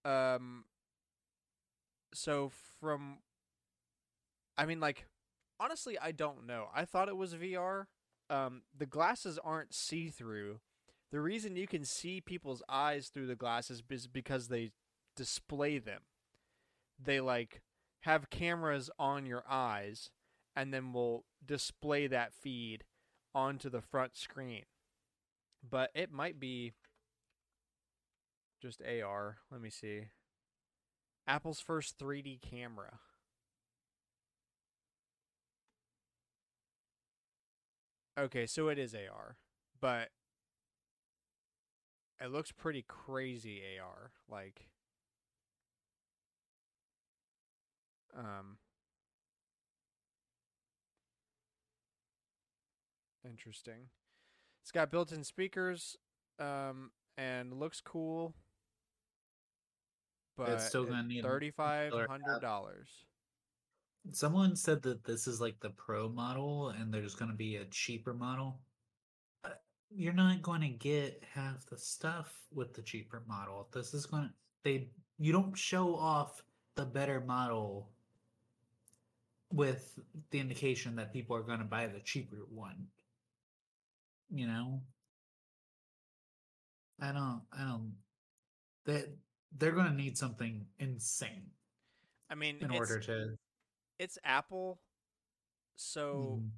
[0.04, 0.38] AR?
[0.38, 0.64] Um.
[2.14, 2.50] So
[2.80, 3.18] from,
[4.56, 5.06] I mean, like,
[5.60, 6.68] honestly, I don't know.
[6.74, 7.86] I thought it was VR.
[8.30, 10.60] Um, the glasses aren't see through.
[11.10, 14.72] The reason you can see people's eyes through the glasses is because they
[15.16, 16.02] display them.
[17.02, 17.62] They like
[18.02, 20.10] have cameras on your eyes
[20.54, 22.84] and then will display that feed
[23.34, 24.64] onto the front screen.
[25.68, 26.72] But it might be
[28.60, 29.38] just AR.
[29.50, 30.08] Let me see.
[31.26, 32.98] Apple's first 3D camera.
[38.18, 39.36] Okay, so it is AR,
[39.80, 40.10] but
[42.20, 44.10] it looks pretty crazy AR.
[44.28, 44.68] Like,
[48.16, 48.58] um,
[53.24, 53.88] interesting.
[54.62, 55.96] It's got built-in speakers,
[56.40, 58.34] um, and looks cool.
[60.36, 62.88] But It's still gonna need thirty-five hundred dollars.
[64.12, 67.64] Someone said that this is like the pro model and there's going to be a
[67.66, 68.58] cheaper model.
[69.44, 69.50] Uh,
[69.90, 73.68] You're not going to get half the stuff with the cheaper model.
[73.72, 74.30] This is going to
[74.64, 74.88] they
[75.18, 76.42] you don't show off
[76.74, 77.88] the better model
[79.52, 79.98] with
[80.30, 82.86] the indication that people are going to buy the cheaper one.
[84.30, 84.80] You know?
[87.00, 87.94] I don't I don't
[88.84, 89.08] that
[89.56, 91.50] they're going to need something insane
[92.30, 93.36] I mean, in order to
[93.98, 94.80] it's Apple,
[95.76, 96.52] so Mhm.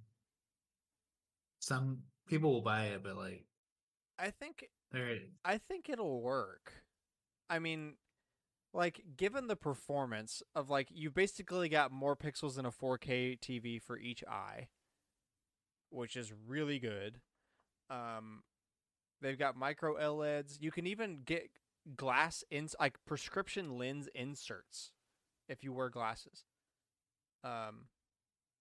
[1.60, 3.46] Some people will buy it, but like
[4.18, 6.84] I think they're I think it'll work.
[7.48, 7.96] I mean,
[8.72, 13.78] like given the performance of like you basically got more pixels in a 4K TV
[13.78, 14.68] for each eye,
[15.90, 17.20] which is really good.
[17.90, 18.44] Um
[19.20, 20.58] they've got micro LEDs.
[20.60, 21.50] You can even get
[21.96, 24.92] glass ins like prescription lens inserts
[25.48, 26.44] if you wear glasses.
[27.44, 27.86] Um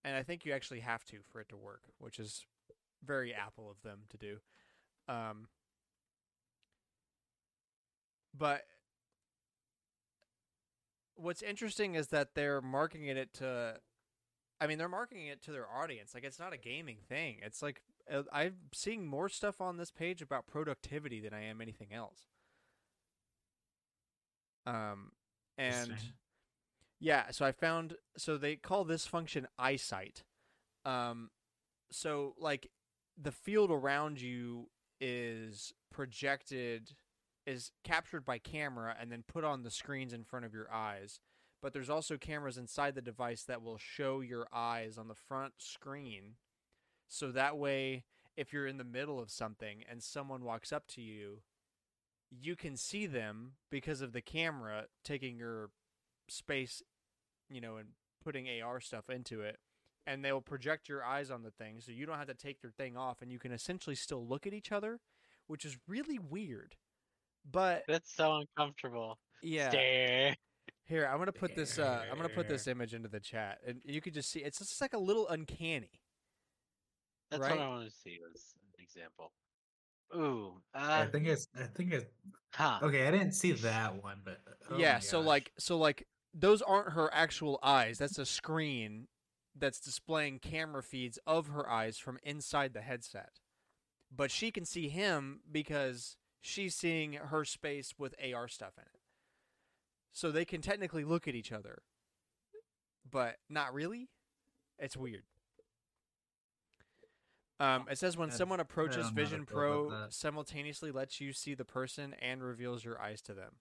[0.03, 2.45] and I think you actually have to for it to work, which is
[3.03, 4.37] very Apple of them to do.
[5.07, 5.47] Um
[8.37, 8.63] but
[11.15, 13.75] what's interesting is that they're marketing it to
[14.61, 17.61] I mean they're marketing it to their audience like it's not a gaming thing it's
[17.61, 21.93] like uh, I'm seeing more stuff on this page about productivity than I am anything
[21.93, 22.27] else
[24.65, 25.11] um
[25.57, 25.91] and.
[26.99, 30.23] Yeah so I found so they call this function eyesight
[30.85, 31.29] um
[31.91, 32.69] so like
[33.21, 34.67] the field around you
[35.01, 36.91] is projected
[37.49, 41.19] is captured by camera and then put on the screens in front of your eyes.
[41.61, 45.53] But there's also cameras inside the device that will show your eyes on the front
[45.57, 46.35] screen.
[47.07, 48.05] So that way,
[48.37, 51.39] if you're in the middle of something and someone walks up to you,
[52.29, 55.71] you can see them because of the camera taking your
[56.29, 56.83] space,
[57.49, 57.89] you know, and
[58.23, 59.57] putting AR stuff into it.
[60.07, 62.71] And they'll project your eyes on the thing so you don't have to take your
[62.71, 64.99] thing off and you can essentially still look at each other,
[65.47, 66.75] which is really weird.
[67.49, 69.19] But That's so uncomfortable.
[69.43, 70.35] yeah, Stare.
[70.85, 71.77] here I'm gonna put this.
[71.79, 74.59] Uh, I'm gonna put this image into the chat, and you can just see it's
[74.59, 76.01] just like a little uncanny.
[77.31, 77.51] That's Right?
[77.51, 79.31] what I want to see as an example.
[80.15, 80.59] Ooh.
[80.73, 82.11] I Uh, think it's I think it
[82.53, 82.79] huh.
[82.81, 84.39] okay, I didn't see that one, but
[84.71, 86.07] oh yeah, my so like, so like,
[86.39, 87.97] those aren't her actual eyes.
[87.97, 89.07] That's a screen
[89.55, 93.39] that's displaying camera feeds of her eyes from inside the headset.
[94.15, 99.01] But she can see him because she's seeing her space with AR stuff in it.
[100.11, 101.83] So they can technically look at each other,
[103.09, 104.09] but not really.
[104.79, 105.23] It's weird.
[107.59, 111.33] Um, it says when someone approaches don't know how to Vision Pro, simultaneously lets you
[111.33, 113.55] see the person and reveals your eyes to them.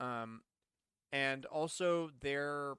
[0.00, 0.42] Um,
[1.12, 2.74] and also their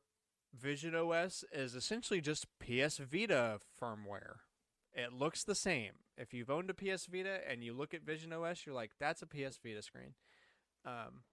[0.58, 4.38] Vision OS is essentially just PS Vita firmware.
[4.94, 5.94] It looks the same.
[6.18, 9.22] If you've owned a PS Vita and you look at Vision OS, you're like, that's
[9.22, 10.14] a PS Vita screen.
[10.86, 11.24] Um,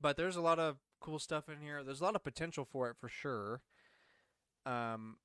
[0.00, 1.82] but there's a lot of cool stuff in here.
[1.82, 3.62] There's a lot of potential for it for sure.
[4.66, 5.16] Um,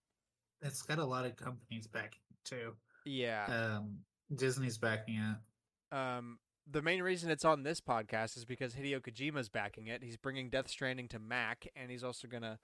[0.61, 2.73] it's got a lot of companies backing it too.
[3.05, 3.45] yeah.
[3.77, 3.99] Um
[4.35, 5.95] Disney's backing it.
[5.95, 6.37] Um,
[6.71, 10.03] the main reason it's on this podcast is because Hideo Kojima's backing it.
[10.03, 12.59] He's bringing Death Stranding to Mac, and he's also gonna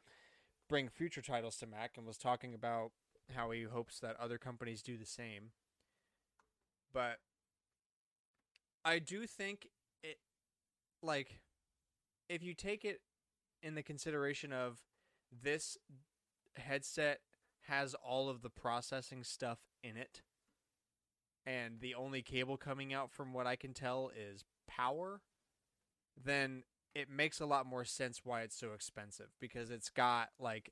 [0.70, 2.92] bring future titles to Mac, and was talking about
[3.34, 5.52] how he hopes that other companies do the same.
[6.94, 7.20] But
[8.84, 9.68] I do think
[10.04, 10.18] it,
[11.02, 11.40] like,
[12.30, 13.02] if you take it
[13.62, 14.84] in the consideration of
[15.32, 15.78] this
[16.56, 17.22] headset
[17.64, 20.22] has all of the processing stuff in it
[21.46, 25.22] and the only cable coming out from what I can tell is power,
[26.24, 30.72] then it makes a lot more sense why it's so expensive because it's got like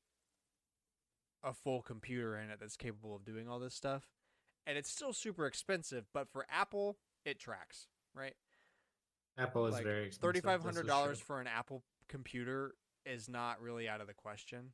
[1.44, 4.10] a full computer in it that's capable of doing all this stuff.
[4.66, 8.36] And it's still super expensive, but for Apple, it tracks, right?
[9.38, 10.22] Apple is like, very expensive.
[10.22, 14.72] Thirty five hundred dollars for an Apple computer is not really out of the question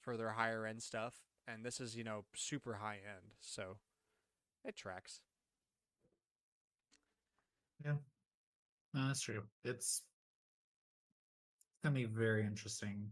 [0.00, 1.14] for their higher end stuff,
[1.46, 3.76] and this is you know super high end, so
[4.66, 5.20] it tracks.
[7.84, 7.98] No,
[8.94, 9.42] that's true.
[9.64, 10.02] It's
[11.82, 13.08] gonna be very interesting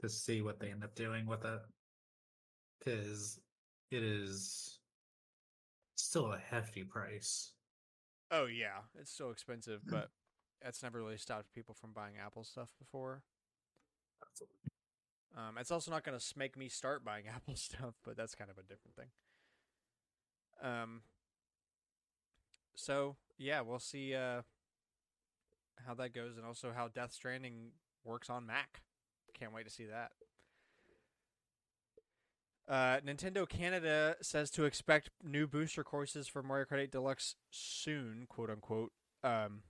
[0.00, 1.60] to see what they end up doing with it,
[2.78, 3.40] because
[3.90, 4.78] it is
[5.96, 7.52] still a hefty price.
[8.30, 10.10] Oh yeah, it's still expensive, but
[10.62, 13.22] that's never really stopped people from buying Apple stuff before.
[15.36, 18.50] Um, it's also not going to make me start buying Apple stuff, but that's kind
[18.50, 19.08] of a different thing.
[20.62, 21.02] Um,
[22.74, 24.42] so yeah, we'll see uh,
[25.86, 27.72] how that goes, and also how Death Stranding
[28.04, 28.82] works on Mac.
[29.34, 30.12] Can't wait to see that.
[32.68, 38.26] Uh, Nintendo Canada says to expect new booster courses for Mario Kart 8 Deluxe soon,
[38.28, 38.92] quote unquote.
[39.24, 39.62] Um,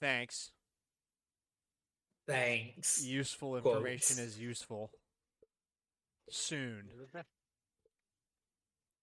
[0.00, 0.52] thanks.
[2.26, 3.04] Thanks.
[3.04, 4.32] Useful information Quotes.
[4.32, 4.90] is useful.
[6.30, 6.84] Soon.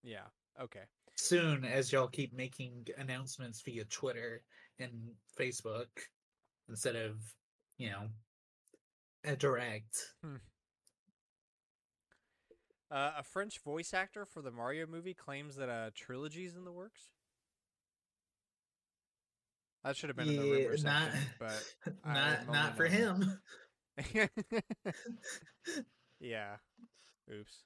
[0.03, 0.21] Yeah.
[0.59, 0.79] Okay.
[1.15, 4.41] Soon, as y'all keep making announcements via Twitter
[4.79, 4.91] and
[5.39, 5.87] Facebook
[6.69, 7.17] instead of,
[7.77, 8.07] you know,
[9.23, 9.97] a direct.
[12.91, 16.65] Uh, a French voice actor for the Mario movie claims that a trilogy is in
[16.65, 17.11] the works.
[19.83, 21.73] That should have been in the rumor not, section, but
[22.05, 23.39] not, not for him.
[26.19, 26.57] yeah.
[27.31, 27.63] Oops.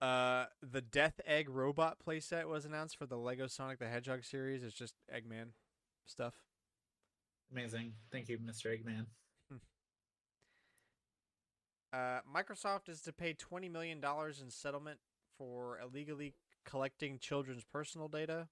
[0.00, 4.62] Uh, the Death Egg robot playset was announced for the Lego Sonic the Hedgehog series.
[4.62, 5.50] It's just Eggman
[6.06, 6.34] stuff.
[7.50, 7.94] Amazing.
[8.12, 8.66] Thank you, Mr.
[8.66, 9.06] Eggman.
[11.92, 14.98] Uh, Microsoft is to pay twenty million dollars in settlement
[15.38, 16.34] for illegally
[16.64, 18.48] collecting children's personal data.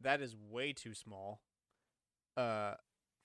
[0.00, 1.40] That is way too small.
[2.36, 2.74] Uh,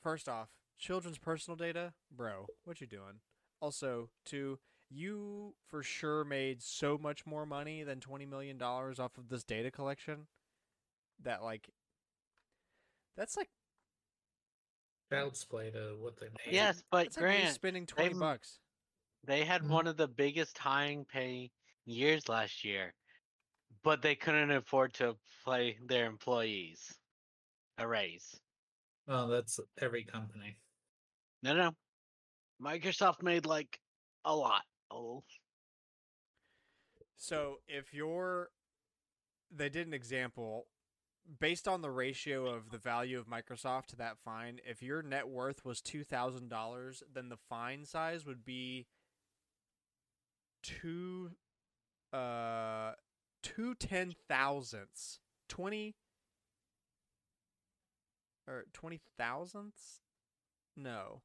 [0.04, 3.22] first off, children's personal data, bro, what you doing?
[3.60, 4.60] Also, two,
[4.90, 9.44] you for sure made so much more money than twenty million dollars off of this
[9.44, 10.28] data collection.
[11.22, 11.70] That like,
[13.18, 13.50] that's like
[15.12, 16.54] Child's play to what they made.
[16.54, 18.60] Yes, but that's like Grant, spending twenty they've- bucks.
[19.24, 19.70] they had Mhm.
[19.70, 21.52] one of the biggest hiring pay
[21.86, 22.94] years last year,
[23.84, 26.98] but they couldn't afford to pay their employees
[27.78, 28.40] a raise.
[29.08, 30.58] Well, that's every company.
[31.42, 31.72] No, no.
[32.62, 33.82] Microsoft made like
[34.26, 34.64] a lot.
[34.92, 35.24] Oh,
[37.16, 38.50] So if you're,
[39.52, 40.66] they did an example
[41.40, 44.60] based on the ratio of the value of Microsoft to that fine.
[44.66, 48.88] If your net worth was two thousand dollars, then the fine size would be
[50.64, 51.32] two,
[52.14, 52.94] uh,
[53.44, 55.96] two ten thousandths, twenty
[58.48, 60.02] or twenty thousandths.
[60.76, 61.22] No.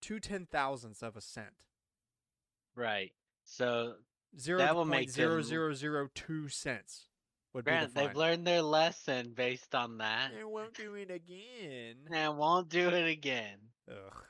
[0.00, 1.54] Two ten thousandths of a cent.
[2.76, 3.12] Right.
[3.44, 3.94] So,
[4.38, 7.08] Zero That will make zero them- zero zero two cents
[7.52, 12.08] would be the they've learned their lesson based on that, They won't do it again.
[12.10, 13.58] and won't do it again.
[13.88, 14.24] Ugh.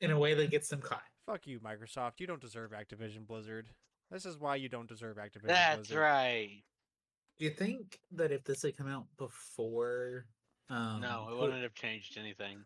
[0.00, 1.02] In a way that gets them caught.
[1.26, 2.18] Fuck you, Microsoft.
[2.18, 3.68] You don't deserve Activision Blizzard.
[4.10, 5.98] This is why you don't deserve Activision That's Blizzard.
[5.98, 6.64] right.
[7.38, 10.26] Do you think that if this had come out before
[10.70, 12.64] um No, it wouldn't have changed anything.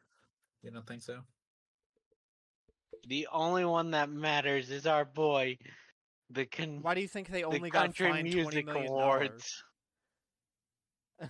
[0.62, 1.24] You don't think so?
[3.06, 5.58] The only one that matters is our boy,
[6.30, 8.88] the con- Why do you think they the only got Country fined twenty Music million
[8.88, 9.62] Awards.
[11.20, 11.26] Uh,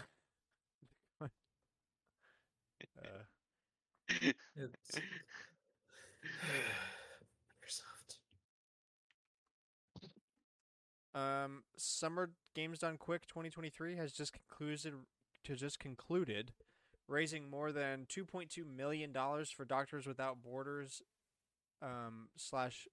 [4.57, 5.01] It's
[7.55, 8.19] Microsoft.
[11.15, 14.95] um, Summer Games Done Quick 2023 has just concluded
[15.45, 16.53] to just concluded,
[17.09, 21.03] raising more than 2.2 million dollars for Doctors Without Borders.
[21.83, 22.87] Um, slash.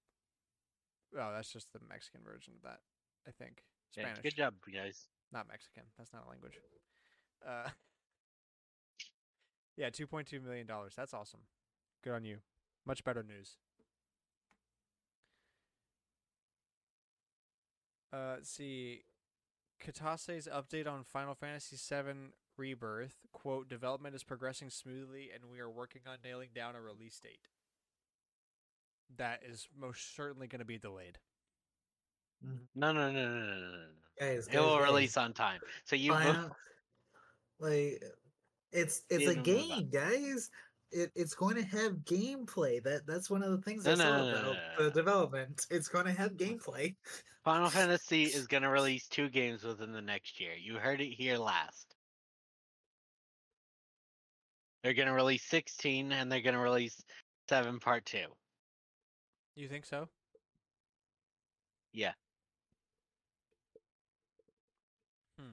[1.18, 2.80] Oh, that's just the Mexican version of that.
[3.26, 3.62] I think
[3.96, 4.22] Yeah, Spanish.
[4.22, 5.06] good job, guys.
[5.32, 5.84] Not Mexican.
[5.96, 6.58] That's not a language.
[7.46, 7.68] Uh,
[9.76, 10.94] yeah, two point two million dollars.
[10.96, 11.40] That's awesome.
[12.02, 12.38] Good on you.
[12.86, 13.56] Much better news.
[18.12, 19.02] Uh, let's see.
[19.84, 23.16] Kitase's update on Final Fantasy VII Rebirth.
[23.32, 27.48] Quote, development is progressing smoothly and we are working on nailing down a release date.
[29.16, 31.18] That is most certainly going to be delayed.
[32.44, 32.56] Mm-hmm.
[32.74, 33.70] No, no, no, no, no, no, no.
[33.70, 33.84] no.
[34.20, 35.60] Guys, It will guys, guys, release on time.
[35.84, 36.12] So you.
[36.12, 36.50] Final-
[37.60, 38.02] like
[38.72, 39.90] it's it's a Didn't know that.
[39.90, 40.50] game, guys.
[40.90, 42.82] it, it's going to have gameplay.
[42.82, 44.90] That that's one of the things No, I no, saw no, no, about no, the
[44.90, 45.66] development.
[45.70, 46.94] It's going to have gameplay.
[47.44, 50.52] Final Fantasy is going to release two games within the next year.
[50.60, 51.94] You heard it here last.
[54.82, 57.02] They're going to release 16 and they're going to release
[57.48, 58.18] 7 Part 2.
[59.56, 60.08] You think so?
[61.92, 62.12] Yeah.
[65.38, 65.50] Hmm.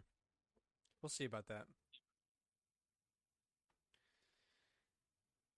[1.01, 1.65] We'll see about that.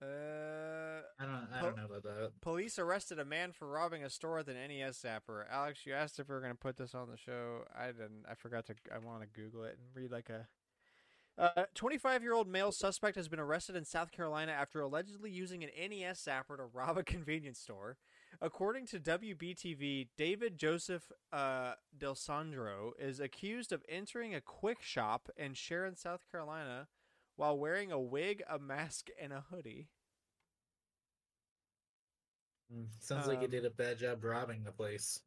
[0.01, 2.31] Uh, I don't I don't know about that.
[2.41, 5.45] police arrested a man for robbing a store with an NES zapper.
[5.49, 7.63] Alex, you asked if we were going to put this on the show.
[7.73, 8.25] I didn't.
[8.29, 8.75] I forgot to.
[8.93, 10.47] I want to Google it and read like a.
[11.35, 16.23] Uh, 25-year-old male suspect has been arrested in South Carolina after allegedly using an NES
[16.23, 17.97] zapper to rob a convenience store.
[18.41, 25.53] According to WBTV, David Joseph uh, D'Alessandro is accused of entering a quick shop in
[25.53, 26.87] Sharon, South Carolina,
[27.35, 29.87] while wearing a wig, a mask, and a hoodie.
[32.73, 35.21] Mm, Sounds like he Um, did a bad job robbing the place.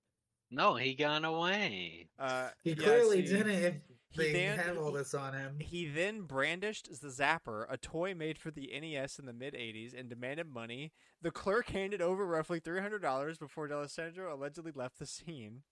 [0.51, 2.09] No, he got away.
[2.19, 3.83] Uh, He yeah, clearly see, didn't.
[4.17, 5.59] He then- this on him.
[5.61, 9.95] He then brandished the Zapper, a toy made for the NES in the mid 80s,
[9.95, 10.93] and demanded money.
[11.21, 15.63] The clerk handed over roughly $300 before D'Alessandro allegedly left the scene.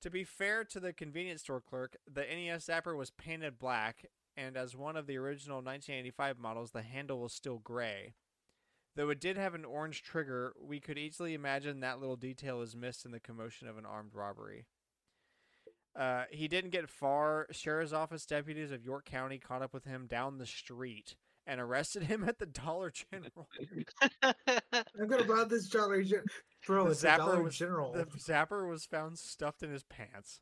[0.00, 4.06] To be fair to the convenience store clerk, the NES Zapper was painted black,
[4.36, 8.14] and as one of the original 1985 models, the handle was still gray.
[8.94, 12.76] Though it did have an orange trigger, we could easily imagine that little detail is
[12.76, 14.66] missed in the commotion of an armed robbery.
[15.96, 17.46] Uh, he didn't get far.
[17.50, 21.16] Sheriff's office deputies of York County caught up with him down the street
[21.46, 23.48] and arrested him at the Dollar General.
[24.22, 26.26] I'm gonna rob this Dollar General.
[26.66, 27.92] Bro, The it's a zapper Dollar was- General.
[27.92, 30.40] the zapper was found stuffed in his pants.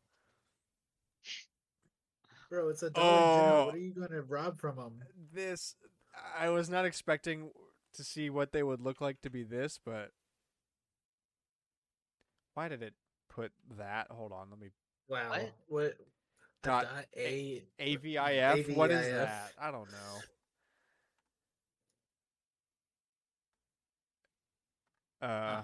[2.51, 3.63] Bro, it's a Dollar General.
[3.63, 3.67] Oh.
[3.67, 5.03] What are you gonna rob from him?
[5.33, 5.75] This,
[6.39, 7.51] I was not expecting
[7.95, 10.11] to see what they would look like to be this, but
[12.55, 12.95] why did it
[13.29, 14.09] put that?
[14.11, 14.69] Hold on, let me.
[15.09, 15.31] Wow.
[15.31, 15.53] What?
[15.69, 15.85] What?
[15.85, 17.63] a Dot dot A.
[17.81, 18.77] AVIF.
[18.77, 19.53] What is that?
[19.61, 20.21] I don't know.
[25.27, 25.63] Uh,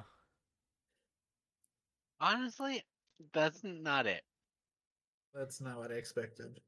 [2.21, 2.85] Honestly,
[3.33, 4.23] that's not it.
[5.35, 6.61] That's not what I expected.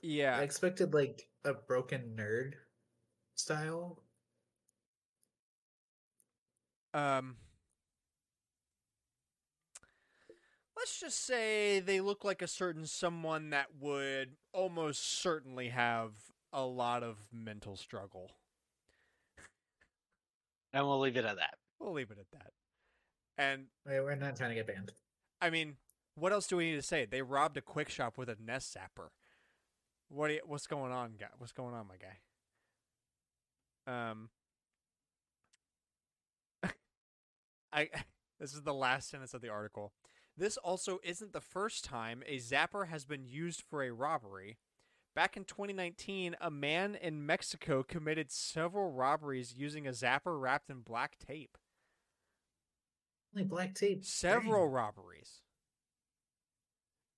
[0.00, 2.52] Yeah, I expected like a broken nerd
[3.34, 4.00] style.
[6.94, 7.36] Um,
[10.76, 16.12] let's just say they look like a certain someone that would almost certainly have
[16.52, 18.30] a lot of mental struggle.
[20.72, 21.54] And we'll leave it at that.
[21.80, 22.52] We'll leave it at that.
[23.38, 24.92] And Wait, we're not trying to get banned.
[25.40, 25.76] I mean,
[26.14, 27.06] what else do we need to say?
[27.06, 29.08] They robbed a quick shop with a NES zapper.
[30.08, 30.30] What?
[30.30, 31.26] You, what's going on, guy?
[31.38, 31.96] What's going on, my
[33.86, 34.10] guy?
[34.10, 34.28] Um,
[37.72, 37.88] I.
[38.38, 39.94] This is the last sentence of the article.
[40.36, 44.58] This also isn't the first time a zapper has been used for a robbery.
[45.14, 50.80] Back in 2019, a man in Mexico committed several robberies using a zapper wrapped in
[50.80, 51.56] black tape.
[53.34, 54.04] Only black tape.
[54.04, 54.72] Several Dang.
[54.72, 55.40] robberies.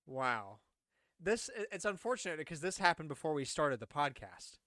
[0.07, 0.59] Wow.
[1.21, 4.59] This it's unfortunate because this happened before we started the podcast.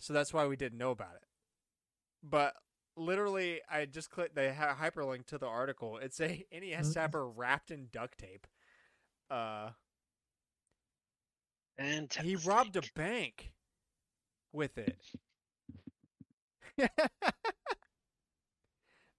[0.00, 1.28] So that's why we didn't know about it.
[2.20, 2.54] But
[2.96, 5.98] literally I just clicked the hy- hyperlink to the article.
[5.98, 8.46] It's a NES zapper wrapped in duct tape.
[9.30, 9.70] Uh
[11.78, 13.52] And he robbed a bank
[14.52, 14.98] with it.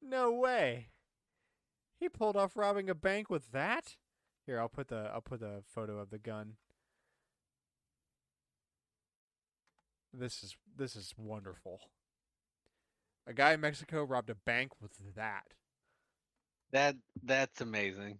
[0.01, 0.89] no way.
[1.99, 3.95] He pulled off robbing a bank with that?
[4.45, 6.57] Here, I'll put the I'll put the photo of the gun.
[10.13, 11.80] This is this is wonderful.
[13.28, 15.43] A guy in Mexico robbed a bank with that.
[16.71, 18.17] That that's amazing.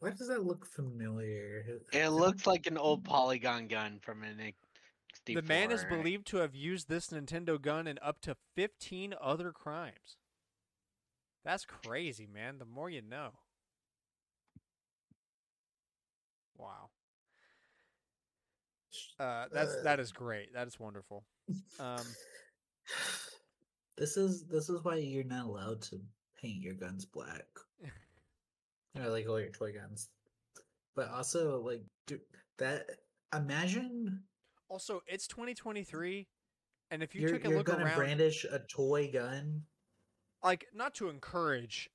[0.00, 1.80] Why does that look familiar?
[1.92, 5.34] It looks like an old polygon gun from an N64.
[5.36, 9.52] The man is believed to have used this Nintendo gun in up to 15 other
[9.52, 10.16] crimes.
[11.44, 12.58] That's crazy, man.
[12.58, 13.30] The more you know.
[16.58, 16.90] Wow.
[19.18, 20.52] Uh, that's that is great.
[20.54, 21.24] That is wonderful.
[21.80, 22.02] Um,
[23.96, 26.00] this is this is why you're not allowed to
[26.40, 27.46] paint your guns black.
[28.98, 30.08] or like all your toy guns.
[30.94, 32.20] But also like do
[32.58, 32.86] that
[33.34, 34.22] imagine
[34.72, 36.26] also, it's 2023,
[36.90, 39.64] and if you you're, took a look gonna around, brandish a toy gun.
[40.42, 41.90] like not to encourage,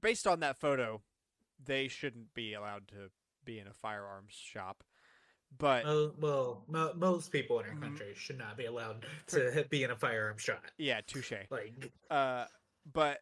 [0.00, 1.02] based on that photo,
[1.62, 3.10] they shouldn't be allowed to
[3.44, 4.82] be in a firearms shop.
[5.56, 5.84] But
[6.18, 7.82] well, mo- most people in our Mm.
[7.82, 10.70] country should not be allowed to be in a firearm shot.
[10.76, 11.32] yeah, touche.
[11.50, 12.46] Like, Uh,
[12.92, 13.20] but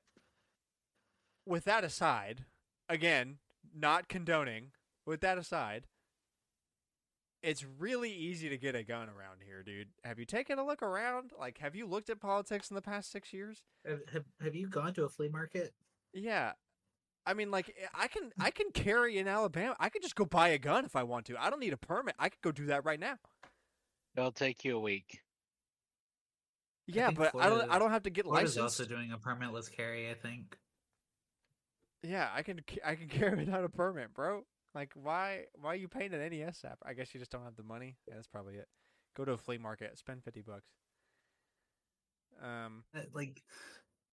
[1.46, 2.44] with that aside,
[2.88, 3.38] again,
[3.74, 4.72] not condoning.
[5.06, 5.86] With that aside,
[7.42, 9.88] it's really easy to get a gun around here, dude.
[10.02, 11.30] Have you taken a look around?
[11.38, 13.62] Like, have you looked at politics in the past six years?
[13.86, 15.72] have, have, have you gone to a flea market?
[16.12, 16.52] Yeah.
[17.26, 19.74] I mean, like, eh, I can I can carry in Alabama.
[19.80, 21.36] I could just go buy a gun if I want to.
[21.36, 22.14] I don't need a permit.
[22.18, 23.16] I could go do that right now.
[24.16, 25.20] It'll take you a week.
[26.86, 28.80] Yeah, think but I don't I don't have to get Florida's licensed.
[28.80, 30.56] also doing a permitless carry, I think.
[32.02, 34.42] Yeah, I can ca- I can carry without a permit, bro.
[34.74, 36.78] Like, why why are you paying an NES app?
[36.86, 37.96] I guess you just don't have the money.
[38.06, 38.68] Yeah, that's probably it.
[39.16, 40.68] Go to a flea market, spend fifty bucks.
[42.40, 43.42] Um, Uh, Like,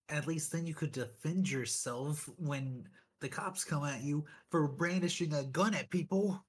[0.09, 2.87] at least then you could defend yourself when
[3.21, 6.43] the cops come at you for brandishing a gun at people.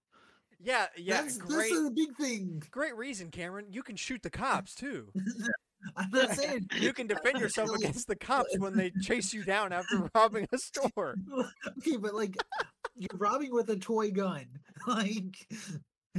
[0.62, 2.62] yeah, yeah, that's, great, that's a big thing.
[2.70, 3.66] great reason, Cameron.
[3.70, 5.08] You can shoot the cops too.
[5.96, 9.72] I'm not saying You can defend yourself against the cops when they chase you down
[9.72, 11.14] after robbing a store.
[11.78, 12.36] okay, but like
[12.96, 14.46] you're robbing with a toy gun.
[14.86, 15.46] Like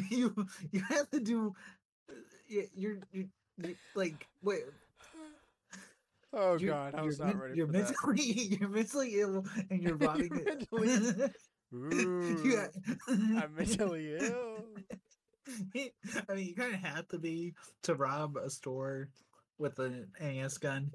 [0.09, 0.33] you
[0.71, 1.53] you have to do
[2.47, 4.63] you- you're you're, like wait
[6.35, 7.93] Oh you're, God, I was not ready you're for that.
[8.59, 10.67] you're mentally ill and you're robbing You're it.
[10.71, 11.29] mentally-
[11.73, 12.67] Ooh,
[13.07, 14.65] I'm mentally ill.
[16.29, 19.09] I mean, you kind of have to be to rob a store
[19.57, 20.91] with an NES gun,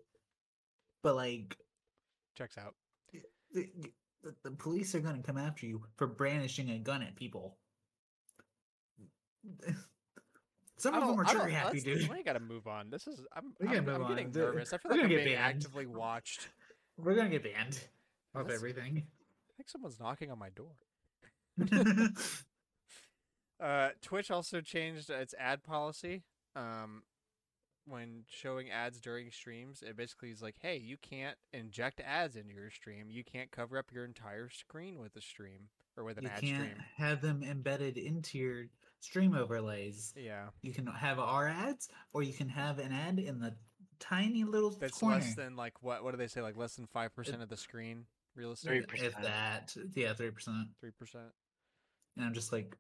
[1.03, 1.57] but like
[2.37, 2.75] Checks out.
[3.53, 3.67] the,
[4.23, 7.57] the, the police are going to come after you for brandishing a gun at people.
[10.81, 12.09] Some of them are trigger happy, dude.
[12.09, 12.91] We gotta move on.
[12.91, 14.73] This is I'm I'm, I'm getting nervous.
[14.73, 15.57] I feel we're like gonna I'm get being banned.
[15.57, 16.49] actively watched.
[16.97, 17.79] We're gonna get banned
[18.35, 19.07] off That's- everything.
[19.07, 20.73] I think someone's knocking on my door.
[23.63, 26.23] Uh, Twitch also changed its ad policy.
[26.57, 27.03] Um,
[27.87, 32.55] when showing ads during streams, it basically is like, hey, you can't inject ads into
[32.55, 33.07] your stream.
[33.11, 36.41] You can't cover up your entire screen with a stream or with an you ad
[36.41, 36.85] can't stream.
[36.97, 38.65] have them embedded into your
[39.01, 40.13] stream overlays.
[40.17, 43.55] Yeah, You can have our ads, or you can have an ad in the
[43.99, 45.17] tiny little that's corner.
[45.17, 46.03] less than like what?
[46.05, 46.41] What do they say?
[46.43, 48.05] Like less than five percent of the screen
[48.37, 48.69] real estate.
[48.69, 48.89] Three estate.
[48.91, 49.15] percent.
[49.19, 50.69] if that, yeah, three percent.
[50.81, 51.29] Three percent.
[52.17, 52.77] And I'm just like,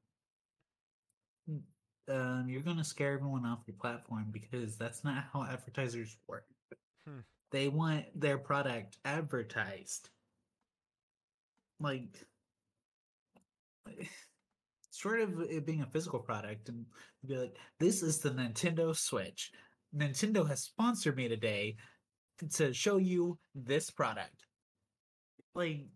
[1.50, 1.62] "Mm,
[2.08, 6.44] um, you're gonna scare everyone off your platform because that's not how advertisers work.
[7.06, 7.20] Hmm.
[7.52, 10.08] They want their product advertised.
[11.80, 12.26] Like,
[15.00, 16.84] sort of it being a physical product, and
[17.26, 19.50] be like, this is the Nintendo Switch.
[19.96, 21.76] Nintendo has sponsored me today
[22.54, 24.46] to show you this product.
[25.54, 25.86] Like,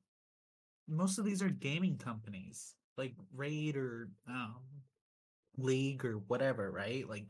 [0.88, 4.56] most of these are gaming companies like raid or um
[5.56, 7.24] league or whatever right like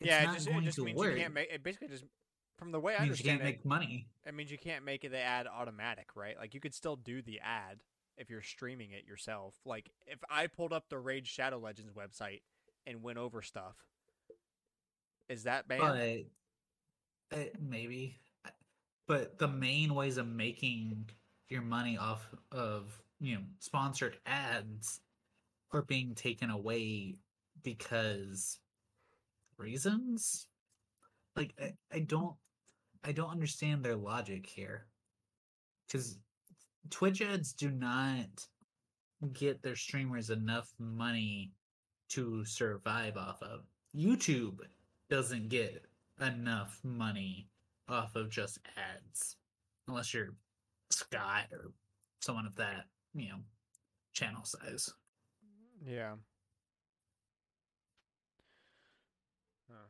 [0.00, 1.14] Yeah, it not just it just to means work.
[1.14, 1.62] you can't make it.
[1.62, 2.04] Basically, just
[2.58, 4.84] from the way I means you understand can't it, make money it means you can't
[4.84, 6.36] make the ad automatic, right?
[6.38, 7.80] Like you could still do the ad
[8.16, 9.54] if you're streaming it yourself.
[9.64, 12.40] Like if I pulled up the Raid Shadow Legends website
[12.86, 13.76] and went over stuff,
[15.28, 16.26] is that banned?
[17.30, 18.18] but uh, maybe
[19.06, 21.08] but the main ways of making
[21.48, 25.00] your money off of you know sponsored ads
[25.72, 27.16] are being taken away
[27.62, 28.58] because
[29.58, 30.46] reasons
[31.36, 32.34] like i, I don't
[33.04, 34.86] i don't understand their logic here
[35.86, 36.18] because
[36.88, 38.46] twitch ads do not
[39.32, 41.52] get their streamers enough money
[42.08, 43.60] to survive off of
[43.96, 44.58] youtube
[45.10, 45.84] doesn't get
[46.20, 47.48] enough money
[47.88, 49.36] off of just ads
[49.88, 50.34] unless you're
[50.90, 51.72] scott or
[52.20, 52.84] someone of that
[53.14, 53.38] you know
[54.12, 54.92] channel size
[55.86, 56.14] Yeah.
[59.70, 59.86] Huh.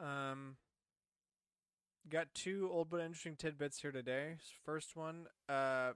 [0.00, 0.56] Um,
[2.10, 4.36] got two old but interesting tidbits here today.
[4.64, 5.92] First one, uh,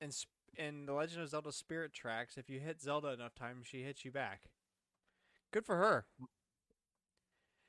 [0.00, 0.10] in
[0.56, 4.04] in the Legend of Zelda Spirit Tracks, if you hit Zelda enough times, she hits
[4.04, 4.42] you back.
[5.52, 6.06] Good for her.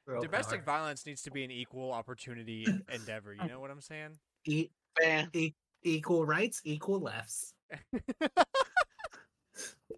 [0.07, 0.77] Girl Domestic power.
[0.77, 3.33] violence needs to be an equal opportunity endeavor.
[3.33, 4.17] You know what I'm saying?
[4.45, 5.29] E- Ban.
[5.33, 5.53] e-
[5.83, 7.53] equal rights equal lefts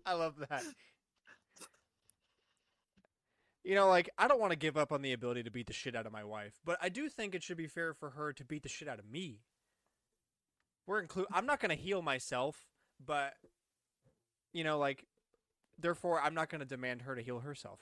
[0.06, 0.64] I love that.
[3.69, 5.73] You know, like I don't want to give up on the ability to beat the
[5.73, 8.33] shit out of my wife, but I do think it should be fair for her
[8.33, 9.41] to beat the shit out of me.
[10.87, 11.27] We're include.
[11.31, 12.65] I'm not going to heal myself,
[13.05, 13.33] but
[14.53, 15.05] you know, like,
[15.77, 17.81] therefore, I'm not going to demand her to heal herself.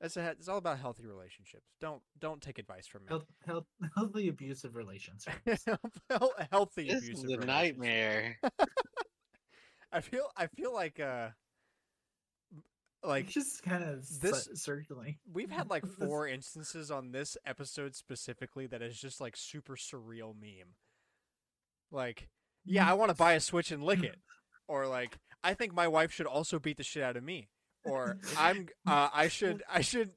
[0.00, 1.74] That's a, it's all about healthy relationships.
[1.78, 3.08] Don't don't take advice from me.
[3.10, 5.26] Health, health, healthy abusive relations.
[6.50, 7.46] healthy This is abusive a relationships.
[7.46, 8.38] nightmare.
[9.92, 11.28] I feel I feel like uh
[13.04, 15.18] like just kind of this- circling.
[15.32, 20.34] we've had like four instances on this episode specifically that is just like super surreal
[20.38, 20.74] meme.
[21.90, 22.28] Like,
[22.64, 24.16] yeah, I want to buy a Switch and lick it.
[24.66, 27.50] Or like, I think my wife should also beat the shit out of me.
[27.84, 30.12] Or I'm uh, I should I should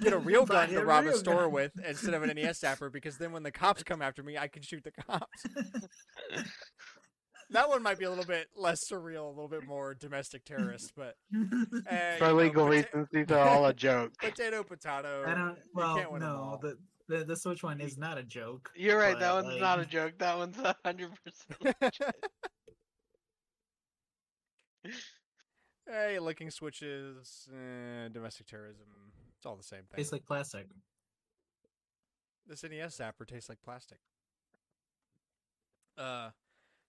[0.00, 1.52] get a real gun to rob a store gun.
[1.52, 4.48] with instead of an NES zapper because then when the cops come after me, I
[4.48, 5.44] can shoot the cops.
[7.52, 10.92] That one might be a little bit less surreal, a little bit more domestic terrorist,
[10.96, 11.16] but
[11.86, 14.12] eh, For you know, legal pota- reasons, these are all a joke.
[14.20, 15.24] potato potato.
[15.26, 15.58] I don't.
[15.74, 18.70] Well, can't win 'em no, the, the the Switch one is not a joke.
[18.74, 19.18] You're right.
[19.18, 20.14] That but, one's not a joke.
[20.18, 21.76] That one's a hundred percent.
[25.86, 28.86] hey, licking switches, eh, domestic terrorism.
[29.36, 29.96] It's all the same thing.
[29.96, 30.66] Tastes like plastic.
[32.46, 33.98] This NES zapper tastes like plastic.
[35.98, 36.30] Uh,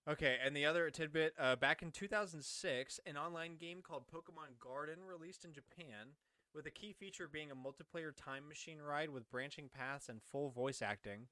[0.08, 1.34] okay, and the other tidbit.
[1.38, 6.14] Uh, back in 2006, an online game called Pokemon Garden released in Japan,
[6.54, 10.50] with a key feature being a multiplayer time machine ride with branching paths and full
[10.50, 11.26] voice acting.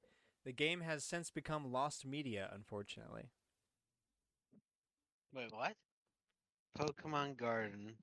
[0.45, 3.29] The game has since become lost media, unfortunately.
[5.33, 5.75] Wait, what?
[6.77, 7.93] Pokemon Garden.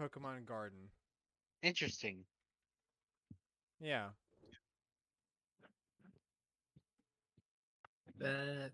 [0.00, 0.88] Pokemon Garden.
[1.62, 2.24] Interesting.
[3.80, 4.08] Yeah.
[8.18, 8.72] That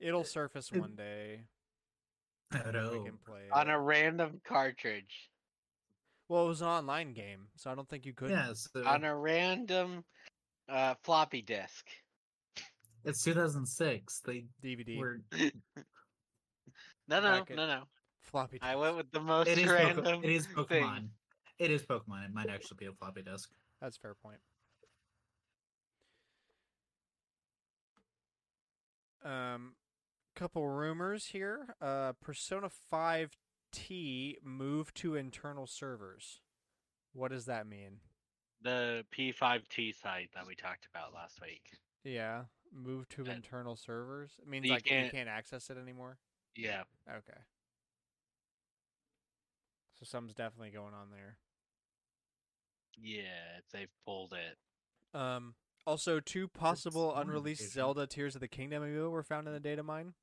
[0.00, 1.42] It'll surface one day.
[2.52, 3.04] I don't We know.
[3.04, 5.30] can play On a random cartridge.
[6.28, 8.30] Well, it was an online game, so I don't think you could.
[8.30, 10.04] Yeah, so On a random
[10.68, 11.88] uh, floppy disk.
[13.04, 14.20] it's 2006.
[14.20, 15.20] They DVD No, were.
[17.08, 17.82] no, Back no, at- no.
[18.20, 18.58] floppy.
[18.62, 18.80] I disk.
[18.80, 19.66] went with the most It is.
[19.68, 20.04] random.
[20.04, 20.84] Poke- it is thing.
[20.84, 21.08] Pokemon.
[21.58, 22.24] It is Pokemon.
[22.26, 23.50] It might actually be a floppy disk.
[23.80, 24.38] That's a fair point.
[29.24, 29.74] Um,
[30.34, 31.74] couple rumors here.
[31.80, 33.36] Uh, Persona Five
[33.72, 36.40] T moved to internal servers.
[37.12, 38.00] What does that mean?
[38.62, 41.62] The P5T site that we talked about last week.
[42.04, 44.32] Yeah, move to Uh, internal servers.
[44.40, 46.18] It means you like you can't- can't access it anymore.
[46.54, 46.84] Yeah.
[47.08, 47.38] Okay.
[49.98, 51.38] So something's definitely going on there.
[52.96, 54.58] Yeah, they've pulled it.
[55.14, 55.54] Um,
[55.86, 57.72] also, two possible unreleased.
[57.72, 60.14] Zelda Tears of the Kingdom amiibo were found in the data mine.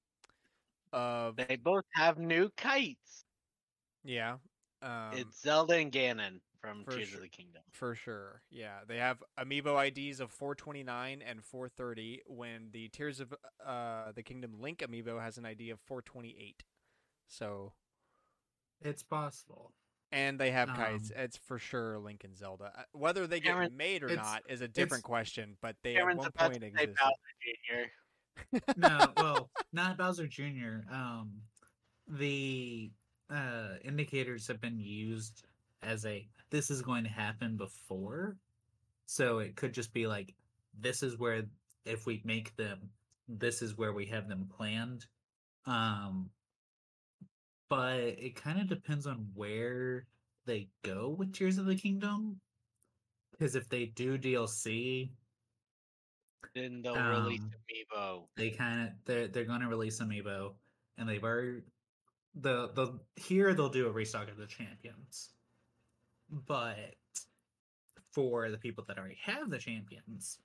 [0.94, 3.26] Of They both have new kites.
[4.04, 4.38] yeah,
[4.82, 7.18] um, it's Zelda and Ganon from Tears sure.
[7.18, 7.62] of the Kingdom.
[7.72, 8.42] for sure.
[8.50, 12.22] Yeah, they have amiibo IDs of 429 and 430.
[12.28, 13.34] When the Tears of
[13.66, 16.64] uh the Kingdom Link amiibo has an ID of 428.
[17.28, 17.74] So,
[18.82, 19.74] It's possible.
[20.12, 21.12] And they have kites.
[21.16, 22.72] Um, It's for sure Link and Zelda.
[22.76, 25.58] Uh, Whether they get Cameron, made or not is a different question.
[25.62, 26.96] But they Cameron's at one point to say existed.
[27.00, 28.72] Bowser Jr.
[28.78, 30.92] no, well, not Bowser Jr.
[30.92, 31.42] Um,
[32.08, 32.92] the
[33.30, 35.46] uh, indicators have been used
[35.84, 38.38] as a this is going to happen before,
[39.06, 40.34] so it could just be like
[40.80, 41.44] this is where
[41.86, 42.90] if we make them,
[43.28, 45.06] this is where we have them planned.
[45.66, 46.30] Um,
[47.69, 50.07] but it kind of depends on where
[50.45, 52.39] they go with Tears of the Kingdom.
[53.31, 55.11] Because if they do DLC,
[56.56, 57.52] Then they'll release Um,
[57.98, 58.27] Amiibo.
[58.35, 60.56] they kind of they're they're going to release amiibo
[60.98, 61.61] and they've already
[62.35, 65.34] the the here they'll do a restock of the champions
[66.30, 66.95] but
[68.11, 70.39] for the people that already have the champions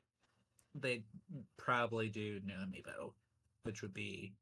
[0.75, 1.05] they
[1.57, 3.13] probably do new amiibo
[3.63, 4.35] which would be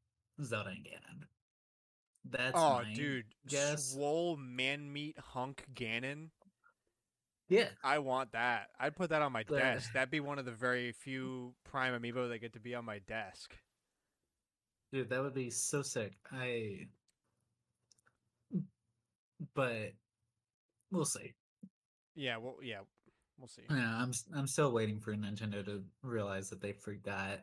[0.43, 1.25] zelda and ganon
[2.29, 3.91] that's oh, dude, guess.
[3.93, 6.29] swole man meat hunk Ganon.
[7.49, 8.67] yeah I want that.
[8.79, 9.93] I'd put that on my The- desk.
[9.93, 12.99] That'd be one of the very few Prime amiibo that get to be on my
[12.99, 13.55] desk.
[14.91, 16.87] dude that would be so sick i
[19.55, 19.93] but
[20.91, 21.33] we'll see
[22.15, 22.81] Yeah, well, yeah,
[23.39, 23.63] we'll see.
[23.69, 27.39] Yeah, I'm I'm still waiting for Nintendo to realize that they forgot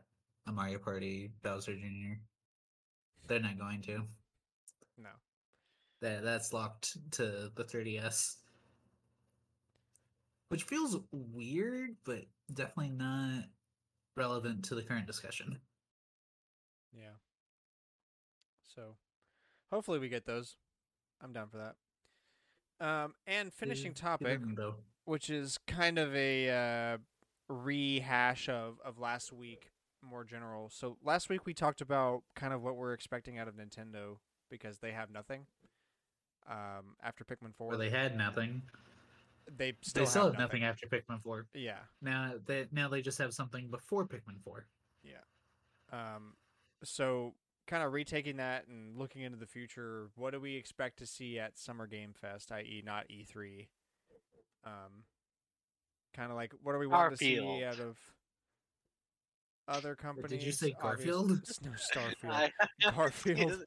[0.47, 2.21] a Mario Party Bowser Jr.
[3.27, 4.03] They're not going to.
[6.01, 8.37] That that's locked to the 3DS.
[10.49, 13.45] Which feels weird, but definitely not
[14.17, 15.59] relevant to the current discussion.
[16.97, 17.17] Yeah.
[18.75, 18.95] So,
[19.71, 20.57] hopefully we get those.
[21.23, 21.75] I'm down for that.
[22.81, 24.41] Um, and finishing topic,
[25.05, 26.99] which is kind of a uh,
[27.49, 29.71] rehash of of last week,
[30.03, 30.71] more general.
[30.71, 34.19] So last week we talked about kind of what we're expecting out of Nintendo
[34.51, 35.47] because they have nothing.
[36.49, 38.63] Um, after Pikmin Four, Where they had nothing.
[39.57, 41.47] they still they still have have nothing after Pikmin four.
[41.55, 41.79] Yeah.
[42.01, 44.67] Now that now they just have something before Pikmin four.
[45.03, 45.21] Yeah.
[45.93, 46.35] Um,
[46.85, 47.35] so
[47.67, 51.39] kind of retaking that and looking into the future, what do we expect to see
[51.39, 53.69] at Summer Game Fest, i.e., not E3?
[54.65, 55.05] Um,
[56.15, 57.99] kind of like what are we wanting to see out of
[59.69, 60.31] other companies?
[60.31, 61.31] did you say Garfield?
[61.33, 62.31] It's no Starfield.
[62.31, 62.51] I,
[62.91, 63.63] Garfield.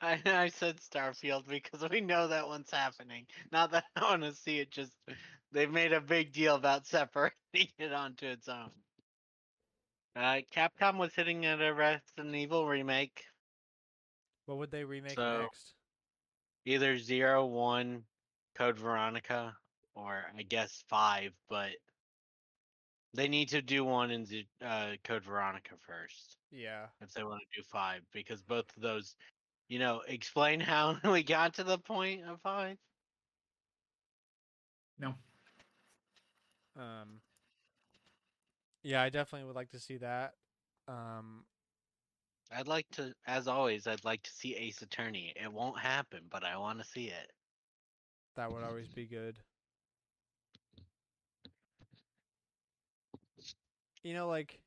[0.00, 3.26] I, I said Starfield because we know that one's happening.
[3.50, 4.70] Not that I want to see it.
[4.70, 4.92] Just
[5.52, 7.32] they've made a big deal about separating
[7.78, 8.70] it onto its own.
[10.16, 13.22] Uh, Capcom was hitting at a Resident Evil remake,
[14.46, 15.74] what would they remake So- next?
[16.66, 18.02] either Zero, One,
[18.56, 19.56] Code Veronica,
[19.94, 21.32] or I guess Five.
[21.48, 21.70] But
[23.14, 26.36] they need to do one in Z- uh, Code Veronica first.
[26.50, 26.86] Yeah.
[27.00, 29.14] if they want to do five because both of those
[29.68, 32.76] you know explain how we got to the point of five
[34.98, 35.14] No.
[36.76, 37.20] Um.
[38.82, 40.34] Yeah, I definitely would like to see that.
[40.88, 41.44] Um,
[42.52, 46.42] i'd like to as always i'd like to see ace attorney it won't happen but
[46.44, 47.30] i want to see it
[48.36, 49.36] that would always be good.
[54.02, 54.60] You know, like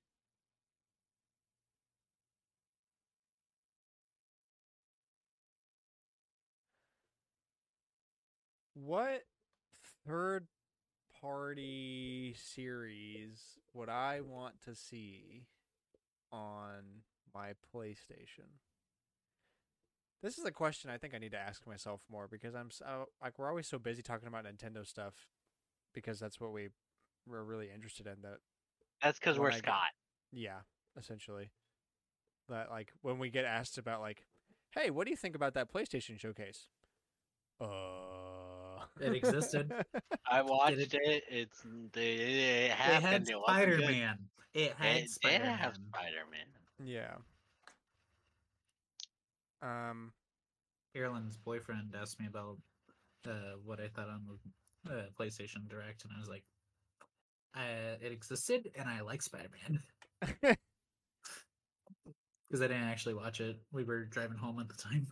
[8.76, 9.24] what
[10.08, 10.48] third
[11.22, 13.40] party series
[13.74, 15.46] would I want to see
[16.32, 17.04] on
[17.34, 18.50] my PlayStation?
[20.22, 23.10] This is a question I think I need to ask myself more because I'm so
[23.22, 25.28] like we're always so busy talking about Nintendo stuff
[25.94, 26.70] because that's what we
[27.28, 28.40] we're really interested in that
[29.04, 29.90] that's because we're I get- scott
[30.32, 30.60] yeah,
[30.98, 31.52] essentially.
[32.50, 34.26] That like when we get asked about like,
[34.76, 36.68] hey, what do you think about that PlayStation showcase?
[37.62, 37.68] Uh,
[39.00, 39.72] It existed.
[40.32, 41.64] i watched it- it, it's
[41.96, 43.90] it, it It happened had it wasn't Spider good.
[43.92, 44.18] Man.
[44.54, 45.74] It had Spider Man.
[45.74, 46.48] spider-man
[46.84, 47.16] yeah.
[49.62, 50.12] Um.
[50.94, 52.58] Carolyn's boyfriend asked me about
[53.28, 54.22] uh, what I thought on
[54.86, 56.44] the uh, PlayStation Direct, and I was like,
[57.56, 59.80] uh, "It existed, and I like Spider Man."
[60.42, 60.58] Because
[62.62, 63.58] I didn't actually watch it.
[63.72, 65.08] We were driving home at the time.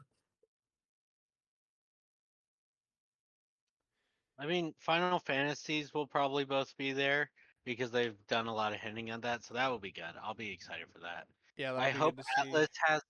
[4.39, 7.29] i mean final fantasies will probably both be there
[7.63, 10.33] because they've done a lot of hinting on that so that will be good i'll
[10.33, 11.27] be excited for that
[11.57, 11.75] yeah.
[11.75, 12.49] I hope good see.
[12.49, 13.01] Atlus has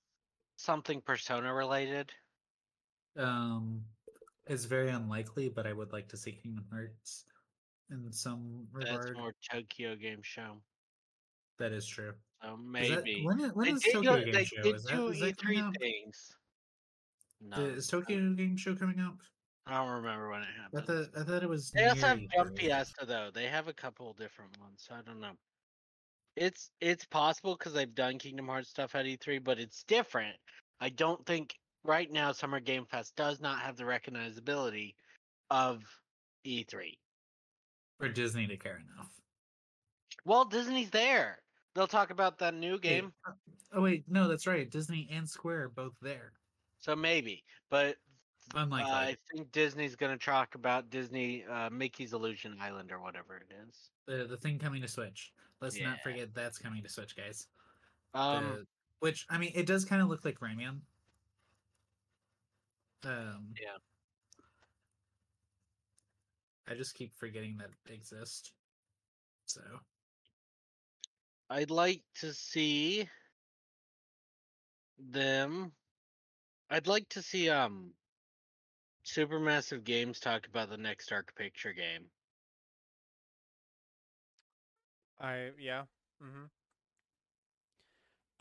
[0.57, 2.11] something Persona related.
[3.17, 3.81] Um,
[4.47, 7.25] it's very unlikely, but I would like to see Kingdom Hearts
[7.91, 9.17] in some That's regard.
[9.17, 10.61] more Tokyo Game Show.
[11.59, 12.13] That is true.
[12.41, 14.61] So Is that- maybe when, i- when they is did, Tokyo go- Game they Show?
[14.63, 16.35] did Is that, that coming E3 things.
[17.41, 19.17] No, Is Tokyo Game Show coming up?
[19.67, 20.87] I don't remember when it I happened.
[20.87, 21.69] thought I thought it was.
[21.71, 23.29] They also have Jump Festa though.
[23.31, 24.83] They have a couple different ones.
[24.87, 25.33] So I don't know.
[26.35, 30.35] It's it's possible because they've done Kingdom Hearts stuff at E3, but it's different.
[30.79, 34.95] I don't think right now Summer Game Fest does not have the recognizability
[35.51, 35.83] of
[36.45, 36.97] E3.
[38.01, 39.11] For Disney to care enough.
[40.25, 41.39] Well, Disney's there.
[41.73, 43.13] They'll talk about that new game.
[43.25, 43.31] uh,
[43.73, 44.69] oh wait, no, that's right.
[44.69, 46.33] Disney and Square are both there.
[46.79, 47.95] So maybe, but
[48.55, 53.53] uh, I think Disney's gonna talk about Disney uh, Mickey's Illusion Island or whatever it
[53.67, 53.91] is.
[54.07, 55.31] the the thing coming to Switch.
[55.61, 55.91] Let's Yeah.
[55.91, 57.47] not forget that's coming to Switch, guys.
[58.15, 58.67] Um, The-
[58.99, 60.81] which I mean, it does kind of look like Rayman.
[63.03, 63.53] Um.
[63.59, 63.77] Yeah.
[66.71, 68.53] I just keep forgetting that it exists.
[69.45, 69.61] So
[71.49, 73.09] I'd like to see
[74.97, 75.73] them.
[76.69, 77.91] I'd like to see um
[79.05, 82.05] Supermassive Games talk about the next Dark Picture game.
[85.19, 85.83] I yeah.
[86.23, 86.45] Mm-hmm.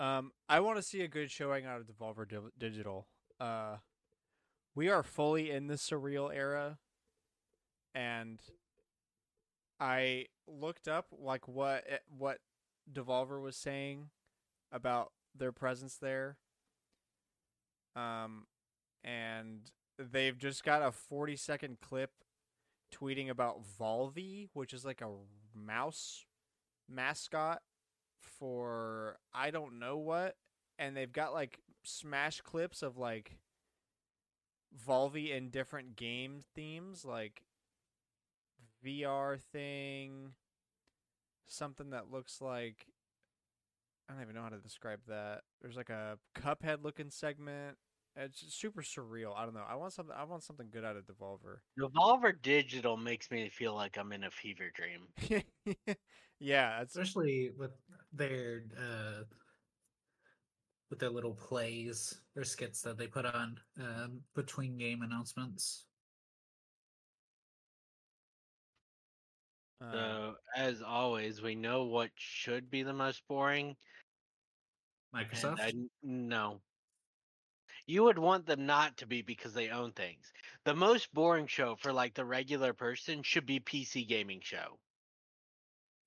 [0.05, 2.27] Um, I want to see a good showing out of Devolver
[2.59, 3.09] Digital.
[3.39, 3.77] Uh,
[4.75, 6.79] we are fully in the surreal era,
[7.95, 8.41] and
[9.79, 11.85] I looked up like what
[12.17, 12.39] what
[12.93, 14.11] Devolver was saying
[14.73, 16.37] about their presence there.
[17.97, 18.47] Um,
[19.03, 22.11] and they've just got a forty second clip
[22.95, 25.11] tweeting about Volvi, which is like a
[25.55, 26.27] mouse
[26.89, 27.63] mascot
[28.21, 30.37] for I don't know what,
[30.79, 33.39] and they've got like smash clips of like
[34.87, 37.43] Volvi in different game themes, like
[38.85, 40.33] VR thing,
[41.47, 42.87] something that looks like
[44.11, 45.43] I don't even know how to describe that.
[45.63, 47.77] There's like a Cuphead looking segment.
[48.17, 49.37] It's super surreal.
[49.37, 49.65] I don't know.
[49.69, 50.15] I want something.
[50.17, 51.59] I want something good out of Devolver.
[51.79, 55.43] Devolver Digital makes me feel like I'm in a fever dream.
[56.41, 57.71] yeah, that's especially with
[58.13, 59.23] their uh
[60.91, 65.85] with their little plays or skits that they put on um between game announcements.
[69.81, 73.77] Uh, So, as always, we know what should be the most boring.
[75.15, 75.61] Microsoft.
[75.61, 76.61] I no.
[77.87, 80.33] You would want them not to be because they own things.
[80.65, 84.79] The most boring show for like the regular person should be PC gaming show.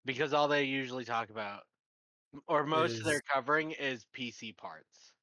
[0.05, 1.63] Because all they usually talk about
[2.47, 5.13] or most of their covering is PC parts.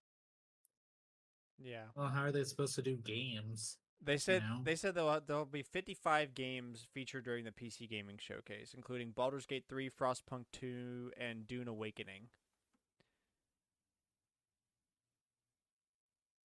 [1.58, 1.84] yeah.
[1.94, 3.78] Well, how are they supposed to do games?
[4.02, 4.60] They said know?
[4.64, 9.46] they said there'll there'll be 55 games featured during the PC gaming showcase, including Baldur's
[9.46, 12.28] Gate 3, Frostpunk 2, and Dune Awakening.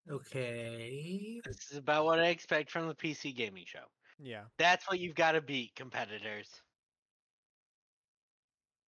[0.09, 1.39] Okay.
[1.45, 3.85] This is about what I expect from the PC gaming show.
[4.19, 4.43] Yeah.
[4.57, 6.47] That's what you've got to beat, competitors.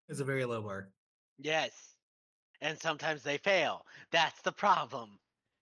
[0.09, 0.89] It's a very low bar.
[1.39, 1.73] Yes.
[2.63, 3.85] And sometimes they fail.
[4.11, 5.19] That's the problem.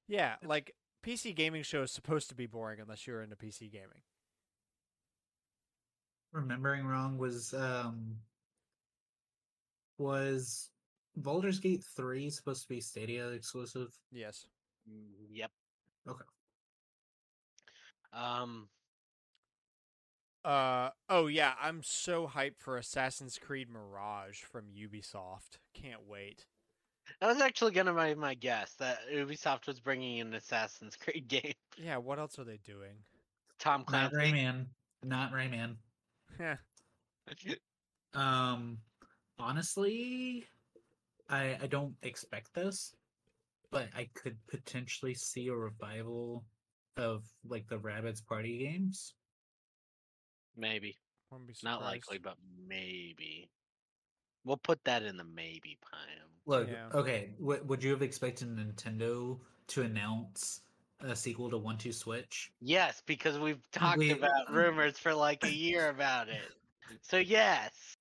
[0.08, 4.02] Yeah, like PC gaming show is supposed to be boring unless you're into PC gaming.
[6.32, 8.16] Remembering wrong was um
[9.96, 10.70] was
[11.16, 13.88] Baldur's Gate 3 supposed to be Stadia exclusive?
[14.12, 14.46] Yes.
[14.90, 15.50] Mm, Yep.
[16.08, 16.24] Okay.
[18.12, 18.68] Um
[20.44, 25.58] Uh oh yeah, I'm so hyped for Assassin's Creed Mirage from Ubisoft.
[25.74, 26.46] Can't wait.
[27.20, 31.54] That was actually gonna be my guess that Ubisoft was bringing an Assassin's Creed game.
[31.76, 32.94] Yeah, what else are they doing?
[33.58, 34.16] Tom Not Clancy.
[34.16, 34.66] Rayman.
[35.02, 35.76] Not Rayman.
[36.38, 36.56] Heh.
[38.14, 38.78] Um
[39.38, 40.46] honestly,
[41.28, 42.94] I I don't expect this,
[43.70, 46.44] but I could potentially see a revival
[46.96, 49.14] of like the Rabbids party games.
[50.56, 50.96] maybe.
[51.30, 51.84] Wouldn't be Not surprised.
[52.08, 52.36] likely, but
[52.66, 53.50] maybe.
[54.44, 56.30] We'll put that in the maybe pile.
[56.48, 56.88] Look, Yeah.
[56.94, 60.62] okay, w- would you have expected Nintendo to announce
[61.00, 62.50] a sequel to One Two Switch?
[62.62, 66.54] Yes, because we've talked We- about rumors for like a year about it.
[67.02, 67.98] So yes.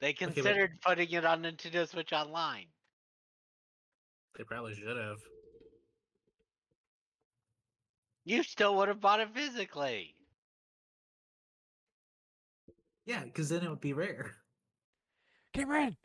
[0.00, 2.66] They but- considered putting it on Nintendo Switch Online.
[4.36, 5.18] They probably should have.
[8.24, 10.16] You still would have bought it physically.
[13.04, 14.34] Yeah, because then it would be rare.
[15.54, 15.96] Cameron.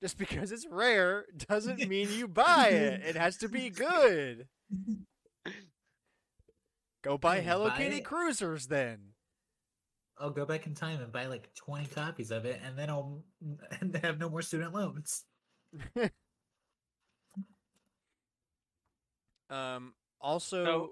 [0.00, 3.02] Just because it's rare doesn't mean you buy it.
[3.04, 4.46] It has to be good.
[7.02, 8.04] Go buy Hello buy Kitty it.
[8.04, 8.98] Cruisers then.
[10.20, 13.22] I'll go back in time and buy like twenty copies of it, and then I'll
[13.80, 15.24] and have no more student loans.
[19.50, 19.94] Um.
[20.20, 20.90] Also,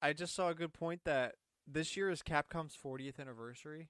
[0.00, 1.34] I just saw a good point that
[1.66, 3.88] this year is Capcom's 40th anniversary.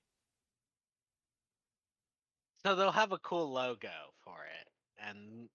[2.64, 3.89] So they'll have a cool logo
[4.24, 4.68] for it,
[5.09, 5.48] and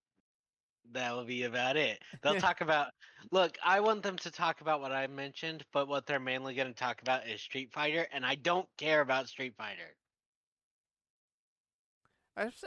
[0.92, 2.00] that'll be about it.
[2.22, 2.88] They'll talk about.
[3.32, 6.68] Look, I want them to talk about what I mentioned, but what they're mainly going
[6.68, 9.96] to talk about is Street Fighter, and I don't care about Street Fighter.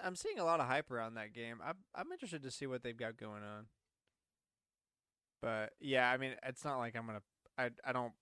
[0.02, 1.58] I'm seeing a lot of hype around that game.
[1.64, 3.66] I'm I'm interested to see what they've got going on.
[5.40, 7.22] But yeah, I mean, it's not like I'm gonna.
[7.56, 8.12] I I don't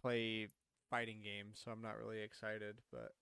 [0.00, 0.48] play
[0.90, 2.76] fighting games, so I'm not really excited.
[2.92, 3.12] But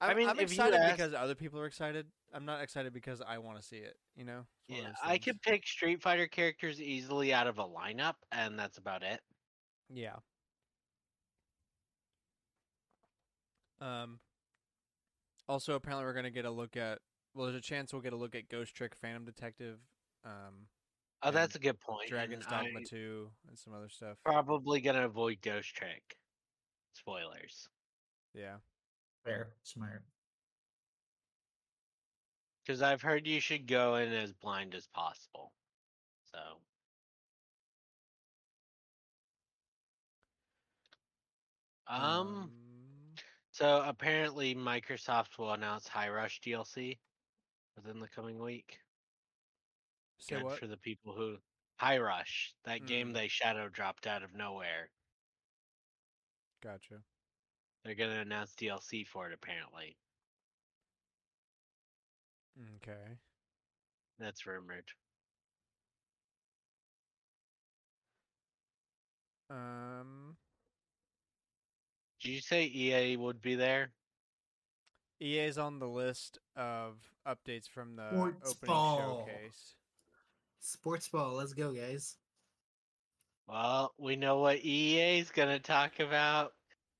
[0.00, 2.06] I I'm, mean, I'm excited ask- because other people are excited.
[2.32, 3.96] I'm not excited because I want to see it.
[4.16, 4.46] You know?
[4.68, 8.14] It's one of Yeah, I could pick Street Fighter characters easily out of a lineup,
[8.30, 9.20] and that's about it.
[9.88, 10.16] Yeah.
[13.80, 14.20] Um.
[15.48, 16.98] Also, apparently, we're gonna get a look at.
[17.34, 19.78] Well, there's a chance we'll get a look at Ghost Trick, Phantom Detective,
[20.24, 20.66] um,
[21.22, 22.02] Oh, that's a good point.
[22.02, 24.18] and Dragon's Dogma I'm 2, and some other stuff.
[24.24, 26.18] Probably gonna avoid Ghost Trick.
[26.94, 27.68] Spoilers,
[28.34, 28.58] Yeah.
[29.24, 30.02] Fair, smart.
[32.64, 35.52] because I've heard you should go in as blind as possible.
[36.32, 36.38] So
[41.86, 42.50] um,
[43.50, 46.98] so apparently Microsoft will announce Hi-Fi Rush DLC
[47.76, 48.78] within the coming week.
[50.18, 50.58] So Good what?
[50.58, 51.36] for the people who
[51.78, 53.14] Hi-Fi Rush, that game Mm.
[53.14, 54.90] they shadow dropped out of nowhere.
[56.62, 57.02] Gotcha.
[57.84, 59.96] They're gonna announce DLC for it apparently.
[62.76, 63.16] Okay.
[64.18, 64.84] That's rumored.
[69.50, 70.36] Um.
[72.20, 73.92] Did you say EA would be there?
[75.20, 76.96] EA's on the list of
[77.26, 79.26] updates from the Sports opening ball.
[79.26, 79.74] showcase.
[80.60, 81.34] Sports ball.
[81.34, 82.16] Let's go, guys.
[83.46, 86.52] Well, we know what EA is gonna talk about,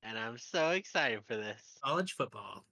[0.03, 1.61] and I'm so excited for this.
[1.83, 2.65] College football.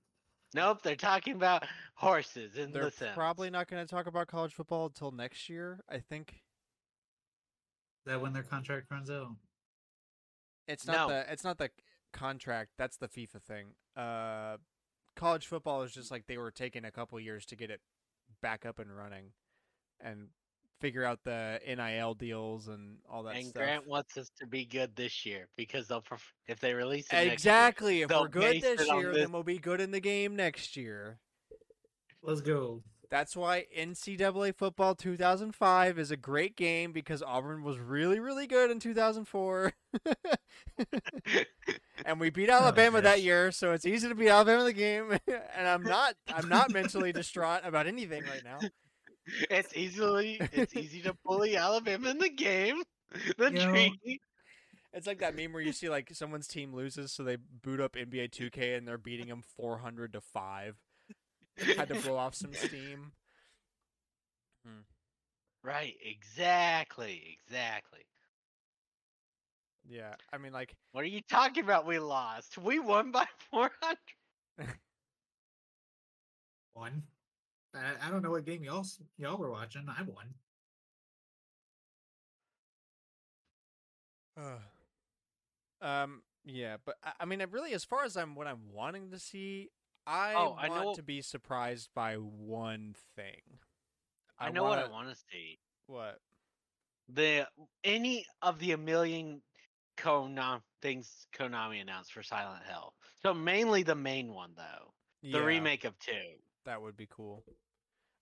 [0.54, 3.12] Nope, they're talking about horses in They're the Sims.
[3.16, 5.82] probably not going to talk about college football until next year.
[5.90, 9.36] I think Is that when their contract runs out?
[10.68, 11.16] it's not No.
[11.16, 11.70] the it's not the
[12.14, 12.72] contract.
[12.78, 13.66] That's the FIFA thing.
[13.96, 14.58] Uh,
[15.16, 17.82] college football is just like they were taking a couple years to get it
[18.42, 19.32] back up and running,
[20.00, 20.30] and
[20.80, 23.64] figure out the NIL deals and all that and stuff.
[23.64, 27.14] Grant wants us to be good this year because they'll pref- if they release it
[27.14, 28.02] next year, Exactly.
[28.02, 29.22] If They'll we're good this year, this.
[29.22, 31.20] then we'll be good in the game next year.
[32.22, 32.84] Let's go.
[33.10, 38.70] That's why NCAA football 2005 is a great game because Auburn was really, really good
[38.70, 39.72] in 2004.
[42.06, 44.74] and we beat oh, Alabama that year, so it's easy to beat Alabama in the
[44.74, 45.12] game.
[45.58, 48.60] and I'm not, I'm not mentally distraught about anything right now.
[49.50, 52.82] it's easily it's easy to bully Alabama in the game.
[53.38, 54.20] The You know- tree.
[54.94, 57.94] It's like that meme where you see like someone's team loses, so they boot up
[57.96, 60.76] NBA 2K and they're beating them 400 to five.
[61.58, 63.12] Had to blow off some steam.
[64.66, 64.82] Hmm.
[65.64, 68.02] Right, exactly, exactly.
[69.88, 71.86] Yeah, I mean, like, What are you talking about?
[71.86, 72.58] We lost.
[72.58, 73.98] We won by 400.
[76.74, 77.04] One.
[77.78, 78.86] I, I don't know what game y'all
[79.18, 79.86] y'all were watching.
[79.88, 80.34] I won.
[85.82, 89.12] um, yeah, but I, I mean, it really, as far as I'm what I'm wanting
[89.12, 89.70] to see,
[90.06, 93.42] I Oh, I want know- to be surprised by one thing.
[94.40, 95.60] I, know what I wanna- want to see.
[95.88, 96.20] What?
[97.10, 97.48] The
[97.84, 99.42] any of the a million
[99.98, 102.94] Konami things Konami announced for Silent Hill.
[103.24, 104.94] So mainly the main one though.
[105.24, 106.14] The Yeah, remake of 2.
[106.66, 107.44] that would be cool.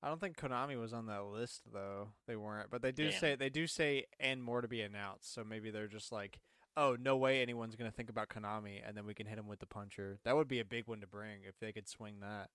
[0.03, 2.09] I don't think Konami was on that list though.
[2.27, 3.19] They weren't, but they do Damn.
[3.19, 5.33] say they do say and more to be announced.
[5.33, 6.39] So maybe they're just like,
[6.77, 9.59] oh, no way anyone's gonna think about Konami, and then we can hit them with
[9.59, 10.19] the puncher.
[10.23, 12.49] That would be a big one to bring if they could swing that.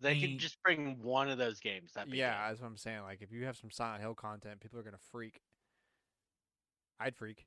[0.00, 1.92] They could just bring one of those games.
[1.94, 2.50] That'd be yeah, good.
[2.50, 3.02] that's what I'm saying.
[3.02, 5.40] Like, if you have some Silent Hill content, people are gonna freak.
[7.00, 7.46] I'd freak.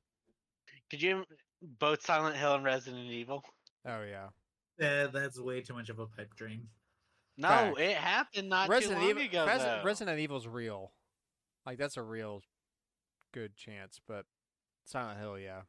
[0.90, 1.24] Could you
[1.62, 3.44] both Silent Hill and Resident Evil?
[3.86, 4.28] Oh yeah,
[4.80, 6.68] Uh, that's way too much of a pipe dream.
[7.38, 7.78] No, Fact.
[7.80, 9.22] it happened not Resident too long Evil.
[9.24, 9.46] ago.
[9.46, 9.82] Res- though.
[9.84, 10.92] Resident Evil's real.
[11.66, 12.42] Like that's a real
[13.32, 14.24] good chance, but
[14.84, 15.62] Silent Hill, yeah.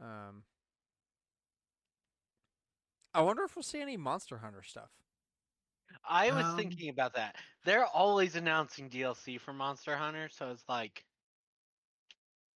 [0.00, 0.42] Um,
[3.14, 4.90] I wonder if we'll see any Monster Hunter stuff.
[6.08, 7.36] I was Um, thinking about that.
[7.64, 11.04] They're always announcing DLC for Monster Hunter, so it's like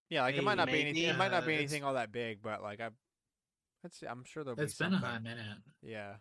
[0.08, 1.08] Yeah, like it might not be Maybe, anything.
[1.10, 2.92] It might not uh, be anything all that big, but like I've,
[3.82, 5.10] let's see, I'm sure there'll It's be been a something.
[5.10, 5.46] hot minute.
[5.82, 6.16] Yeah.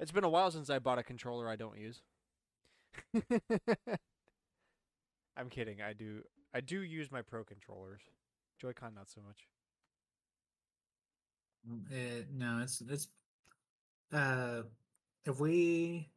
[0.00, 2.02] It's been a while since I bought a controller I don't use.
[5.36, 5.82] I'm kidding.
[5.82, 6.22] I do
[6.54, 8.02] I do use my pro controllers.
[8.60, 9.46] Joy-Con not so much.
[11.92, 13.08] Uh, no, it's it's.
[14.12, 14.62] Uh,
[15.26, 16.08] if we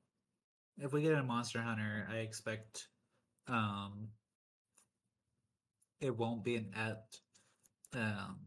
[0.79, 2.87] if we get a Monster Hunter, I expect
[3.47, 4.09] um
[5.99, 7.03] it won't be an at
[7.93, 8.37] um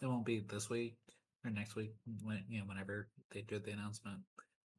[0.00, 0.96] it won't be this week
[1.44, 1.92] or next week
[2.22, 4.18] when you know whenever they do the announcement,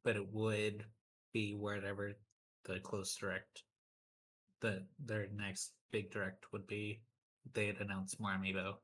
[0.04, 0.84] but it would
[1.32, 2.12] be wherever
[2.64, 3.62] the close direct
[4.60, 7.00] the their next big direct would be.
[7.54, 8.74] They'd announce more amiibo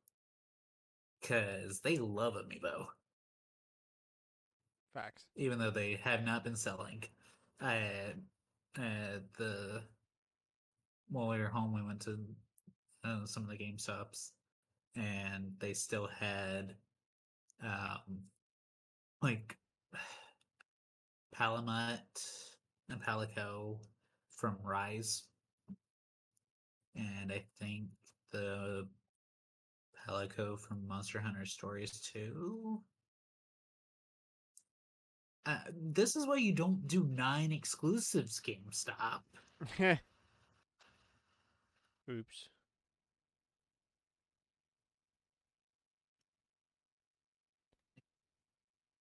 [1.20, 2.86] because they love amiibo
[4.94, 5.24] Facts.
[5.36, 7.04] even though they have not been selling.
[7.60, 8.14] Uh,
[8.78, 9.82] uh, the
[11.08, 12.18] while we were home, we went to
[13.04, 14.32] uh, some of the Game Stops,
[14.96, 16.74] and they still had
[17.62, 18.20] um,
[19.22, 19.56] like
[21.34, 21.98] Palamute
[22.88, 23.78] and Palico
[24.30, 25.24] from Rise,
[26.94, 27.86] and I think
[28.32, 28.86] the
[30.08, 32.80] Palico from Monster Hunter Stories too.
[35.46, 35.58] Uh,
[35.92, 39.20] this is why you don't do nine exclusives, GameStop.
[42.10, 42.48] Oops.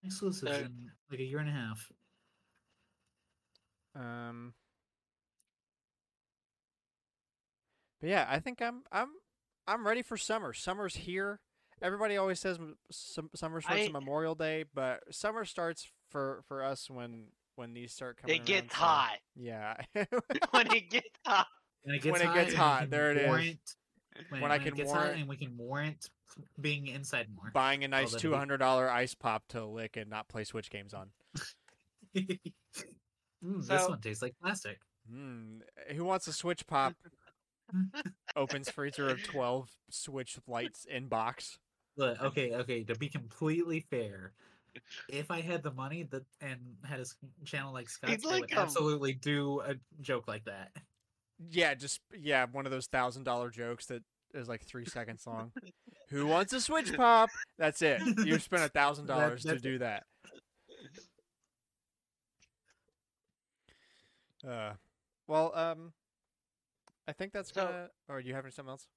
[0.06, 1.92] Exclusives Uh, in like a year and a half.
[3.96, 4.54] Um
[8.02, 9.10] But yeah, I think I'm I'm
[9.68, 10.54] I'm ready for summer.
[10.54, 11.40] Summer's here.
[11.82, 16.64] Everybody always says m- summer starts I- on Memorial Day, but summer starts for for
[16.64, 18.36] us when when these start coming.
[18.36, 19.18] it gets around, so- hot.
[19.36, 19.76] Yeah.
[20.52, 21.48] when it gets hot.
[21.84, 23.76] When it gets When it hot, gets hot, there it is.
[24.30, 26.10] Warrant- When, When I can it gets warrant- and we can warrant
[26.60, 27.52] being inside more.
[27.54, 30.44] buying a nice that'd two be- hundred dollar ice pop to lick and not play
[30.44, 31.12] Switch games on.
[33.44, 34.80] Mm, this one tastes like plastic.
[35.08, 35.60] Hmm.
[35.96, 36.94] Who wants a Switch pop?
[38.36, 41.60] Opens freezer of twelve Switch Lites in box.
[41.96, 42.84] Look, okay, okay.
[42.86, 44.34] To be completely fair,
[45.10, 47.06] if I had the money that and had a
[47.46, 50.72] channel like Scott's, I like, would um, absolutely do a joke like that.
[51.52, 54.02] Yeah, just yeah, one of those thousand dollar jokes that
[54.36, 55.52] is like three seconds long.
[56.10, 57.30] Who wants a Switch pop?
[57.58, 58.02] That's it.
[58.26, 60.04] You spent a thousand dollars to do that.
[64.48, 64.74] Uh,
[65.28, 65.94] well, um,
[67.08, 67.90] I think that's So- gonna.
[68.10, 68.88] Or do you have something else?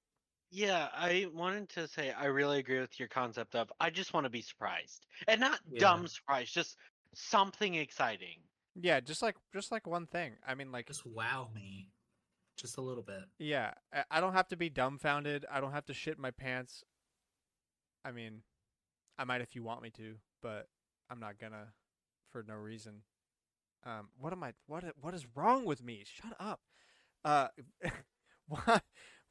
[0.51, 4.23] Yeah, I wanted to say I really agree with your concept of I just want
[4.25, 5.05] to be surprised.
[5.27, 5.79] And not Yeah.
[5.79, 6.75] dumb surprise, just
[7.13, 8.41] something exciting.
[8.75, 10.33] Yeah, just like just like one thing.
[10.47, 11.87] I mean, like Just wow me,
[12.61, 13.23] just a little bit.
[13.37, 13.73] Yeah,
[14.11, 15.45] I- don't have to be dumbfounded.
[15.51, 16.83] I don't have to shit my pants.
[18.03, 18.43] I mean,
[19.17, 20.67] I might if you want me to, but
[21.09, 21.73] I'm not gonna
[22.31, 23.03] for no reason.
[23.83, 24.53] Um, what am I?
[24.67, 26.03] What what is wrong with me?
[26.05, 26.61] Shut up.
[27.23, 27.47] Uh,
[28.47, 28.81] why?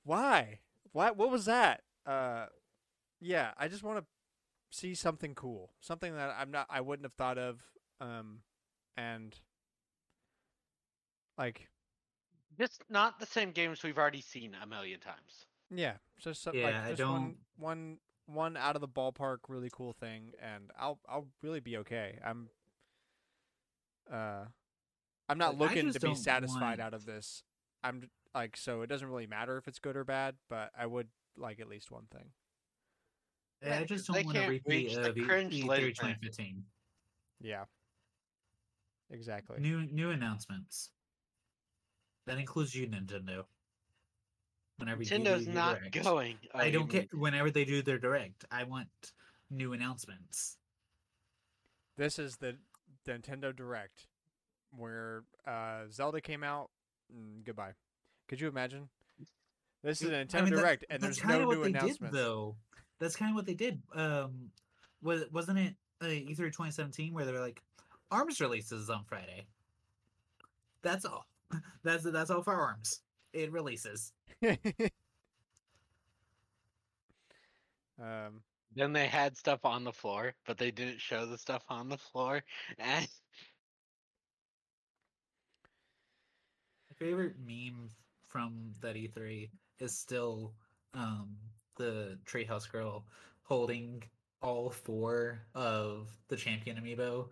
[0.05, 0.61] Why?
[0.93, 1.11] Why?
[1.11, 1.83] What was that?
[2.07, 2.47] Uh,
[3.21, 4.05] yeah, I just want to
[4.71, 6.67] see something cool, something that I'm not.
[6.71, 7.61] I wouldn't have thought of.
[8.01, 8.41] Um,
[8.97, 9.39] and
[11.37, 11.69] like
[12.59, 15.47] Just not the same games we've already seen a million times.
[15.71, 19.39] Yeah, just so, Yeah, I like just one don't- one one out of the ballpark
[19.49, 22.19] really cool thing and I'll I'll really be okay.
[22.23, 22.51] I'm
[24.11, 24.45] uh
[25.31, 27.43] I'm not Like, looking to be satisfied want- out of this.
[27.83, 31.09] I'm like so it doesn't really matter if it's good or bad, but I would
[31.37, 32.33] like at least one thing.
[33.63, 35.55] Yeah, I Yeah, just 'cause they don't want to repeat reach the of E- cringe
[35.55, 35.97] E3 limit.
[35.97, 36.65] 2015.
[37.41, 37.65] Yeah.
[39.11, 39.59] Exactly.
[39.61, 40.91] New new announcements.
[42.29, 43.45] That includes you, Nintendo.
[44.77, 46.05] Whenever you do Nintendo's your not direct.
[46.05, 46.37] going.
[46.55, 47.07] Oh, I don't care.
[47.13, 48.89] Whenever they do their direct, I want
[49.51, 50.59] new announcements.
[51.97, 52.57] This is the
[53.07, 54.07] Nintendo Direct
[54.77, 56.69] where uh Zelda came out.
[57.11, 57.73] Mm, goodbye.
[58.29, 58.91] Could you imagine?
[59.83, 61.99] This is a I Nintendo mean, that- Direct and there's no what new they announcements.
[61.99, 62.57] Did, though
[62.99, 63.81] that's kind of what they did.
[63.95, 64.51] Um,
[65.03, 67.63] was wasn't it uh, E3 2017 where they were like,
[68.11, 69.47] Arms releases on Friday.
[70.83, 71.25] That's all.
[71.83, 73.03] That's that's all firearms.
[73.33, 74.13] It releases.
[77.99, 78.43] um
[78.75, 81.99] Then they had stuff on the floor, but they didn't show the stuff on the
[81.99, 82.43] floor.
[82.79, 83.09] And
[86.91, 87.91] My favorite meme
[88.27, 90.55] from that E3 is still
[90.95, 91.37] um
[91.77, 93.07] the Treehouse Girl
[93.43, 94.03] holding
[94.43, 97.31] all four of the champion amiibo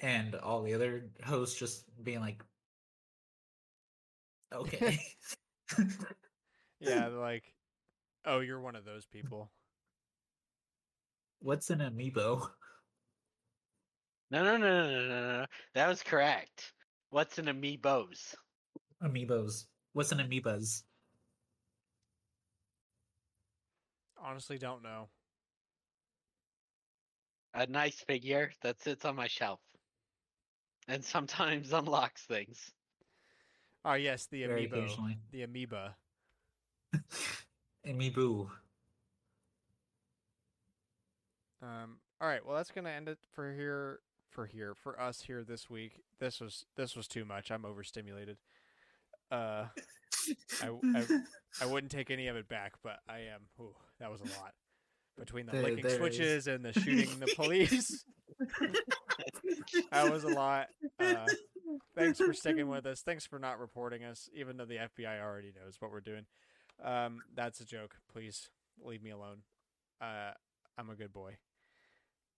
[0.00, 2.44] and all the other hosts just being like
[4.54, 4.98] okay
[6.80, 7.44] Yeah, like,
[8.24, 9.50] oh, you're one of those people.
[11.40, 12.48] what's an amiibo
[14.30, 15.46] no, no, no, no, no, no, no.
[15.74, 16.72] That was correct.
[17.10, 18.34] What's an amiibos?
[19.04, 20.84] amiibos what's an amoebas
[24.24, 25.08] Honestly, don't know.
[27.54, 29.60] A nice figure that sits on my shelf,
[30.88, 32.70] and sometimes unlocks things.
[33.84, 35.96] Oh yes, the Very amiibo, the amoeba.
[37.86, 38.48] amiibo
[41.62, 41.98] Um.
[42.20, 42.44] All right.
[42.44, 44.00] Well, that's gonna end it for here.
[44.30, 46.02] For here, for us here this week.
[46.18, 47.50] This was this was too much.
[47.50, 48.38] I'm overstimulated.
[49.30, 49.66] Uh,
[50.62, 51.06] I, I,
[51.60, 53.42] I wouldn't take any of it back, but I am.
[53.60, 54.54] Ooh, that was a lot.
[55.18, 55.98] Between the There- licking there is.
[55.98, 58.04] switches and the shooting the police,
[59.90, 60.68] that was a lot.
[60.98, 61.26] Uh,
[61.96, 63.02] thanks for sticking with us.
[63.02, 66.26] Thanks for not reporting us, even though the FBI already knows what we're doing.
[66.82, 67.96] Um, that's a joke.
[68.12, 68.50] Please
[68.82, 69.38] leave me alone.
[70.00, 70.32] Uh,
[70.78, 71.36] I'm a good boy.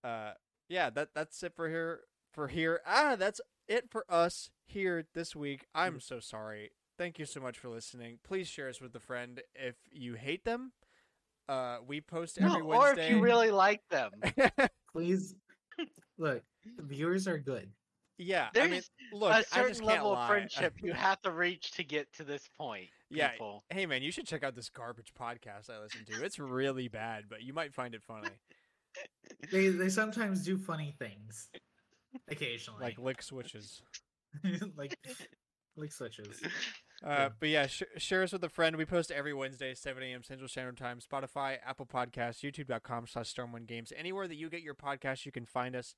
[0.03, 0.33] Uh,
[0.69, 2.01] yeah, that that's it for here.
[2.33, 5.67] For here, ah, that's it for us here this week.
[5.75, 6.73] I'm so sorry.
[6.99, 8.19] Thank you so much for listening.
[8.25, 10.73] Please share us with a friend if you hate them.
[11.49, 13.05] Uh, we post every No, or Wednesday.
[13.07, 14.11] if you really like them.
[14.93, 15.35] please
[16.19, 16.43] look
[16.79, 17.69] viewers are good
[18.19, 20.23] yeah, I mean, There's look, a I just certain can't level lie.
[20.23, 22.89] of friendship you have to reach to get to this point.
[23.11, 23.65] Yeah, people.
[23.71, 26.25] hey man, you should check out this garbage podcast I listen to.
[26.25, 28.29] It's really bad, but you might find it funny.
[29.53, 31.49] they they sometimes do funny things
[32.29, 33.83] occasionally Like lick switches.
[34.77, 34.97] like
[35.77, 36.41] like switches
[37.05, 37.29] Uh, Yeah.
[37.41, 38.77] but yeah, sh- share us with a friend.
[38.77, 40.23] We post every Wednesday, 7 a.m.
[40.23, 41.01] Central Standard Time.
[41.01, 43.93] Spotify, Apple Podcasts, YouTube.com slash Stormwind Games.
[43.97, 45.95] Anywhere that you get your podcast, you can find us.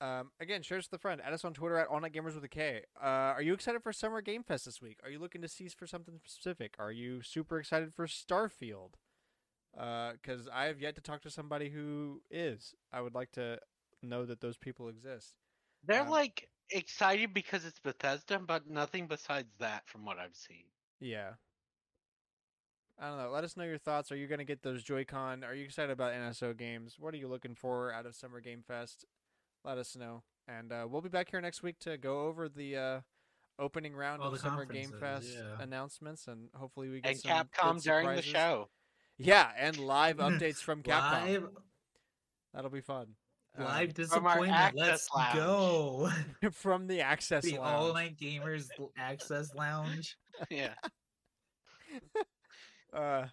[0.00, 1.20] Um, again, share us with a friend.
[1.24, 2.82] Add us on Twitter at All Night Gamers with a K.
[3.02, 4.98] Uh, are you excited for Summer Game Fest this week?
[5.02, 6.74] Are you looking to seize for something specific?
[6.78, 8.94] Are you super excited for Starfield?
[9.72, 12.74] because I have yet to talk to somebody who is.
[12.92, 13.58] I would like to
[14.02, 15.34] know that those people exist.
[15.84, 20.64] They're Um, like excited because it's Bethesda, but nothing besides that from what I've seen.
[20.98, 21.34] Yeah.
[22.98, 23.30] I don't know.
[23.30, 24.10] Let us know your thoughts.
[24.10, 25.44] Are you going to get those Joy-Con?
[25.44, 26.96] Are you excited about NSO games?
[26.98, 29.04] What are you looking for out of Summer Game Fest?
[29.66, 30.22] Let us know.
[30.46, 33.00] And uh, we'll be back here next week to go over the uh,
[33.58, 35.60] opening round All of the Summer Game Fest yeah.
[35.60, 38.68] announcements, and hopefully we get And some good Capcom during the show.
[39.18, 41.26] Yeah, and live updates from Capcom.
[41.26, 41.48] Live,
[42.54, 43.08] That'll be fun.
[43.58, 44.52] Um, live From our disappointment.
[44.52, 45.34] Access Let's Lounge.
[45.34, 46.10] go.
[46.52, 47.74] from the Access the Lounge.
[47.74, 50.16] All Night Gamers Access Lounge.
[50.50, 50.74] yeah.
[52.92, 53.26] Uh,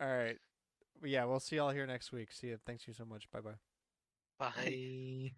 [0.00, 0.36] all right.
[1.04, 2.32] Yeah, we'll see y'all here next week.
[2.32, 2.58] See you.
[2.66, 3.30] Thanks you so much.
[3.30, 3.50] Bye bye.
[4.38, 4.50] Bye.
[4.56, 5.32] Bye.